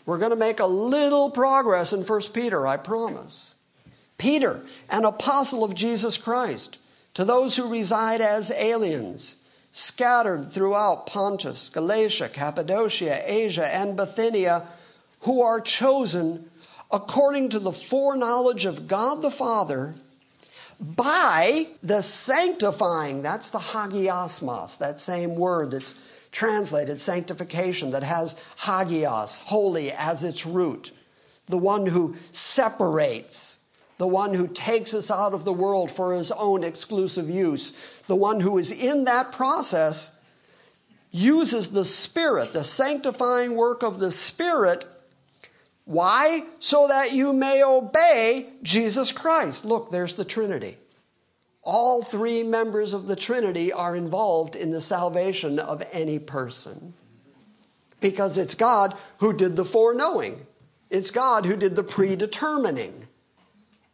We're 0.05 0.17
going 0.17 0.31
to 0.31 0.35
make 0.35 0.59
a 0.59 0.65
little 0.65 1.29
progress 1.29 1.93
in 1.93 2.01
1 2.01 2.21
Peter, 2.33 2.65
I 2.65 2.77
promise. 2.77 3.55
Peter, 4.17 4.63
an 4.89 5.05
apostle 5.05 5.63
of 5.63 5.75
Jesus 5.75 6.17
Christ, 6.17 6.79
to 7.13 7.25
those 7.25 7.55
who 7.55 7.69
reside 7.69 8.21
as 8.21 8.51
aliens 8.51 9.37
scattered 9.71 10.51
throughout 10.51 11.05
Pontus, 11.05 11.69
Galatia, 11.69 12.29
Cappadocia, 12.29 13.21
Asia, 13.25 13.75
and 13.75 13.95
Bithynia, 13.95 14.65
who 15.21 15.41
are 15.41 15.61
chosen 15.61 16.49
according 16.91 17.49
to 17.49 17.59
the 17.59 17.71
foreknowledge 17.71 18.65
of 18.65 18.87
God 18.87 19.21
the 19.21 19.31
Father 19.31 19.95
by 20.79 21.67
the 21.83 22.01
sanctifying, 22.01 23.21
that's 23.21 23.49
the 23.49 23.59
hagiasmos, 23.59 24.77
that 24.79 24.97
same 24.97 25.35
word 25.35 25.71
that's 25.71 25.93
translated 26.31 26.99
sanctification, 26.99 27.91
that 27.91 28.03
has 28.03 28.35
hagios, 28.57 29.37
holy, 29.37 29.91
as 29.91 30.23
its 30.23 30.45
root, 30.45 30.91
the 31.47 31.57
one 31.57 31.85
who 31.85 32.15
separates 32.31 33.59
the 33.99 34.07
one 34.07 34.33
who 34.33 34.47
takes 34.47 34.93
us 34.93 35.11
out 35.11 35.33
of 35.33 35.43
the 35.43 35.53
world 35.53 35.91
for 35.91 36.13
his 36.13 36.31
own 36.31 36.63
exclusive 36.63 37.29
use, 37.29 38.01
the 38.07 38.15
one 38.15 38.39
who 38.39 38.57
is 38.57 38.71
in 38.71 39.03
that 39.03 39.33
process, 39.33 40.17
uses 41.11 41.71
the 41.71 41.83
Spirit, 41.83 42.53
the 42.53 42.63
sanctifying 42.63 43.55
work 43.55 43.83
of 43.83 43.99
the 43.99 44.09
Spirit. 44.09 44.85
Why? 45.83 46.45
So 46.59 46.87
that 46.87 47.11
you 47.11 47.33
may 47.33 47.61
obey 47.61 48.53
Jesus 48.63 49.11
Christ. 49.11 49.65
Look, 49.65 49.91
there's 49.91 50.13
the 50.13 50.25
Trinity. 50.25 50.77
All 51.63 52.01
three 52.01 52.43
members 52.43 52.93
of 52.93 53.07
the 53.07 53.15
Trinity 53.15 53.71
are 53.71 53.95
involved 53.95 54.55
in 54.55 54.71
the 54.71 54.81
salvation 54.81 55.59
of 55.59 55.83
any 55.91 56.19
person. 56.19 56.93
Because 57.99 58.37
it's 58.37 58.55
God 58.55 58.95
who 59.17 59.33
did 59.33 59.55
the 59.55 59.65
foreknowing, 59.65 60.45
it's 60.89 61.11
God 61.11 61.45
who 61.45 61.55
did 61.55 61.75
the 61.75 61.83
predetermining. 61.83 63.07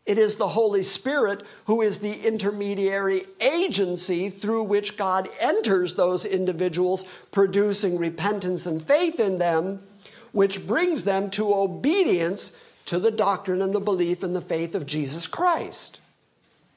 It 0.05 0.20
is 0.20 0.36
the 0.36 0.49
Holy 0.49 0.84
Spirit 0.84 1.41
who 1.66 1.82
is 1.82 1.99
the 1.99 2.28
intermediary 2.28 3.24
agency 3.41 4.30
through 4.30 4.63
which 4.63 4.97
God 4.97 5.28
enters 5.41 5.95
those 5.95 6.26
individuals, 6.26 7.05
producing 7.32 7.97
repentance 7.97 8.68
and 8.68 8.82
faith 8.82 9.20
in 9.20 9.38
them, 9.38 9.82
which 10.32 10.68
brings 10.68 11.05
them 11.05 11.32
to 11.32 11.53
obedience 11.53 12.51
to 12.86 12.99
the 12.99 13.09
doctrine 13.09 13.63
and 13.63 13.74
the 13.74 13.80
belief 13.80 14.22
and 14.22 14.36
the 14.36 14.41
faith 14.41 14.76
of 14.76 14.86
Jesus 14.86 15.26
Christ. 15.26 15.99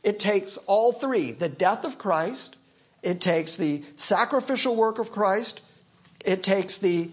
It 0.09 0.19
takes 0.19 0.57
all 0.67 0.91
three 0.91 1.33
the 1.33 1.51
death 1.51 1.85
of 1.85 1.99
Christ, 1.99 2.57
it 3.03 3.21
takes 3.21 3.59
the 3.59 3.83
sacrificial 3.95 4.75
work 4.75 4.99
of 4.99 5.13
Christ, 5.13 5.61
it 6.25 6.43
takes 6.43 6.79
the 6.79 7.11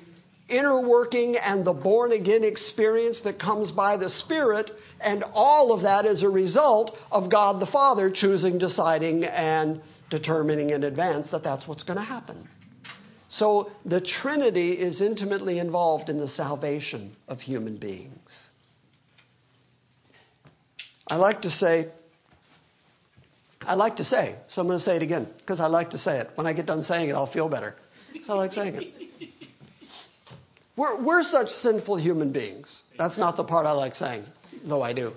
inner 0.48 0.80
working 0.80 1.36
and 1.46 1.66
the 1.66 1.74
born 1.74 2.14
again 2.14 2.46
experience 2.46 3.20
that 3.22 3.38
comes 3.38 3.72
by 3.72 3.98
the 3.98 4.08
Spirit, 4.08 4.72
and 5.02 5.26
all 5.34 5.74
of 5.74 5.82
that 5.82 6.06
is 6.06 6.24
a 6.24 6.30
result 6.30 6.98
of 7.12 7.28
God 7.28 7.60
the 7.60 7.66
Father 7.66 8.10
choosing, 8.10 8.58
deciding, 8.58 9.26
and 9.26 9.82
determining 10.10 10.70
in 10.70 10.86
advance 10.86 11.32
that 11.32 11.43
that's 11.43 11.68
what's 11.68 11.84
going 11.84 12.00
to 12.00 12.06
happen. 12.06 12.48
So 13.28 13.72
the 13.84 14.00
Trinity 14.00 14.80
is 14.80 15.02
intimately 15.02 15.60
involved 15.60 16.10
in 16.10 16.18
the 16.18 16.30
salvation 16.30 17.18
of 17.28 17.41
human 17.41 17.76
beings. 17.76 18.54
I 21.12 21.18
like 21.18 21.41
to 21.41 21.50
say, 21.50 21.89
I 23.68 23.76
like 23.76 23.95
to 23.97 24.03
say, 24.03 24.36
so 24.47 24.61
I'm 24.61 24.68
going 24.68 24.78
to 24.78 24.84
say 24.84 24.95
it 24.95 25.01
again 25.01 25.28
because 25.38 25.59
I 25.59 25.68
like 25.68 25.91
to 25.91 25.97
say 25.97 26.20
it. 26.20 26.30
When 26.36 26.47
I 26.47 26.53
get 26.53 26.66
done 26.66 26.82
saying 26.82 27.09
it, 27.09 27.13
I'll 27.13 27.26
feel 27.26 27.49
better. 27.49 27.76
So 28.24 28.34
I 28.34 28.38
like 28.38 28.51
saying 28.51 28.76
it. 28.76 28.93
We're, 30.76 31.01
we're 31.01 31.24
such 31.24 31.51
sinful 31.51 31.95
human 31.97 32.34
beings. 32.34 32.84
That's 32.97 33.18
not 33.18 33.38
the 33.38 33.45
part 33.45 33.66
I 33.66 33.72
like 33.72 33.95
saying, 33.95 34.26
though 34.66 34.82
I 34.82 34.91
do. 34.91 35.16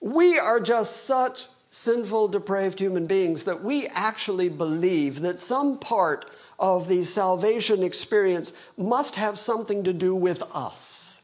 We 0.00 0.38
are 0.38 0.60
just 0.60 1.04
such 1.04 1.48
sinful, 1.68 2.28
depraved 2.28 2.78
human 2.78 3.08
beings 3.08 3.44
that 3.44 3.64
we 3.64 3.88
actually 3.88 4.48
believe 4.48 5.20
that 5.22 5.40
some 5.40 5.78
part 5.78 6.30
of 6.60 6.86
the 6.86 7.02
salvation 7.02 7.82
experience 7.82 8.52
must 8.76 9.16
have 9.16 9.38
something 9.38 9.82
to 9.84 9.92
do 9.92 10.14
with 10.14 10.42
us. 10.54 11.15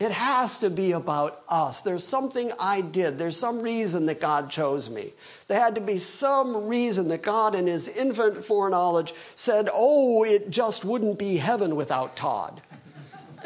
It 0.00 0.10
has 0.10 0.58
to 0.58 0.70
be 0.70 0.92
about 0.92 1.42
us. 1.48 1.82
There's 1.82 2.04
something 2.04 2.50
I 2.58 2.80
did. 2.80 3.16
There's 3.16 3.36
some 3.36 3.60
reason 3.60 4.06
that 4.06 4.20
God 4.20 4.50
chose 4.50 4.90
me. 4.90 5.12
There 5.46 5.58
had 5.58 5.76
to 5.76 5.80
be 5.80 5.98
some 5.98 6.66
reason 6.66 7.08
that 7.08 7.22
God, 7.22 7.54
in 7.54 7.68
His 7.68 7.88
infinite 7.88 8.44
foreknowledge, 8.44 9.14
said, 9.36 9.68
Oh, 9.72 10.24
it 10.24 10.50
just 10.50 10.84
wouldn't 10.84 11.18
be 11.18 11.36
heaven 11.36 11.76
without 11.76 12.16
Todd. 12.16 12.60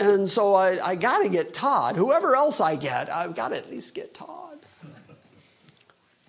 And 0.00 0.28
so 0.28 0.54
I, 0.54 0.78
I 0.82 0.94
got 0.94 1.22
to 1.22 1.28
get 1.28 1.52
Todd. 1.52 1.96
Whoever 1.96 2.34
else 2.34 2.60
I 2.60 2.76
get, 2.76 3.12
I've 3.12 3.34
got 3.34 3.48
to 3.48 3.58
at 3.58 3.68
least 3.68 3.94
get 3.94 4.14
Todd. 4.14 4.58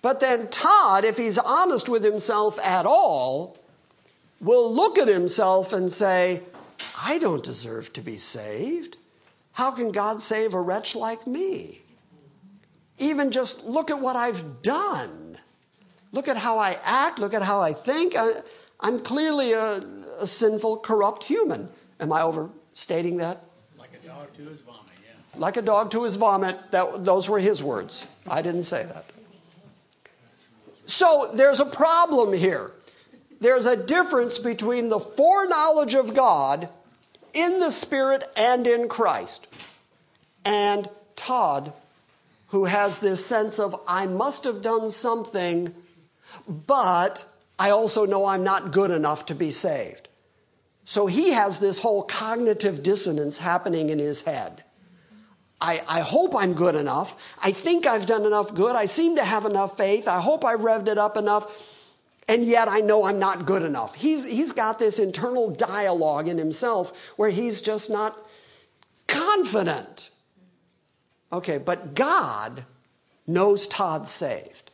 But 0.02 0.20
then 0.20 0.48
Todd, 0.48 1.04
if 1.04 1.16
he's 1.16 1.38
honest 1.38 1.88
with 1.88 2.04
himself 2.04 2.58
at 2.60 2.84
all, 2.84 3.58
will 4.40 4.74
look 4.74 4.98
at 4.98 5.08
himself 5.08 5.72
and 5.72 5.90
say, 5.90 6.42
I 7.02 7.18
don't 7.18 7.44
deserve 7.44 7.92
to 7.94 8.00
be 8.00 8.16
saved. 8.16 8.96
How 9.60 9.70
can 9.70 9.92
God 9.92 10.22
save 10.22 10.54
a 10.54 10.60
wretch 10.60 10.96
like 10.96 11.26
me? 11.26 11.82
Even 12.96 13.30
just 13.30 13.62
look 13.66 13.90
at 13.90 14.00
what 14.00 14.16
I've 14.16 14.62
done. 14.62 15.36
Look 16.12 16.28
at 16.28 16.38
how 16.38 16.56
I 16.56 16.78
act. 16.82 17.18
Look 17.18 17.34
at 17.34 17.42
how 17.42 17.60
I 17.60 17.74
think. 17.74 18.14
I, 18.16 18.30
am 18.82 19.00
clearly 19.00 19.52
a, 19.52 19.84
a, 20.18 20.26
sinful, 20.26 20.78
corrupt 20.78 21.24
human. 21.24 21.68
Am 22.00 22.10
I 22.10 22.22
overstating 22.22 23.18
that? 23.18 23.44
Like 23.78 23.90
a 24.02 24.06
dog 24.06 24.32
to 24.32 24.46
his 24.46 24.62
vomit, 24.62 24.80
yeah. 25.04 25.38
Like 25.38 25.58
a 25.58 25.62
dog 25.62 25.90
to 25.90 26.04
his 26.04 26.16
vomit. 26.16 26.56
That, 26.70 27.04
those 27.04 27.28
were 27.28 27.38
his 27.38 27.62
words. 27.62 28.06
I 28.26 28.40
didn't 28.40 28.62
say 28.62 28.86
that. 28.86 29.04
So 30.86 31.32
there's 31.34 31.60
a 31.60 31.66
problem 31.66 32.32
here. 32.32 32.72
There's 33.42 33.66
a 33.66 33.76
difference 33.76 34.38
between 34.38 34.88
the 34.88 35.00
foreknowledge 35.00 35.96
of 35.96 36.14
God 36.14 36.70
in 37.34 37.58
the 37.58 37.70
Spirit 37.70 38.24
and 38.38 38.66
in 38.66 38.88
Christ. 38.88 39.48
And 40.44 40.88
Todd, 41.16 41.72
who 42.48 42.64
has 42.64 42.98
this 42.98 43.24
sense 43.24 43.58
of, 43.58 43.80
I 43.86 44.06
must 44.06 44.44
have 44.44 44.62
done 44.62 44.90
something, 44.90 45.74
but 46.48 47.24
I 47.58 47.70
also 47.70 48.06
know 48.06 48.24
I'm 48.24 48.44
not 48.44 48.72
good 48.72 48.90
enough 48.90 49.26
to 49.26 49.34
be 49.34 49.50
saved. 49.50 50.08
So 50.84 51.06
he 51.06 51.32
has 51.32 51.60
this 51.60 51.78
whole 51.78 52.02
cognitive 52.02 52.82
dissonance 52.82 53.38
happening 53.38 53.90
in 53.90 53.98
his 53.98 54.22
head. 54.22 54.64
I, 55.60 55.80
I, 55.86 56.00
hope 56.00 56.34
I'm 56.34 56.54
good 56.54 56.74
enough. 56.74 57.36
I 57.44 57.52
think 57.52 57.86
I've 57.86 58.06
done 58.06 58.24
enough 58.24 58.54
good. 58.54 58.74
I 58.74 58.86
seem 58.86 59.16
to 59.16 59.24
have 59.24 59.44
enough 59.44 59.76
faith. 59.76 60.08
I 60.08 60.20
hope 60.20 60.42
I've 60.42 60.60
revved 60.60 60.88
it 60.88 60.96
up 60.96 61.18
enough 61.18 61.78
and 62.30 62.44
yet 62.44 62.68
I 62.68 62.78
know 62.78 63.04
I'm 63.04 63.18
not 63.18 63.44
good 63.44 63.62
enough. 63.62 63.96
He's, 63.96 64.24
he's 64.24 64.52
got 64.52 64.78
this 64.78 65.00
internal 65.00 65.50
dialogue 65.50 66.28
in 66.28 66.38
himself 66.38 67.12
where 67.16 67.28
he's 67.28 67.60
just 67.60 67.90
not 67.90 68.16
confident. 69.08 70.10
Okay, 71.32 71.58
but 71.58 71.94
God 71.94 72.64
knows 73.26 73.68
Todd's 73.68 74.10
saved 74.10 74.70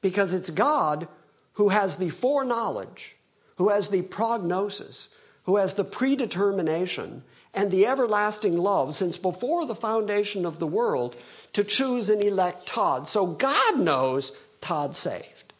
because 0.00 0.32
it's 0.32 0.50
God 0.50 1.08
who 1.54 1.70
has 1.70 1.96
the 1.96 2.10
foreknowledge, 2.10 3.16
who 3.56 3.68
has 3.68 3.88
the 3.88 4.02
prognosis, 4.02 5.08
who 5.44 5.56
has 5.56 5.74
the 5.74 5.84
predetermination 5.84 7.22
and 7.52 7.70
the 7.70 7.86
everlasting 7.86 8.56
love 8.56 8.94
since 8.94 9.16
before 9.16 9.66
the 9.66 9.74
foundation 9.74 10.46
of 10.46 10.58
the 10.58 10.66
world 10.66 11.16
to 11.52 11.64
choose 11.64 12.08
and 12.08 12.22
elect 12.22 12.66
Todd. 12.66 13.08
So 13.08 13.26
God 13.26 13.80
knows 13.80 14.32
Todd 14.60 14.94
saved. 14.94 15.52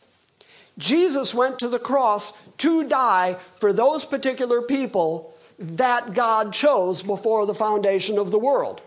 Jesus 0.78 1.34
went 1.34 1.58
to 1.58 1.68
the 1.68 1.78
cross 1.78 2.32
to 2.58 2.84
die 2.84 3.34
for 3.54 3.72
those 3.72 4.06
particular 4.06 4.62
people 4.62 5.34
that 5.58 6.14
God 6.14 6.52
chose 6.52 7.02
before 7.02 7.44
the 7.44 7.54
foundation 7.54 8.18
of 8.18 8.30
the 8.30 8.38
world. 8.38 8.80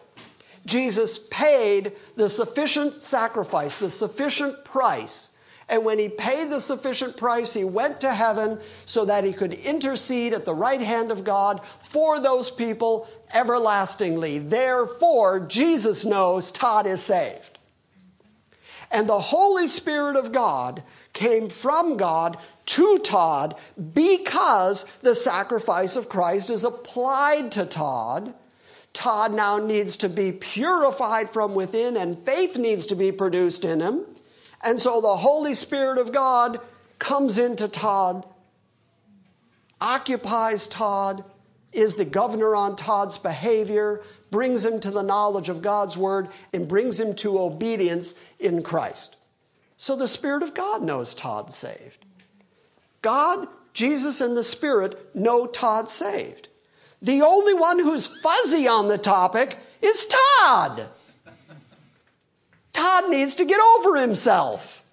Jesus 0.65 1.19
paid 1.29 1.93
the 2.15 2.29
sufficient 2.29 2.93
sacrifice, 2.93 3.77
the 3.77 3.89
sufficient 3.89 4.63
price. 4.63 5.29
And 5.69 5.85
when 5.85 5.97
he 5.97 6.09
paid 6.09 6.49
the 6.49 6.59
sufficient 6.59 7.17
price, 7.17 7.53
he 7.53 7.63
went 7.63 8.01
to 8.01 8.13
heaven 8.13 8.59
so 8.85 9.05
that 9.05 9.23
he 9.23 9.33
could 9.33 9.53
intercede 9.53 10.33
at 10.33 10.45
the 10.45 10.53
right 10.53 10.81
hand 10.81 11.11
of 11.11 11.23
God 11.23 11.65
for 11.65 12.19
those 12.19 12.51
people 12.51 13.07
everlastingly. 13.33 14.39
Therefore, 14.39 15.39
Jesus 15.39 16.05
knows 16.05 16.51
Todd 16.51 16.85
is 16.85 17.01
saved. 17.01 17.59
And 18.91 19.07
the 19.07 19.19
Holy 19.19 19.67
Spirit 19.67 20.15
of 20.15 20.31
God 20.31 20.83
came 21.13 21.49
from 21.49 21.97
God 21.97 22.37
to 22.67 22.99
Todd 22.99 23.55
because 23.93 24.83
the 25.01 25.15
sacrifice 25.15 25.95
of 25.95 26.09
Christ 26.09 26.49
is 26.49 26.63
applied 26.63 27.51
to 27.53 27.65
Todd. 27.65 28.35
Todd 28.93 29.33
now 29.33 29.57
needs 29.57 29.97
to 29.97 30.09
be 30.09 30.31
purified 30.31 31.29
from 31.29 31.55
within, 31.55 31.97
and 31.97 32.17
faith 32.17 32.57
needs 32.57 32.85
to 32.85 32.95
be 32.95 33.11
produced 33.11 33.65
in 33.65 33.81
him. 33.81 34.05
And 34.63 34.79
so 34.79 35.01
the 35.01 35.17
Holy 35.17 35.55
Spirit 35.55 35.97
of 35.97 36.13
God 36.13 36.59
comes 36.99 37.37
into 37.37 37.67
Todd, 37.67 38.25
occupies 39.81 40.67
Todd, 40.67 41.25
is 41.73 41.95
the 41.95 42.05
governor 42.05 42.55
on 42.55 42.75
Todd's 42.75 43.17
behavior, 43.17 44.01
brings 44.29 44.63
him 44.63 44.79
to 44.79 44.91
the 44.91 45.01
knowledge 45.01 45.49
of 45.49 45.61
God's 45.61 45.97
word, 45.97 46.29
and 46.53 46.67
brings 46.67 46.99
him 46.99 47.15
to 47.15 47.39
obedience 47.39 48.13
in 48.39 48.61
Christ. 48.61 49.17
So 49.75 49.95
the 49.95 50.07
Spirit 50.07 50.43
of 50.43 50.53
God 50.53 50.83
knows 50.83 51.13
Todd 51.13 51.51
saved. 51.51 52.05
God, 53.01 53.47
Jesus, 53.73 54.21
and 54.21 54.37
the 54.37 54.43
Spirit 54.43 55.13
know 55.15 55.45
Todd 55.47 55.89
saved. 55.89 56.47
The 57.03 57.21
only 57.21 57.53
one 57.53 57.79
who's 57.79 58.07
fuzzy 58.07 58.67
on 58.67 58.87
the 58.87 58.97
topic 58.97 59.57
is 59.81 60.07
Todd. 60.39 60.89
Todd 62.71 63.09
needs 63.09 63.35
to 63.35 63.45
get 63.45 63.59
over 63.77 63.99
himself. 63.99 64.83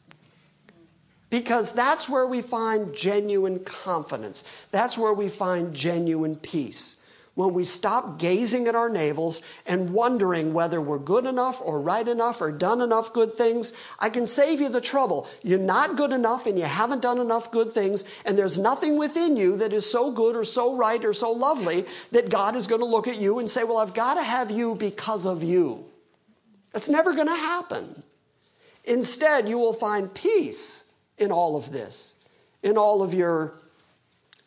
Because 1.31 1.73
that's 1.73 2.09
where 2.09 2.27
we 2.27 2.43
find 2.43 2.93
genuine 2.93 3.61
confidence. 3.61 4.69
That's 4.73 4.99
where 4.99 5.15
we 5.15 5.29
find 5.29 5.73
genuine 5.73 6.35
peace 6.35 6.97
when 7.35 7.55
we 7.55 7.65
stop 7.65 8.19
gazing 8.19 8.67
at 8.67 8.75
our 8.75 8.91
navels 8.91 9.41
and 9.65 9.91
wondering 9.91 10.53
whether 10.53 10.81
we're 10.81 10.99
good 10.99 11.25
enough 11.25 11.61
or 11.63 11.81
right 11.81 12.07
enough 12.07 12.41
or 12.41 12.51
done 12.51 12.81
enough 12.81 13.13
good 13.13 13.33
things, 13.33 13.73
I 13.99 14.11
can 14.11 14.27
save 14.27 14.61
you 14.61 14.69
the 14.69 14.81
trouble. 14.81 15.29
You're 15.43 15.59
not 15.59 15.97
good 15.97 16.13
enough 16.13 16.47
and 16.47 16.59
you 16.59 16.65
haven't 16.65 17.03
done 17.03 17.19
enough 17.19 17.51
good 17.53 17.73
things, 17.73 18.05
and 18.25 18.37
there's 18.37 18.59
nothing 18.59 18.99
within 18.99 19.37
you 19.37 19.57
that 19.59 19.73
is 19.73 19.91
so 19.91 20.11
good 20.11 20.37
or 20.37 20.45
so 20.45 20.77
right 20.77 21.05
or 21.05 21.15
so 21.15 21.31
lovely 21.31 21.85
that 22.13 22.31
God 22.31 22.57
is 22.57 22.67
going 22.67 22.81
to 22.81 22.87
look 22.87 23.07
at 23.07 23.21
you 23.21 23.39
and 23.39 23.49
say, 23.49 23.65
Well, 23.65 23.79
I've 23.79 23.95
got 23.95 24.15
to 24.15 24.23
have 24.23 24.51
you 24.51 24.75
because 24.75 25.25
of 25.25 25.43
you. 25.43 25.85
That's 26.73 26.89
never 26.89 27.15
going 27.15 27.29
to 27.29 27.35
happen. 27.35 28.03
Instead, 28.85 29.49
you 29.49 29.59
will 29.59 29.75
find 29.75 30.13
peace 30.13 30.85
in 31.19 31.31
all 31.31 31.57
of 31.57 31.73
this, 31.73 32.15
in 32.63 32.77
all 32.77 33.03
of 33.03 33.15
your 33.15 33.59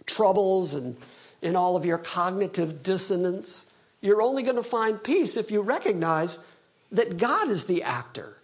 troubles 0.06 0.74
and 0.74 0.98
in 1.44 1.56
all 1.56 1.76
of 1.76 1.86
your 1.86 1.98
cognitive 1.98 2.84
dissonance. 2.84 3.66
You're 4.02 4.22
only 4.22 4.44
going 4.44 4.56
to 4.56 4.64
find 4.64 5.04
peace 5.04 5.38
if 5.38 5.52
you 5.52 5.62
recognize 5.62 6.40
that 6.92 7.18
God 7.18 7.50
is 7.50 7.66
the 7.66 7.84
actor, 7.84 8.38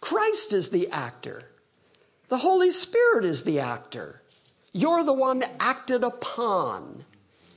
Christ 0.00 0.52
is 0.52 0.70
the 0.70 0.90
actor, 0.90 1.44
the 2.28 2.38
Holy 2.38 2.70
Spirit 2.70 3.24
is 3.24 3.44
the 3.44 3.60
actor. 3.60 4.22
You're 4.72 5.04
the 5.04 5.12
one 5.12 5.42
acted 5.58 6.04
upon. 6.04 7.04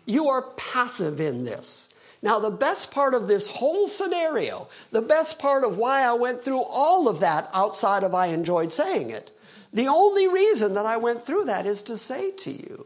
You 0.06 0.30
are 0.30 0.54
passive 0.56 1.20
in 1.20 1.44
this. 1.44 1.90
Now, 2.22 2.40
the 2.40 2.50
best 2.50 2.92
part 2.92 3.14
of 3.14 3.28
this 3.28 3.48
whole 3.48 3.88
scenario, 3.88 4.68
the 4.92 5.02
best 5.02 5.40
part 5.40 5.64
of 5.64 5.78
why 5.78 6.04
I 6.04 6.14
went 6.14 6.42
through 6.42 6.64
all 6.64 7.08
of 7.08 7.20
that 7.20 7.50
outside 7.54 8.04
of 8.04 8.14
I 8.14 8.28
enjoyed 8.28 8.72
saying 8.72 9.10
it, 9.10 9.32
the 9.72 9.88
only 9.88 10.28
reason 10.28 10.74
that 10.74 10.86
I 10.86 10.98
went 10.98 11.24
through 11.24 11.46
that 11.46 11.66
is 11.66 11.82
to 11.84 11.98
say 11.98 12.32
to 12.32 12.52
you 12.52 12.86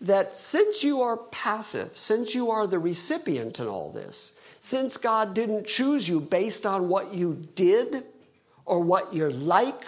that 0.00 0.34
since 0.34 0.84
you 0.84 1.00
are 1.00 1.16
passive, 1.16 1.96
since 1.96 2.34
you 2.34 2.50
are 2.50 2.66
the 2.66 2.78
recipient 2.78 3.60
in 3.60 3.66
all 3.66 3.90
this, 3.90 4.32
since 4.60 4.96
God 4.96 5.34
didn't 5.34 5.66
choose 5.66 6.08
you 6.08 6.20
based 6.20 6.66
on 6.66 6.88
what 6.88 7.14
you 7.14 7.40
did 7.54 8.04
or 8.64 8.80
what 8.80 9.14
you're 9.14 9.30
like 9.30 9.84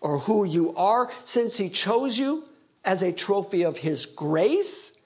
or 0.00 0.18
who 0.20 0.44
you 0.44 0.74
are, 0.74 1.10
since 1.24 1.56
He 1.56 1.68
chose 1.68 2.18
you 2.18 2.44
as 2.84 3.02
a 3.02 3.12
trophy 3.12 3.62
of 3.62 3.78
His 3.78 4.06
grace, 4.06 4.96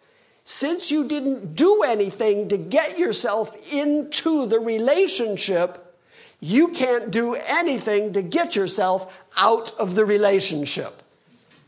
since 0.44 0.90
you 0.90 1.06
didn't 1.06 1.54
do 1.54 1.82
anything 1.82 2.48
to 2.48 2.58
get 2.58 2.98
yourself 2.98 3.72
into 3.72 4.46
the 4.46 4.58
relationship, 4.58 5.96
you 6.40 6.68
can't 6.68 7.10
do 7.10 7.34
anything 7.34 8.12
to 8.14 8.22
get 8.22 8.56
yourself 8.56 9.16
out 9.36 9.72
of 9.78 9.94
the 9.94 10.04
relationship. 10.04 11.02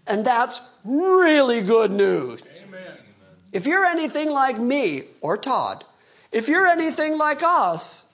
And 0.06 0.24
that's 0.24 0.60
really 0.84 1.62
good 1.62 1.90
news. 1.92 2.42
If 3.52 3.66
you're 3.66 3.84
anything 3.84 4.30
like 4.30 4.58
me 4.58 5.02
or 5.20 5.36
Todd, 5.36 5.84
if 6.30 6.48
you're 6.48 6.66
anything 6.66 7.18
like 7.18 7.42
us, 7.42 8.04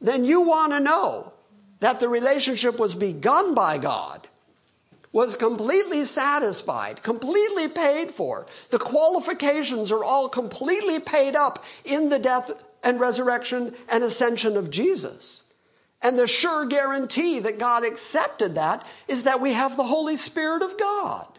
then 0.00 0.24
you 0.24 0.40
want 0.42 0.72
to 0.72 0.80
know 0.80 1.32
that 1.80 2.00
the 2.00 2.08
relationship 2.08 2.78
was 2.78 2.94
begun 2.94 3.54
by 3.54 3.78
God, 3.78 4.26
was 5.12 5.36
completely 5.36 6.04
satisfied, 6.04 7.02
completely 7.02 7.68
paid 7.68 8.10
for. 8.10 8.46
The 8.70 8.78
qualifications 8.78 9.92
are 9.92 10.04
all 10.04 10.28
completely 10.28 10.98
paid 10.98 11.36
up 11.36 11.64
in 11.84 12.08
the 12.08 12.18
death 12.18 12.50
and 12.82 12.98
resurrection 12.98 13.74
and 13.90 14.02
ascension 14.02 14.56
of 14.56 14.70
Jesus. 14.70 15.44
And 16.02 16.18
the 16.18 16.26
sure 16.26 16.66
guarantee 16.66 17.38
that 17.38 17.60
God 17.60 17.84
accepted 17.84 18.56
that 18.56 18.84
is 19.06 19.22
that 19.22 19.40
we 19.40 19.52
have 19.52 19.76
the 19.76 19.84
Holy 19.84 20.16
Spirit 20.16 20.62
of 20.62 20.76
God. 20.76 21.31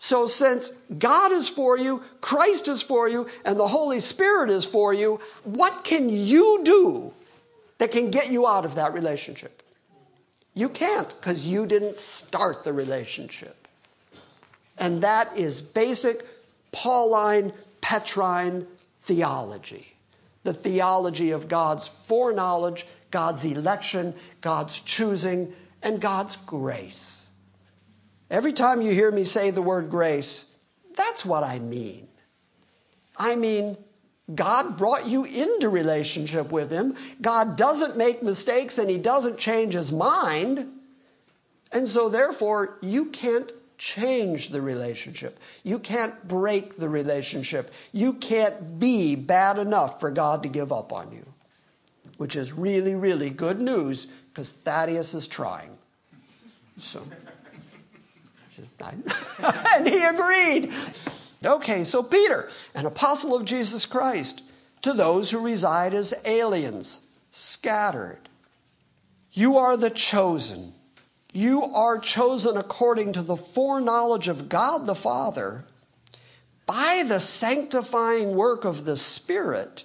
So, 0.00 0.26
since 0.26 0.70
God 0.96 1.32
is 1.32 1.48
for 1.48 1.76
you, 1.76 2.02
Christ 2.20 2.68
is 2.68 2.82
for 2.82 3.08
you, 3.08 3.28
and 3.44 3.58
the 3.58 3.66
Holy 3.66 3.98
Spirit 3.98 4.48
is 4.48 4.64
for 4.64 4.94
you, 4.94 5.20
what 5.42 5.82
can 5.82 6.08
you 6.08 6.60
do 6.62 7.12
that 7.78 7.90
can 7.90 8.10
get 8.10 8.30
you 8.30 8.46
out 8.46 8.64
of 8.64 8.76
that 8.76 8.94
relationship? 8.94 9.62
You 10.54 10.68
can't 10.68 11.08
because 11.08 11.48
you 11.48 11.66
didn't 11.66 11.96
start 11.96 12.62
the 12.62 12.72
relationship. 12.72 13.68
And 14.76 15.02
that 15.02 15.36
is 15.36 15.60
basic 15.60 16.24
Pauline, 16.70 17.52
Petrine 17.80 18.66
theology 19.00 19.98
the 20.48 20.54
theology 20.54 21.30
of 21.30 21.46
God's 21.46 21.86
foreknowledge, 21.88 22.86
God's 23.10 23.44
election, 23.44 24.14
God's 24.40 24.80
choosing, 24.80 25.52
and 25.82 26.00
God's 26.00 26.36
grace. 26.36 27.17
Every 28.30 28.52
time 28.52 28.82
you 28.82 28.92
hear 28.92 29.10
me 29.10 29.24
say 29.24 29.50
the 29.50 29.62
word 29.62 29.88
grace, 29.88 30.46
that's 30.96 31.24
what 31.24 31.42
I 31.42 31.58
mean. 31.58 32.06
I 33.16 33.36
mean, 33.36 33.76
God 34.34 34.76
brought 34.76 35.06
you 35.06 35.24
into 35.24 35.68
relationship 35.68 36.52
with 36.52 36.70
Him. 36.70 36.94
God 37.22 37.56
doesn't 37.56 37.96
make 37.96 38.22
mistakes 38.22 38.76
and 38.78 38.90
He 38.90 38.98
doesn't 38.98 39.38
change 39.38 39.72
His 39.74 39.90
mind. 39.90 40.68
And 41.72 41.88
so, 41.88 42.08
therefore, 42.08 42.78
you 42.82 43.06
can't 43.06 43.50
change 43.78 44.50
the 44.50 44.60
relationship. 44.60 45.38
You 45.62 45.78
can't 45.78 46.26
break 46.26 46.76
the 46.76 46.88
relationship. 46.88 47.72
You 47.92 48.12
can't 48.14 48.78
be 48.78 49.14
bad 49.14 49.58
enough 49.58 50.00
for 50.00 50.10
God 50.10 50.42
to 50.42 50.48
give 50.48 50.72
up 50.72 50.92
on 50.92 51.12
you, 51.12 51.26
which 52.18 52.36
is 52.36 52.52
really, 52.52 52.94
really 52.94 53.30
good 53.30 53.60
news 53.60 54.06
because 54.06 54.50
Thaddeus 54.50 55.14
is 55.14 55.26
trying. 55.26 55.78
So. 56.76 57.06
and 59.76 59.88
he 59.88 60.02
agreed. 60.04 60.72
Okay, 61.44 61.84
so 61.84 62.02
Peter, 62.02 62.48
an 62.74 62.86
apostle 62.86 63.34
of 63.34 63.44
Jesus 63.44 63.86
Christ, 63.86 64.42
to 64.82 64.92
those 64.92 65.30
who 65.30 65.38
reside 65.38 65.94
as 65.94 66.14
aliens, 66.24 67.02
scattered. 67.30 68.28
You 69.32 69.58
are 69.58 69.76
the 69.76 69.90
chosen. 69.90 70.74
You 71.32 71.62
are 71.62 71.98
chosen 71.98 72.56
according 72.56 73.12
to 73.12 73.22
the 73.22 73.36
foreknowledge 73.36 74.28
of 74.28 74.48
God 74.48 74.86
the 74.86 74.94
Father 74.94 75.64
by 76.66 77.02
the 77.06 77.20
sanctifying 77.20 78.34
work 78.34 78.64
of 78.64 78.84
the 78.84 78.96
Spirit, 78.96 79.84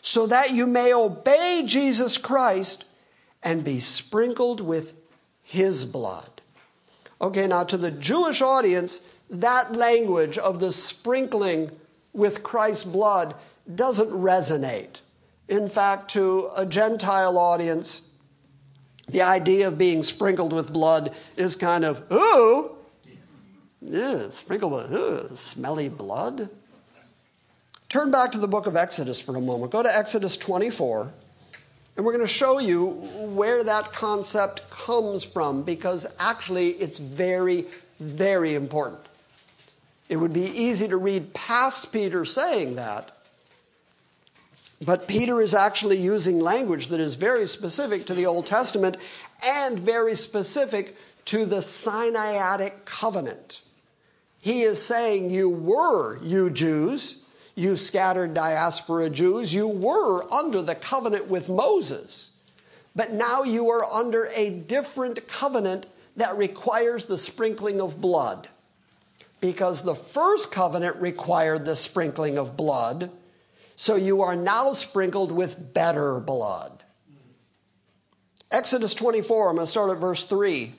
so 0.00 0.26
that 0.26 0.50
you 0.50 0.66
may 0.66 0.92
obey 0.92 1.62
Jesus 1.66 2.18
Christ 2.18 2.86
and 3.42 3.64
be 3.64 3.80
sprinkled 3.80 4.60
with 4.60 4.94
his 5.42 5.84
blood. 5.84 6.31
Okay, 7.22 7.46
now 7.46 7.64
to 7.64 7.76
the 7.76 7.90
Jewish 7.90 8.42
audience, 8.42 9.02
that 9.30 9.72
language 9.72 10.36
of 10.38 10.58
the 10.58 10.72
sprinkling 10.72 11.70
with 12.12 12.42
Christ's 12.42 12.84
blood 12.84 13.34
doesn't 13.72 14.10
resonate. 14.10 15.02
In 15.48 15.68
fact, 15.68 16.10
to 16.12 16.50
a 16.56 16.66
Gentile 16.66 17.38
audience, 17.38 18.02
The 19.08 19.22
idea 19.22 19.68
of 19.68 19.76
being 19.78 20.02
sprinkled 20.02 20.52
with 20.52 20.72
blood 20.72 21.14
is 21.36 21.56
kind 21.56 21.84
of, 21.84 22.10
ooh, 22.12 22.70
yeah, 23.80 24.28
sprinkled 24.28 24.72
with 24.72 24.92
ooh, 24.92 25.36
smelly 25.36 25.88
blood. 25.88 26.48
Turn 27.88 28.10
back 28.10 28.30
to 28.32 28.38
the 28.38 28.48
book 28.48 28.66
of 28.66 28.76
Exodus 28.76 29.20
for 29.20 29.36
a 29.36 29.40
moment. 29.40 29.72
Go 29.72 29.82
to 29.82 29.94
Exodus 29.94 30.36
24, 30.36 31.12
and 31.96 32.06
we're 32.06 32.12
going 32.12 32.24
to 32.24 32.32
show 32.32 32.58
you 32.58 32.86
where 32.86 33.62
that 33.64 33.92
concept 33.92 34.68
comes 34.70 35.24
from 35.24 35.62
because 35.62 36.06
actually 36.18 36.68
it's 36.68 36.98
very, 36.98 37.66
very 37.98 38.54
important. 38.54 39.00
It 40.08 40.16
would 40.16 40.32
be 40.32 40.44
easy 40.44 40.88
to 40.88 40.96
read 40.96 41.34
past 41.34 41.92
Peter 41.92 42.24
saying 42.24 42.76
that, 42.76 43.16
but 44.84 45.06
Peter 45.06 45.40
is 45.40 45.54
actually 45.54 45.98
using 45.98 46.40
language 46.40 46.88
that 46.88 47.00
is 47.00 47.14
very 47.14 47.46
specific 47.46 48.06
to 48.06 48.14
the 48.14 48.26
Old 48.26 48.46
Testament 48.46 48.96
and 49.46 49.78
very 49.78 50.14
specific 50.14 50.96
to 51.26 51.44
the 51.44 51.58
Sinaitic 51.58 52.84
covenant. 52.84 53.62
He 54.40 54.62
is 54.62 54.82
saying, 54.82 55.30
You 55.30 55.48
were, 55.48 56.18
you 56.22 56.50
Jews, 56.50 57.21
you 57.54 57.76
scattered 57.76 58.34
diaspora 58.34 59.10
Jews, 59.10 59.54
you 59.54 59.68
were 59.68 60.32
under 60.32 60.62
the 60.62 60.74
covenant 60.74 61.28
with 61.28 61.48
Moses, 61.48 62.30
but 62.94 63.12
now 63.12 63.42
you 63.42 63.70
are 63.70 63.84
under 63.84 64.28
a 64.34 64.50
different 64.50 65.26
covenant 65.28 65.86
that 66.16 66.36
requires 66.36 67.06
the 67.06 67.18
sprinkling 67.18 67.80
of 67.80 68.00
blood. 68.00 68.48
Because 69.40 69.82
the 69.82 69.94
first 69.94 70.52
covenant 70.52 70.96
required 70.96 71.64
the 71.64 71.74
sprinkling 71.74 72.38
of 72.38 72.56
blood 72.56 73.10
so 73.74 73.96
you 73.96 74.22
are 74.22 74.36
now 74.36 74.72
sprinkled 74.72 75.32
with 75.32 75.74
better 75.74 76.20
blood. 76.20 76.84
Exodus 78.52 78.94
24, 78.94 79.48
I'm 79.48 79.56
going 79.56 79.66
to 79.66 79.70
start 79.70 79.90
at 79.90 79.96
verse 79.96 80.22
3. 80.24 80.72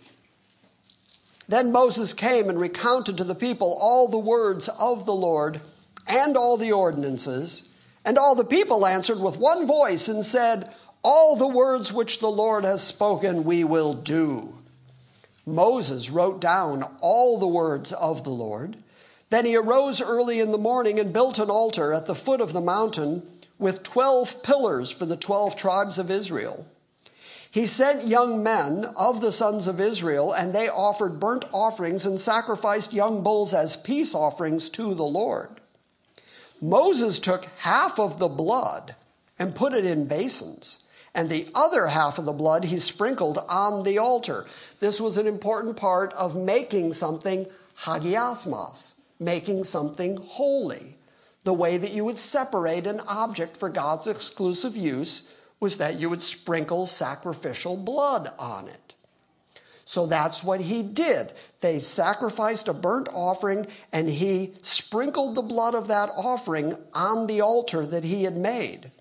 Then 1.47 1.71
Moses 1.71 2.13
came 2.13 2.49
and 2.49 2.59
recounted 2.59 3.17
to 3.17 3.24
the 3.24 3.36
people 3.36 3.76
all 3.82 4.07
the 4.07 4.17
words 4.17 4.69
of 4.80 5.05
the 5.05 5.13
Lord 5.13 5.59
and 6.08 6.36
all 6.38 6.58
the 6.58 6.72
ordinances. 6.72 7.64
And 8.06 8.18
all 8.18 8.36
the 8.36 8.43
people 8.43 8.86
answered 8.86 9.20
with 9.20 9.38
one 9.38 9.66
voice 9.66 10.08
and 10.08 10.26
said, 10.26 10.74
All 11.04 11.36
the 11.36 11.47
words 11.47 11.93
which 11.93 12.20
the 12.20 12.32
Lord 12.32 12.64
has 12.64 12.84
spoken 12.84 13.43
we 13.43 13.64
will 13.64 13.93
do. 13.93 14.60
Moses 15.45 16.10
wrote 16.10 16.39
down 16.39 16.84
all 17.01 17.38
the 17.38 17.47
words 17.47 17.91
of 17.93 18.24
the 18.24 18.30
Lord 18.30 18.78
then 19.34 19.47
he 19.47 19.56
arose 19.56 19.99
early 19.99 20.39
in 20.39 20.51
the 20.51 20.60
morning 20.60 20.99
and 20.99 21.12
built 21.12 21.39
an 21.39 21.49
altar 21.49 21.91
at 21.91 22.06
the 22.06 22.14
foot 22.14 22.39
of 22.39 22.54
the 22.54 22.62
mountain 22.62 23.24
with 23.58 23.82
12 23.82 24.43
pillars 24.43 24.91
for 24.91 25.08
the 25.08 25.18
12 25.18 25.56
tribes 25.56 25.97
of 25.97 26.12
Israel. 26.12 26.68
He 27.49 27.66
sent 27.66 28.06
young 28.06 28.43
men 28.43 28.86
of 28.95 29.22
the 29.22 29.32
sons 29.32 29.68
of 29.68 29.82
Israel, 29.82 30.32
and 30.32 30.54
they 30.54 30.70
offered 30.70 31.20
burnt 31.20 31.45
offerings 31.51 32.06
and 32.06 32.20
sacrificed 32.20 32.93
young 32.93 33.24
bulls 33.24 33.56
as 33.56 33.76
peace 33.76 34.14
offerings 34.14 34.70
to 34.70 34.93
the 34.93 35.01
Lord. 35.01 35.49
Moses 36.64 37.20
took 37.20 37.45
half 37.59 37.99
of 37.99 38.20
the 38.20 38.30
blood 38.30 38.95
and 39.38 39.55
put 39.55 39.74
it 39.74 39.86
in 39.86 40.07
basins, 40.07 40.80
and 41.14 41.30
the 41.30 41.47
other 41.53 41.88
half 41.88 42.18
of 42.18 42.26
the 42.26 42.34
blood 42.34 42.64
he 42.64 42.80
sprinkled 42.80 43.38
on 43.49 43.84
the 43.84 43.97
altar. 43.97 44.45
This 44.80 45.01
was 45.01 45.18
an 45.18 45.28
important 45.28 45.78
part 45.78 46.14
of 46.14 46.36
making 46.36 46.93
something 46.93 47.47
hagiasmos 47.80 48.93
making 49.20 49.64
something 49.64 50.18
holy. 50.18 50.97
The 51.43 51.53
way 51.53 51.78
that 51.78 51.93
you 51.93 52.05
would 52.05 52.18
separate 52.18 52.88
an 52.88 53.01
object 53.07 53.57
for 53.57 53.70
God's 53.70 54.07
exclusive 54.07 54.78
use 54.78 55.24
was 55.59 55.78
that 55.78 55.99
you 55.99 56.09
would 56.09 56.22
sprinkle 56.22 56.86
sacrificial 56.86 57.78
blood 57.78 58.32
on 58.38 58.68
it. 58.68 58.93
So 59.86 60.05
that's 60.05 60.43
what 60.43 60.61
he 60.61 60.84
did. 60.84 61.34
They 61.64 61.80
sacrificed 61.80 62.68
a 62.68 62.74
burnt 62.74 63.07
offering 63.14 63.68
and 63.93 64.09
he 64.09 64.53
sprinkled 64.61 65.34
the 65.34 65.41
blood 65.41 65.76
of 65.76 65.88
that 65.88 66.09
offering 66.09 66.76
on 66.93 67.28
the 67.28 67.39
altar 67.39 67.86
that 67.86 68.03
he 68.03 68.26
had 68.26 68.36
made. 68.36 68.91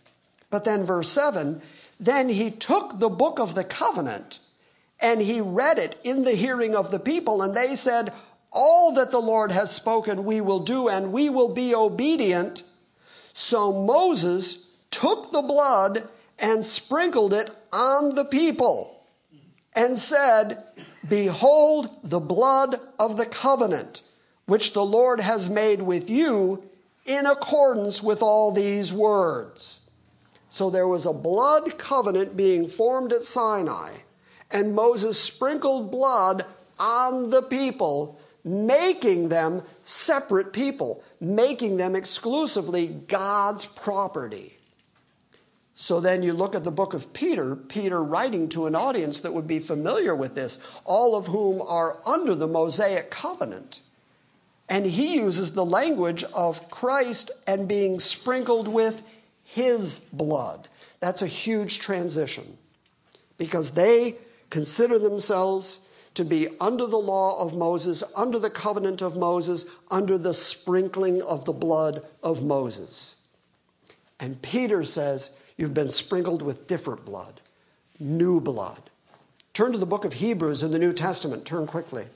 But 0.48 0.64
then, 0.64 0.84
verse 0.84 1.08
7 1.08 1.60
then 1.98 2.28
he 2.28 2.50
took 2.50 2.98
the 2.98 3.08
book 3.08 3.38
of 3.38 3.54
the 3.54 3.64
covenant 3.64 4.38
and 5.00 5.20
he 5.20 5.40
read 5.40 5.78
it 5.78 5.96
in 6.04 6.22
the 6.22 6.34
hearing 6.34 6.76
of 6.76 6.92
the 6.92 7.00
people, 7.00 7.42
and 7.42 7.56
they 7.56 7.74
said, 7.74 8.12
all 8.52 8.94
that 8.94 9.10
the 9.10 9.18
Lord 9.18 9.50
has 9.50 9.74
spoken 9.74 10.24
we 10.24 10.40
will 10.40 10.60
do, 10.60 10.88
and 10.88 11.12
we 11.12 11.28
will 11.30 11.52
be 11.52 11.74
obedient. 11.74 12.62
So 13.32 13.72
Moses 13.72 14.66
took 14.90 15.32
the 15.32 15.42
blood 15.42 16.08
and 16.38 16.64
sprinkled 16.64 17.32
it 17.32 17.50
on 17.72 18.14
the 18.14 18.24
people 18.24 19.04
and 19.74 19.98
said, 19.98 20.62
Behold 21.08 21.96
the 22.04 22.20
blood 22.20 22.76
of 22.98 23.16
the 23.16 23.26
covenant, 23.26 24.02
which 24.46 24.72
the 24.72 24.84
Lord 24.84 25.20
has 25.20 25.50
made 25.50 25.82
with 25.82 26.08
you 26.08 26.62
in 27.04 27.26
accordance 27.26 28.02
with 28.02 28.22
all 28.22 28.52
these 28.52 28.92
words. 28.92 29.80
So 30.48 30.70
there 30.70 30.86
was 30.86 31.06
a 31.06 31.12
blood 31.12 31.78
covenant 31.78 32.36
being 32.36 32.68
formed 32.68 33.12
at 33.12 33.24
Sinai, 33.24 33.90
and 34.50 34.74
Moses 34.74 35.20
sprinkled 35.20 35.90
blood 35.90 36.44
on 36.78 37.30
the 37.30 37.42
people 37.42 38.20
making 38.44 39.28
them 39.28 39.62
separate 39.82 40.52
people, 40.52 41.02
making 41.20 41.76
them 41.76 41.94
exclusively 41.94 42.88
God's 42.88 43.64
property. 43.64 44.58
So 45.82 45.98
then 45.98 46.22
you 46.22 46.32
look 46.32 46.54
at 46.54 46.62
the 46.62 46.70
book 46.70 46.94
of 46.94 47.12
Peter, 47.12 47.56
Peter 47.56 48.04
writing 48.04 48.48
to 48.50 48.66
an 48.66 48.76
audience 48.76 49.20
that 49.22 49.34
would 49.34 49.48
be 49.48 49.58
familiar 49.58 50.14
with 50.14 50.36
this, 50.36 50.60
all 50.84 51.16
of 51.16 51.26
whom 51.26 51.60
are 51.60 51.98
under 52.06 52.36
the 52.36 52.46
Mosaic 52.46 53.10
covenant. 53.10 53.82
And 54.68 54.86
he 54.86 55.16
uses 55.16 55.54
the 55.54 55.64
language 55.64 56.22
of 56.36 56.70
Christ 56.70 57.32
and 57.48 57.66
being 57.66 57.98
sprinkled 57.98 58.68
with 58.68 59.02
his 59.42 59.98
blood. 59.98 60.68
That's 61.00 61.20
a 61.20 61.26
huge 61.26 61.80
transition 61.80 62.58
because 63.36 63.72
they 63.72 64.18
consider 64.50 65.00
themselves 65.00 65.80
to 66.14 66.24
be 66.24 66.46
under 66.60 66.86
the 66.86 66.96
law 66.96 67.44
of 67.44 67.56
Moses, 67.56 68.04
under 68.14 68.38
the 68.38 68.50
covenant 68.50 69.02
of 69.02 69.16
Moses, 69.16 69.64
under 69.90 70.16
the 70.16 70.32
sprinkling 70.32 71.20
of 71.22 71.44
the 71.44 71.52
blood 71.52 72.06
of 72.22 72.44
Moses. 72.44 73.16
And 74.20 74.40
Peter 74.42 74.84
says, 74.84 75.32
You've 75.62 75.74
been 75.74 75.90
sprinkled 75.90 76.42
with 76.42 76.66
different 76.66 77.04
blood, 77.04 77.40
new 78.00 78.40
blood. 78.40 78.82
Turn 79.52 79.70
to 79.70 79.78
the 79.78 79.86
book 79.86 80.04
of 80.04 80.14
Hebrews 80.14 80.64
in 80.64 80.72
the 80.72 80.78
New 80.80 80.92
Testament. 80.92 81.44
Turn 81.44 81.68
quickly. 81.68 82.06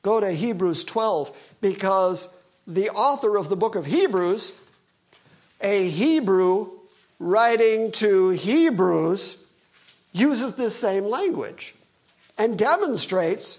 Go 0.00 0.18
to 0.18 0.32
Hebrews 0.32 0.86
12 0.86 1.56
because 1.60 2.34
the 2.66 2.88
author 2.88 3.36
of 3.36 3.50
the 3.50 3.56
book 3.56 3.74
of 3.74 3.84
Hebrews, 3.84 4.54
a 5.60 5.90
Hebrew 5.90 6.70
writing 7.18 7.92
to 7.92 8.30
Hebrews, 8.30 9.44
uses 10.14 10.54
this 10.54 10.74
same 10.74 11.04
language 11.04 11.74
and 12.38 12.58
demonstrates 12.58 13.58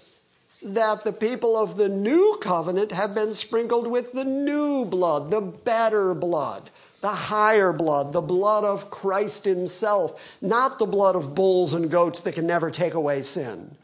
that 0.64 1.04
the 1.04 1.12
people 1.12 1.56
of 1.56 1.76
the 1.76 1.88
new 1.88 2.38
covenant 2.40 2.90
have 2.90 3.14
been 3.14 3.34
sprinkled 3.34 3.86
with 3.86 4.14
the 4.14 4.24
new 4.24 4.84
blood, 4.84 5.30
the 5.30 5.40
better 5.40 6.12
blood, 6.12 6.70
the 7.06 7.14
higher 7.14 7.72
blood, 7.72 8.12
the 8.12 8.20
blood 8.20 8.64
of 8.64 8.90
Christ 8.90 9.44
Himself, 9.44 10.36
not 10.42 10.80
the 10.80 10.86
blood 10.86 11.14
of 11.14 11.36
bulls 11.36 11.72
and 11.72 11.88
goats 11.88 12.22
that 12.22 12.34
can 12.34 12.48
never 12.48 12.68
take 12.68 12.94
away 12.94 13.22
sin. 13.22 13.76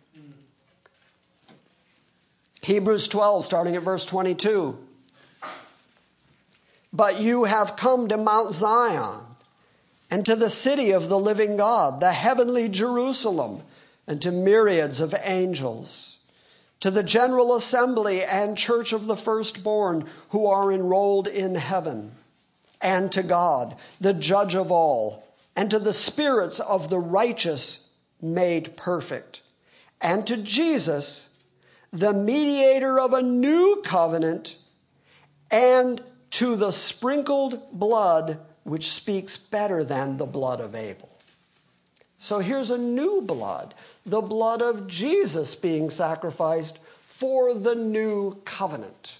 Hebrews 2.62 3.06
12, 3.06 3.44
starting 3.44 3.76
at 3.76 3.84
verse 3.84 4.04
22. 4.06 4.76
But 6.92 7.20
you 7.20 7.44
have 7.44 7.76
come 7.76 8.08
to 8.08 8.16
Mount 8.16 8.52
Zion 8.54 9.20
and 10.10 10.26
to 10.26 10.34
the 10.34 10.50
city 10.50 10.90
of 10.90 11.08
the 11.08 11.18
living 11.18 11.56
God, 11.56 12.00
the 12.00 12.10
heavenly 12.10 12.68
Jerusalem 12.68 13.62
and 14.08 14.20
to 14.20 14.32
myriads 14.32 15.00
of 15.00 15.14
angels, 15.22 16.18
to 16.80 16.90
the 16.90 17.04
general 17.04 17.54
assembly 17.54 18.24
and 18.24 18.58
church 18.58 18.92
of 18.92 19.06
the 19.06 19.16
firstborn 19.16 20.08
who 20.30 20.44
are 20.44 20.72
enrolled 20.72 21.28
in 21.28 21.54
heaven, 21.54 22.16
and 22.82 23.10
to 23.12 23.22
God, 23.22 23.76
the 24.00 24.14
judge 24.14 24.54
of 24.54 24.70
all, 24.70 25.24
and 25.56 25.70
to 25.70 25.78
the 25.78 25.92
spirits 25.92 26.60
of 26.60 26.90
the 26.90 26.98
righteous 26.98 27.88
made 28.20 28.76
perfect, 28.76 29.42
and 30.00 30.26
to 30.26 30.36
Jesus, 30.36 31.28
the 31.92 32.12
mediator 32.12 32.98
of 32.98 33.12
a 33.12 33.22
new 33.22 33.82
covenant, 33.84 34.56
and 35.50 36.02
to 36.30 36.56
the 36.56 36.70
sprinkled 36.70 37.60
blood 37.72 38.38
which 38.64 38.90
speaks 38.90 39.36
better 39.36 39.84
than 39.84 40.16
the 40.16 40.26
blood 40.26 40.60
of 40.60 40.74
Abel. 40.74 41.08
So 42.16 42.38
here's 42.38 42.70
a 42.70 42.78
new 42.78 43.20
blood, 43.20 43.74
the 44.06 44.20
blood 44.20 44.62
of 44.62 44.86
Jesus 44.86 45.54
being 45.54 45.90
sacrificed 45.90 46.78
for 47.02 47.52
the 47.52 47.74
new 47.74 48.40
covenant. 48.44 49.18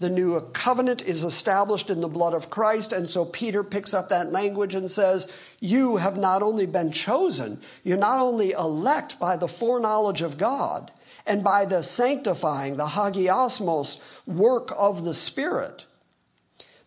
The 0.00 0.10
new 0.10 0.40
covenant 0.52 1.02
is 1.02 1.22
established 1.22 1.88
in 1.88 2.00
the 2.00 2.08
blood 2.08 2.34
of 2.34 2.50
Christ. 2.50 2.92
And 2.92 3.08
so 3.08 3.24
Peter 3.24 3.62
picks 3.62 3.94
up 3.94 4.08
that 4.08 4.32
language 4.32 4.74
and 4.74 4.90
says, 4.90 5.28
You 5.60 5.96
have 5.96 6.16
not 6.16 6.42
only 6.42 6.66
been 6.66 6.90
chosen, 6.90 7.60
you're 7.84 7.96
not 7.96 8.20
only 8.20 8.50
elect 8.52 9.18
by 9.20 9.36
the 9.36 9.48
foreknowledge 9.48 10.22
of 10.22 10.36
God 10.36 10.90
and 11.26 11.44
by 11.44 11.64
the 11.64 11.82
sanctifying, 11.82 12.76
the 12.76 12.84
hagiasmos 12.84 13.98
work 14.26 14.70
of 14.76 15.04
the 15.04 15.14
Spirit, 15.14 15.86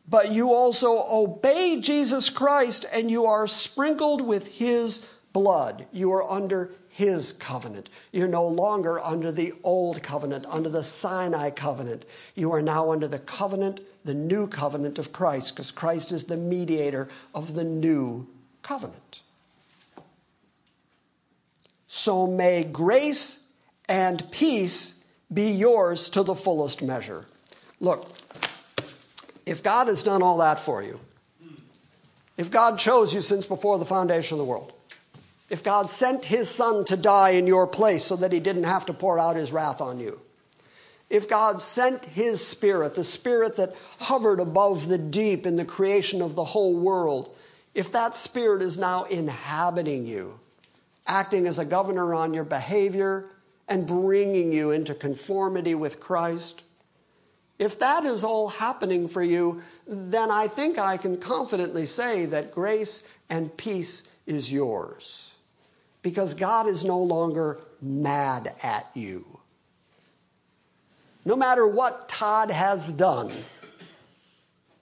but 0.08 0.32
you 0.32 0.54
also 0.54 1.04
obey 1.12 1.80
Jesus 1.82 2.30
Christ 2.30 2.86
and 2.94 3.12
you 3.12 3.26
are 3.26 3.48
sprinkled 3.48 4.22
with 4.22 4.58
his 4.58 5.06
blood. 5.34 5.88
You 5.92 6.14
are 6.14 6.30
under 6.30 6.74
his 6.98 7.32
covenant. 7.32 7.92
You're 8.12 8.28
no 8.28 8.48
longer 8.48 9.00
under 9.00 9.32
the 9.32 9.54
old 9.64 10.02
covenant, 10.02 10.48
under 10.50 10.68
the 10.68 10.82
Sinai 10.82 11.52
covenant. 11.52 12.06
You 12.34 12.52
are 12.54 12.62
now 12.64 12.92
under 12.92 13.08
the 13.08 13.20
covenant, 13.20 13.82
the 14.04 14.16
new 14.16 14.48
covenant 14.48 14.98
of 14.98 15.12
Christ, 15.12 15.54
because 15.54 15.70
Christ 15.70 16.12
is 16.12 16.24
the 16.24 16.38
mediator 16.38 17.08
of 17.36 17.54
the 17.54 17.64
new 17.64 18.28
covenant. 18.64 19.22
So 21.86 22.26
may 22.26 22.64
grace 22.64 23.46
and 23.88 24.32
peace 24.32 25.04
be 25.32 25.52
yours 25.52 26.10
to 26.10 26.24
the 26.24 26.34
fullest 26.34 26.82
measure. 26.82 27.28
Look, 27.80 28.10
if 29.46 29.62
God 29.62 29.86
has 29.86 30.02
done 30.02 30.24
all 30.24 30.40
that 30.40 30.60
for 30.60 30.82
you, 30.82 31.00
if 32.38 32.50
God 32.50 32.80
chose 32.80 33.14
you 33.14 33.22
since 33.22 33.46
before 33.46 33.78
the 33.78 33.86
foundation 33.86 34.34
of 34.34 34.40
the 34.40 34.46
world, 34.46 34.74
if 35.50 35.64
God 35.64 35.90
sent 35.90 36.26
his 36.26 36.50
son 36.50 36.84
to 36.86 36.98
die 36.98 37.32
in 37.32 37.48
your 37.48 37.68
place 37.68 38.04
so 38.04 38.16
that 38.18 38.34
he 38.34 38.40
didn't 38.40 38.66
have 38.66 38.86
to 38.88 38.94
pour 38.94 39.18
out 39.18 39.36
his 39.36 39.52
wrath 39.52 39.80
on 39.80 40.00
you, 40.00 40.20
if 41.10 41.30
God 41.30 41.62
sent 41.62 42.06
his 42.06 42.46
spirit, 42.46 42.96
the 42.96 43.04
spirit 43.04 43.56
that 43.56 43.76
hovered 44.02 44.42
above 44.42 44.90
the 44.90 44.98
deep 44.98 45.46
in 45.46 45.56
the 45.56 45.64
creation 45.64 46.22
of 46.22 46.36
the 46.36 46.44
whole 46.44 46.76
world, 46.76 47.34
if 47.74 47.94
that 47.94 48.14
spirit 48.14 48.62
is 48.62 48.78
now 48.78 49.04
inhabiting 49.04 50.06
you, 50.06 50.40
acting 51.06 51.48
as 51.48 51.60
a 51.60 51.66
governor 51.66 52.14
on 52.14 52.34
your 52.34 52.44
behavior 52.44 53.30
and 53.70 53.88
bringing 53.88 54.52
you 54.52 54.72
into 54.72 54.94
conformity 54.94 55.76
with 55.76 56.02
Christ, 56.02 56.64
if 57.58 57.80
that 57.80 58.04
is 58.04 58.26
all 58.26 58.50
happening 58.50 59.08
for 59.08 59.24
you, 59.24 59.62
then 59.88 60.30
I 60.30 60.48
think 60.48 60.78
I 60.78 60.98
can 60.98 61.18
confidently 61.18 61.86
say 61.86 62.26
that 62.26 62.52
grace 62.52 63.04
and 63.30 63.56
peace 63.56 64.04
is 64.26 64.52
yours 64.52 65.27
because 66.02 66.34
God 66.34 66.68
is 66.68 66.86
no 66.86 67.00
longer 67.00 67.60
mad 67.82 68.54
at 68.64 68.90
you. 68.94 69.40
No 71.26 71.36
matter 71.36 71.68
what 71.68 72.08
Todd 72.08 72.52
has 72.52 72.92
done, 72.94 73.32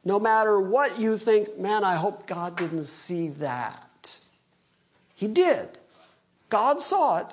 no 0.03 0.19
matter 0.19 0.61
what 0.61 0.99
you 0.99 1.17
think, 1.17 1.57
man, 1.57 1.83
I 1.83 1.95
hope 1.95 2.27
God 2.27 2.55
didn't 2.55 2.83
see 2.83 3.29
that. 3.29 4.19
He 5.15 5.27
did. 5.27 5.79
God 6.49 6.79
saw 6.79 7.21
it, 7.21 7.27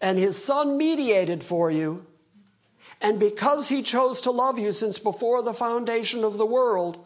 and 0.00 0.16
His 0.16 0.42
Son 0.42 0.78
mediated 0.78 1.42
for 1.42 1.70
you. 1.70 2.06
And 3.02 3.18
because 3.18 3.68
He 3.68 3.82
chose 3.82 4.20
to 4.20 4.30
love 4.30 4.58
you 4.58 4.70
since 4.70 4.98
before 4.98 5.42
the 5.42 5.52
foundation 5.52 6.22
of 6.22 6.38
the 6.38 6.46
world, 6.46 7.04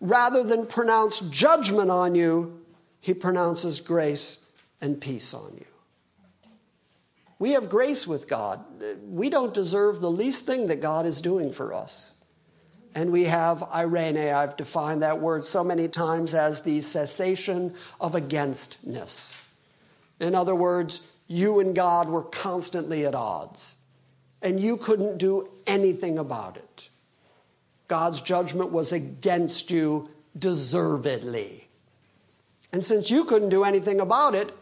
rather 0.00 0.42
than 0.42 0.66
pronounce 0.66 1.20
judgment 1.20 1.90
on 1.90 2.16
you, 2.16 2.60
He 3.00 3.14
pronounces 3.14 3.80
grace 3.80 4.38
and 4.80 5.00
peace 5.00 5.34
on 5.34 5.54
you. 5.56 5.66
We 7.38 7.52
have 7.52 7.68
grace 7.68 8.06
with 8.06 8.28
God. 8.28 8.64
We 9.08 9.28
don't 9.28 9.52
deserve 9.52 10.00
the 10.00 10.10
least 10.10 10.46
thing 10.46 10.68
that 10.68 10.80
God 10.80 11.04
is 11.04 11.20
doing 11.20 11.52
for 11.52 11.74
us. 11.74 12.12
And 12.94 13.12
we 13.12 13.24
have 13.24 13.62
irene, 13.62 14.16
I've 14.16 14.56
defined 14.56 15.02
that 15.02 15.20
word 15.20 15.44
so 15.44 15.62
many 15.62 15.86
times 15.86 16.32
as 16.32 16.62
the 16.62 16.80
cessation 16.80 17.74
of 18.00 18.14
againstness. 18.14 19.36
In 20.18 20.34
other 20.34 20.54
words, 20.54 21.02
you 21.26 21.60
and 21.60 21.74
God 21.74 22.08
were 22.08 22.22
constantly 22.22 23.04
at 23.04 23.14
odds, 23.14 23.76
and 24.40 24.58
you 24.58 24.78
couldn't 24.78 25.18
do 25.18 25.46
anything 25.66 26.18
about 26.18 26.56
it. 26.56 26.88
God's 27.86 28.22
judgment 28.22 28.72
was 28.72 28.92
against 28.92 29.70
you 29.70 30.08
deservedly. 30.38 31.68
And 32.72 32.82
since 32.82 33.10
you 33.10 33.24
couldn't 33.24 33.50
do 33.50 33.62
anything 33.64 34.00
about 34.00 34.34
it, 34.34 34.52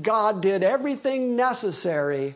God 0.00 0.42
did 0.42 0.62
everything 0.62 1.36
necessary 1.36 2.34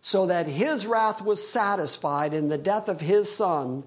so 0.00 0.26
that 0.26 0.46
his 0.46 0.86
wrath 0.86 1.20
was 1.20 1.46
satisfied 1.46 2.32
in 2.32 2.48
the 2.48 2.58
death 2.58 2.88
of 2.88 3.00
his 3.00 3.30
son. 3.34 3.84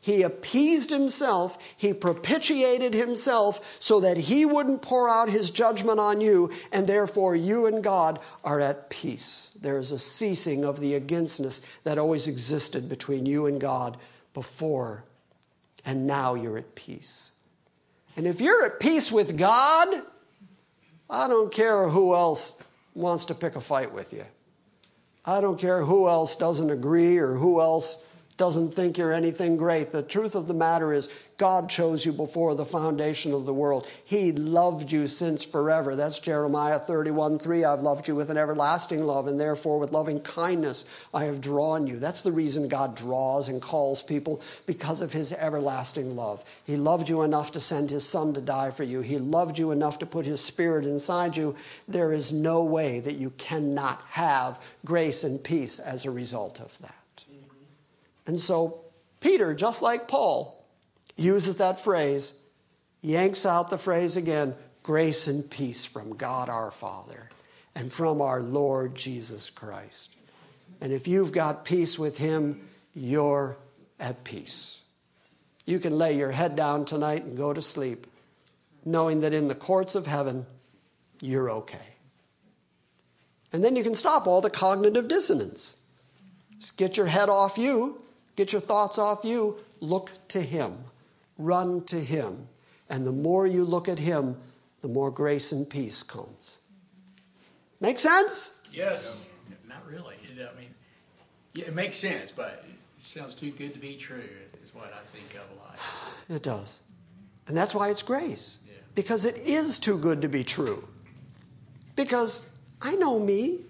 He 0.00 0.22
appeased 0.22 0.90
himself, 0.90 1.56
he 1.76 1.94
propitiated 1.94 2.92
himself 2.92 3.76
so 3.78 4.00
that 4.00 4.16
he 4.16 4.44
wouldn't 4.44 4.82
pour 4.82 5.08
out 5.08 5.28
his 5.30 5.52
judgment 5.52 6.00
on 6.00 6.20
you, 6.20 6.50
and 6.72 6.88
therefore 6.88 7.36
you 7.36 7.66
and 7.66 7.84
God 7.84 8.18
are 8.42 8.58
at 8.58 8.90
peace. 8.90 9.52
There 9.60 9.78
is 9.78 9.92
a 9.92 9.98
ceasing 9.98 10.64
of 10.64 10.80
the 10.80 10.96
againstness 10.96 11.62
that 11.84 11.98
always 11.98 12.26
existed 12.26 12.88
between 12.88 13.26
you 13.26 13.46
and 13.46 13.60
God 13.60 13.96
before, 14.34 15.04
and 15.84 16.08
now 16.08 16.34
you're 16.34 16.58
at 16.58 16.74
peace. 16.74 17.30
And 18.16 18.26
if 18.26 18.40
you're 18.40 18.66
at 18.66 18.80
peace 18.80 19.12
with 19.12 19.38
God, 19.38 20.02
I 21.12 21.28
don't 21.28 21.52
care 21.52 21.90
who 21.90 22.14
else 22.14 22.56
wants 22.94 23.26
to 23.26 23.34
pick 23.34 23.54
a 23.54 23.60
fight 23.60 23.92
with 23.92 24.14
you. 24.14 24.24
I 25.26 25.42
don't 25.42 25.58
care 25.58 25.84
who 25.84 26.08
else 26.08 26.34
doesn't 26.36 26.70
agree 26.70 27.18
or 27.18 27.34
who 27.34 27.60
else 27.60 28.01
doesn't 28.36 28.70
think 28.70 28.98
you're 28.98 29.12
anything 29.12 29.56
great. 29.56 29.90
The 29.90 30.02
truth 30.02 30.34
of 30.34 30.46
the 30.46 30.54
matter 30.54 30.92
is, 30.92 31.08
God 31.42 31.68
chose 31.68 32.06
you 32.06 32.12
before 32.12 32.54
the 32.54 32.64
foundation 32.64 33.32
of 33.32 33.46
the 33.46 33.54
world. 33.54 33.88
He 34.04 34.30
loved 34.30 34.92
you 34.92 35.08
since 35.08 35.44
forever. 35.44 35.96
That's 35.96 36.20
Jeremiah 36.20 36.78
31 36.78 37.40
3. 37.40 37.64
I've 37.64 37.82
loved 37.82 38.06
you 38.06 38.14
with 38.14 38.30
an 38.30 38.36
everlasting 38.36 39.02
love, 39.02 39.26
and 39.26 39.40
therefore 39.40 39.78
with 39.78 39.90
loving 39.92 40.20
kindness 40.20 40.84
I 41.12 41.24
have 41.24 41.40
drawn 41.40 41.86
you. 41.86 41.98
That's 41.98 42.22
the 42.22 42.30
reason 42.30 42.68
God 42.68 42.94
draws 42.94 43.48
and 43.48 43.60
calls 43.60 44.02
people 44.02 44.40
because 44.66 45.02
of 45.02 45.12
his 45.12 45.32
everlasting 45.32 46.14
love. 46.14 46.44
He 46.64 46.76
loved 46.76 47.08
you 47.08 47.22
enough 47.22 47.52
to 47.52 47.60
send 47.60 47.90
his 47.90 48.08
son 48.08 48.34
to 48.34 48.40
die 48.40 48.70
for 48.70 48.84
you, 48.84 49.00
he 49.00 49.18
loved 49.18 49.58
you 49.58 49.72
enough 49.72 49.98
to 49.98 50.06
put 50.06 50.24
his 50.24 50.40
spirit 50.40 50.84
inside 50.84 51.36
you. 51.36 51.56
There 51.88 52.12
is 52.12 52.30
no 52.30 52.64
way 52.64 53.00
that 53.00 53.16
you 53.16 53.30
cannot 53.30 54.00
have 54.10 54.62
grace 54.86 55.24
and 55.24 55.42
peace 55.42 55.78
as 55.80 56.04
a 56.04 56.10
result 56.10 56.60
of 56.60 56.78
that. 56.78 57.01
And 58.26 58.38
so, 58.38 58.80
Peter, 59.20 59.54
just 59.54 59.82
like 59.82 60.08
Paul, 60.08 60.64
uses 61.16 61.56
that 61.56 61.78
phrase, 61.78 62.34
yanks 63.00 63.44
out 63.44 63.70
the 63.70 63.78
phrase 63.78 64.16
again 64.16 64.54
grace 64.82 65.28
and 65.28 65.48
peace 65.48 65.84
from 65.84 66.16
God 66.16 66.48
our 66.48 66.70
Father 66.70 67.30
and 67.74 67.92
from 67.92 68.20
our 68.20 68.40
Lord 68.40 68.94
Jesus 68.94 69.50
Christ. 69.50 70.14
And 70.80 70.92
if 70.92 71.06
you've 71.06 71.32
got 71.32 71.64
peace 71.64 71.98
with 71.98 72.18
Him, 72.18 72.68
you're 72.94 73.56
at 74.00 74.24
peace. 74.24 74.80
You 75.64 75.78
can 75.78 75.96
lay 75.96 76.16
your 76.16 76.32
head 76.32 76.56
down 76.56 76.84
tonight 76.84 77.22
and 77.24 77.36
go 77.36 77.52
to 77.52 77.62
sleep, 77.62 78.08
knowing 78.84 79.20
that 79.20 79.32
in 79.32 79.46
the 79.46 79.54
courts 79.54 79.94
of 79.94 80.06
heaven, 80.06 80.44
you're 81.20 81.50
okay. 81.50 81.96
And 83.52 83.62
then 83.62 83.76
you 83.76 83.84
can 83.84 83.94
stop 83.94 84.26
all 84.26 84.40
the 84.40 84.50
cognitive 84.50 85.06
dissonance. 85.06 85.76
Just 86.58 86.76
get 86.76 86.96
your 86.96 87.06
head 87.06 87.28
off 87.28 87.58
you 87.58 88.01
Get 88.36 88.52
your 88.52 88.60
thoughts 88.60 88.98
off 88.98 89.24
you. 89.24 89.58
Look 89.80 90.10
to 90.28 90.40
Him. 90.40 90.78
Run 91.38 91.84
to 91.84 91.96
Him. 92.00 92.48
And 92.88 93.06
the 93.06 93.12
more 93.12 93.46
you 93.46 93.64
look 93.64 93.88
at 93.88 93.98
Him, 93.98 94.36
the 94.80 94.88
more 94.88 95.10
grace 95.10 95.52
and 95.52 95.68
peace 95.68 96.02
comes. 96.02 96.58
Make 97.80 97.98
sense? 97.98 98.54
Yes. 98.72 99.26
Not 99.68 99.86
really. 99.86 100.16
It, 100.24 100.40
I 100.40 100.58
mean, 100.58 100.74
yeah, 101.54 101.66
it 101.66 101.74
makes 101.74 101.96
sense, 101.96 102.30
but 102.30 102.64
it 102.68 103.02
sounds 103.02 103.34
too 103.34 103.50
good 103.50 103.74
to 103.74 103.80
be 103.80 103.96
true, 103.96 104.28
is 104.64 104.74
what 104.74 104.92
I 104.92 105.00
think 105.00 105.34
of 105.34 105.56
a 105.56 105.60
lot. 105.60 105.78
It 106.28 106.42
does. 106.42 106.80
And 107.48 107.56
that's 107.56 107.74
why 107.74 107.90
it's 107.90 108.02
grace. 108.02 108.58
Yeah. 108.66 108.74
Because 108.94 109.24
it 109.24 109.38
is 109.40 109.78
too 109.78 109.98
good 109.98 110.22
to 110.22 110.28
be 110.28 110.44
true. 110.44 110.86
Because 111.96 112.46
I 112.80 112.94
know 112.96 113.18
me. 113.18 113.60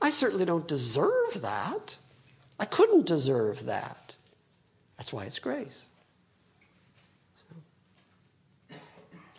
I 0.00 0.10
certainly 0.10 0.44
don't 0.44 0.66
deserve 0.66 1.40
that. 1.42 1.96
I 2.58 2.64
couldn't 2.64 3.06
deserve 3.06 3.66
that. 3.66 4.01
That's 5.02 5.12
why 5.12 5.24
it's 5.24 5.40
grace. 5.40 5.88
So. 8.70 8.76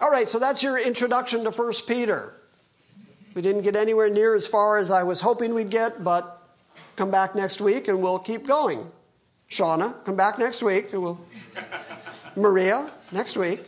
All 0.01 0.11
right, 0.11 0.27
so 0.27 0.37
that's 0.37 0.61
your 0.61 0.77
introduction 0.77 1.45
to 1.45 1.51
1 1.51 1.73
Peter. 1.87 2.35
We 3.33 3.41
didn't 3.41 3.61
get 3.61 3.77
anywhere 3.77 4.09
near 4.09 4.35
as 4.35 4.45
far 4.45 4.77
as 4.77 4.91
I 4.91 5.03
was 5.03 5.21
hoping 5.21 5.53
we'd 5.53 5.69
get, 5.69 6.03
but 6.03 6.45
come 6.97 7.11
back 7.11 7.33
next 7.33 7.61
week 7.61 7.87
and 7.87 8.01
we'll 8.01 8.19
keep 8.19 8.45
going. 8.45 8.91
Shauna, 9.49 10.03
come 10.03 10.17
back 10.17 10.37
next 10.37 10.63
week 10.63 10.91
and 10.91 11.01
we'll. 11.01 11.21
Maria, 12.35 12.91
next 13.13 13.37
week, 13.37 13.61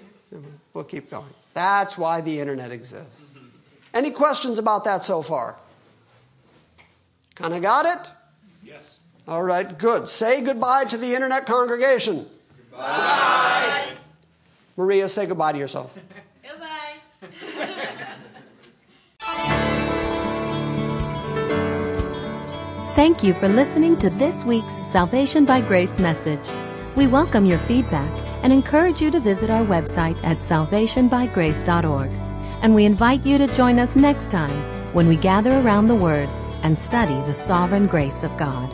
we'll 0.74 0.84
keep 0.84 1.10
going. 1.10 1.34
That's 1.54 1.98
why 1.98 2.20
the 2.20 2.41
internet 2.41 2.74
exists. 2.74 3.39
Any 3.93 4.12
questions 4.12 4.60
about 4.60 4.84
that 4.84 5.02
so 5.02 5.22
far? 5.22 5.56
Kind 7.36 7.54
of 7.54 7.62
got 7.62 7.86
it? 7.86 8.12
All 9.28 9.42
right, 9.42 9.78
good. 9.78 10.08
Say 10.08 10.42
goodbye 10.42 10.86
to 10.86 10.98
the 10.98 11.16
internet 11.16 11.46
congregation. 11.46 12.28
Bye. 12.72 13.94
Maria, 14.78 15.10
say 15.10 15.26
goodbye 15.26 15.54
to 15.54 15.58
yourself. 15.58 15.98
Goodbye. 16.44 16.98
Thank 22.96 23.24
you 23.24 23.34
for 23.34 23.48
listening 23.48 23.98
to 23.98 24.10
this 24.10 24.46
week's 24.46 24.88
Salvation 24.88 25.44
by 25.44 25.60
Grace 25.62 26.00
message. 26.00 26.48
We 26.96 27.08
welcome 27.08 27.46
your 27.46 27.60
feedback 27.60 28.10
and 28.44 28.54
encourage 28.54 29.02
you 29.02 29.12
to 29.12 29.20
visit 29.20 29.50
our 29.50 29.66
website 29.66 30.18
at 30.24 30.38
salvationbygrace.org. 30.38 32.10
And 32.62 32.76
we 32.76 32.86
invite 32.86 33.26
you 33.26 33.38
to 33.38 33.48
join 33.48 33.80
us 33.80 33.96
next 33.96 34.32
time 34.32 34.94
when 34.94 35.08
we 35.08 35.18
gather 35.18 35.60
around 35.60 35.88
the 35.88 35.96
Word 35.96 36.30
and 36.64 36.80
study 36.80 37.16
the 37.28 37.34
sovereign 37.34 37.88
grace 37.88 38.24
of 38.24 38.36
God. 38.38 38.74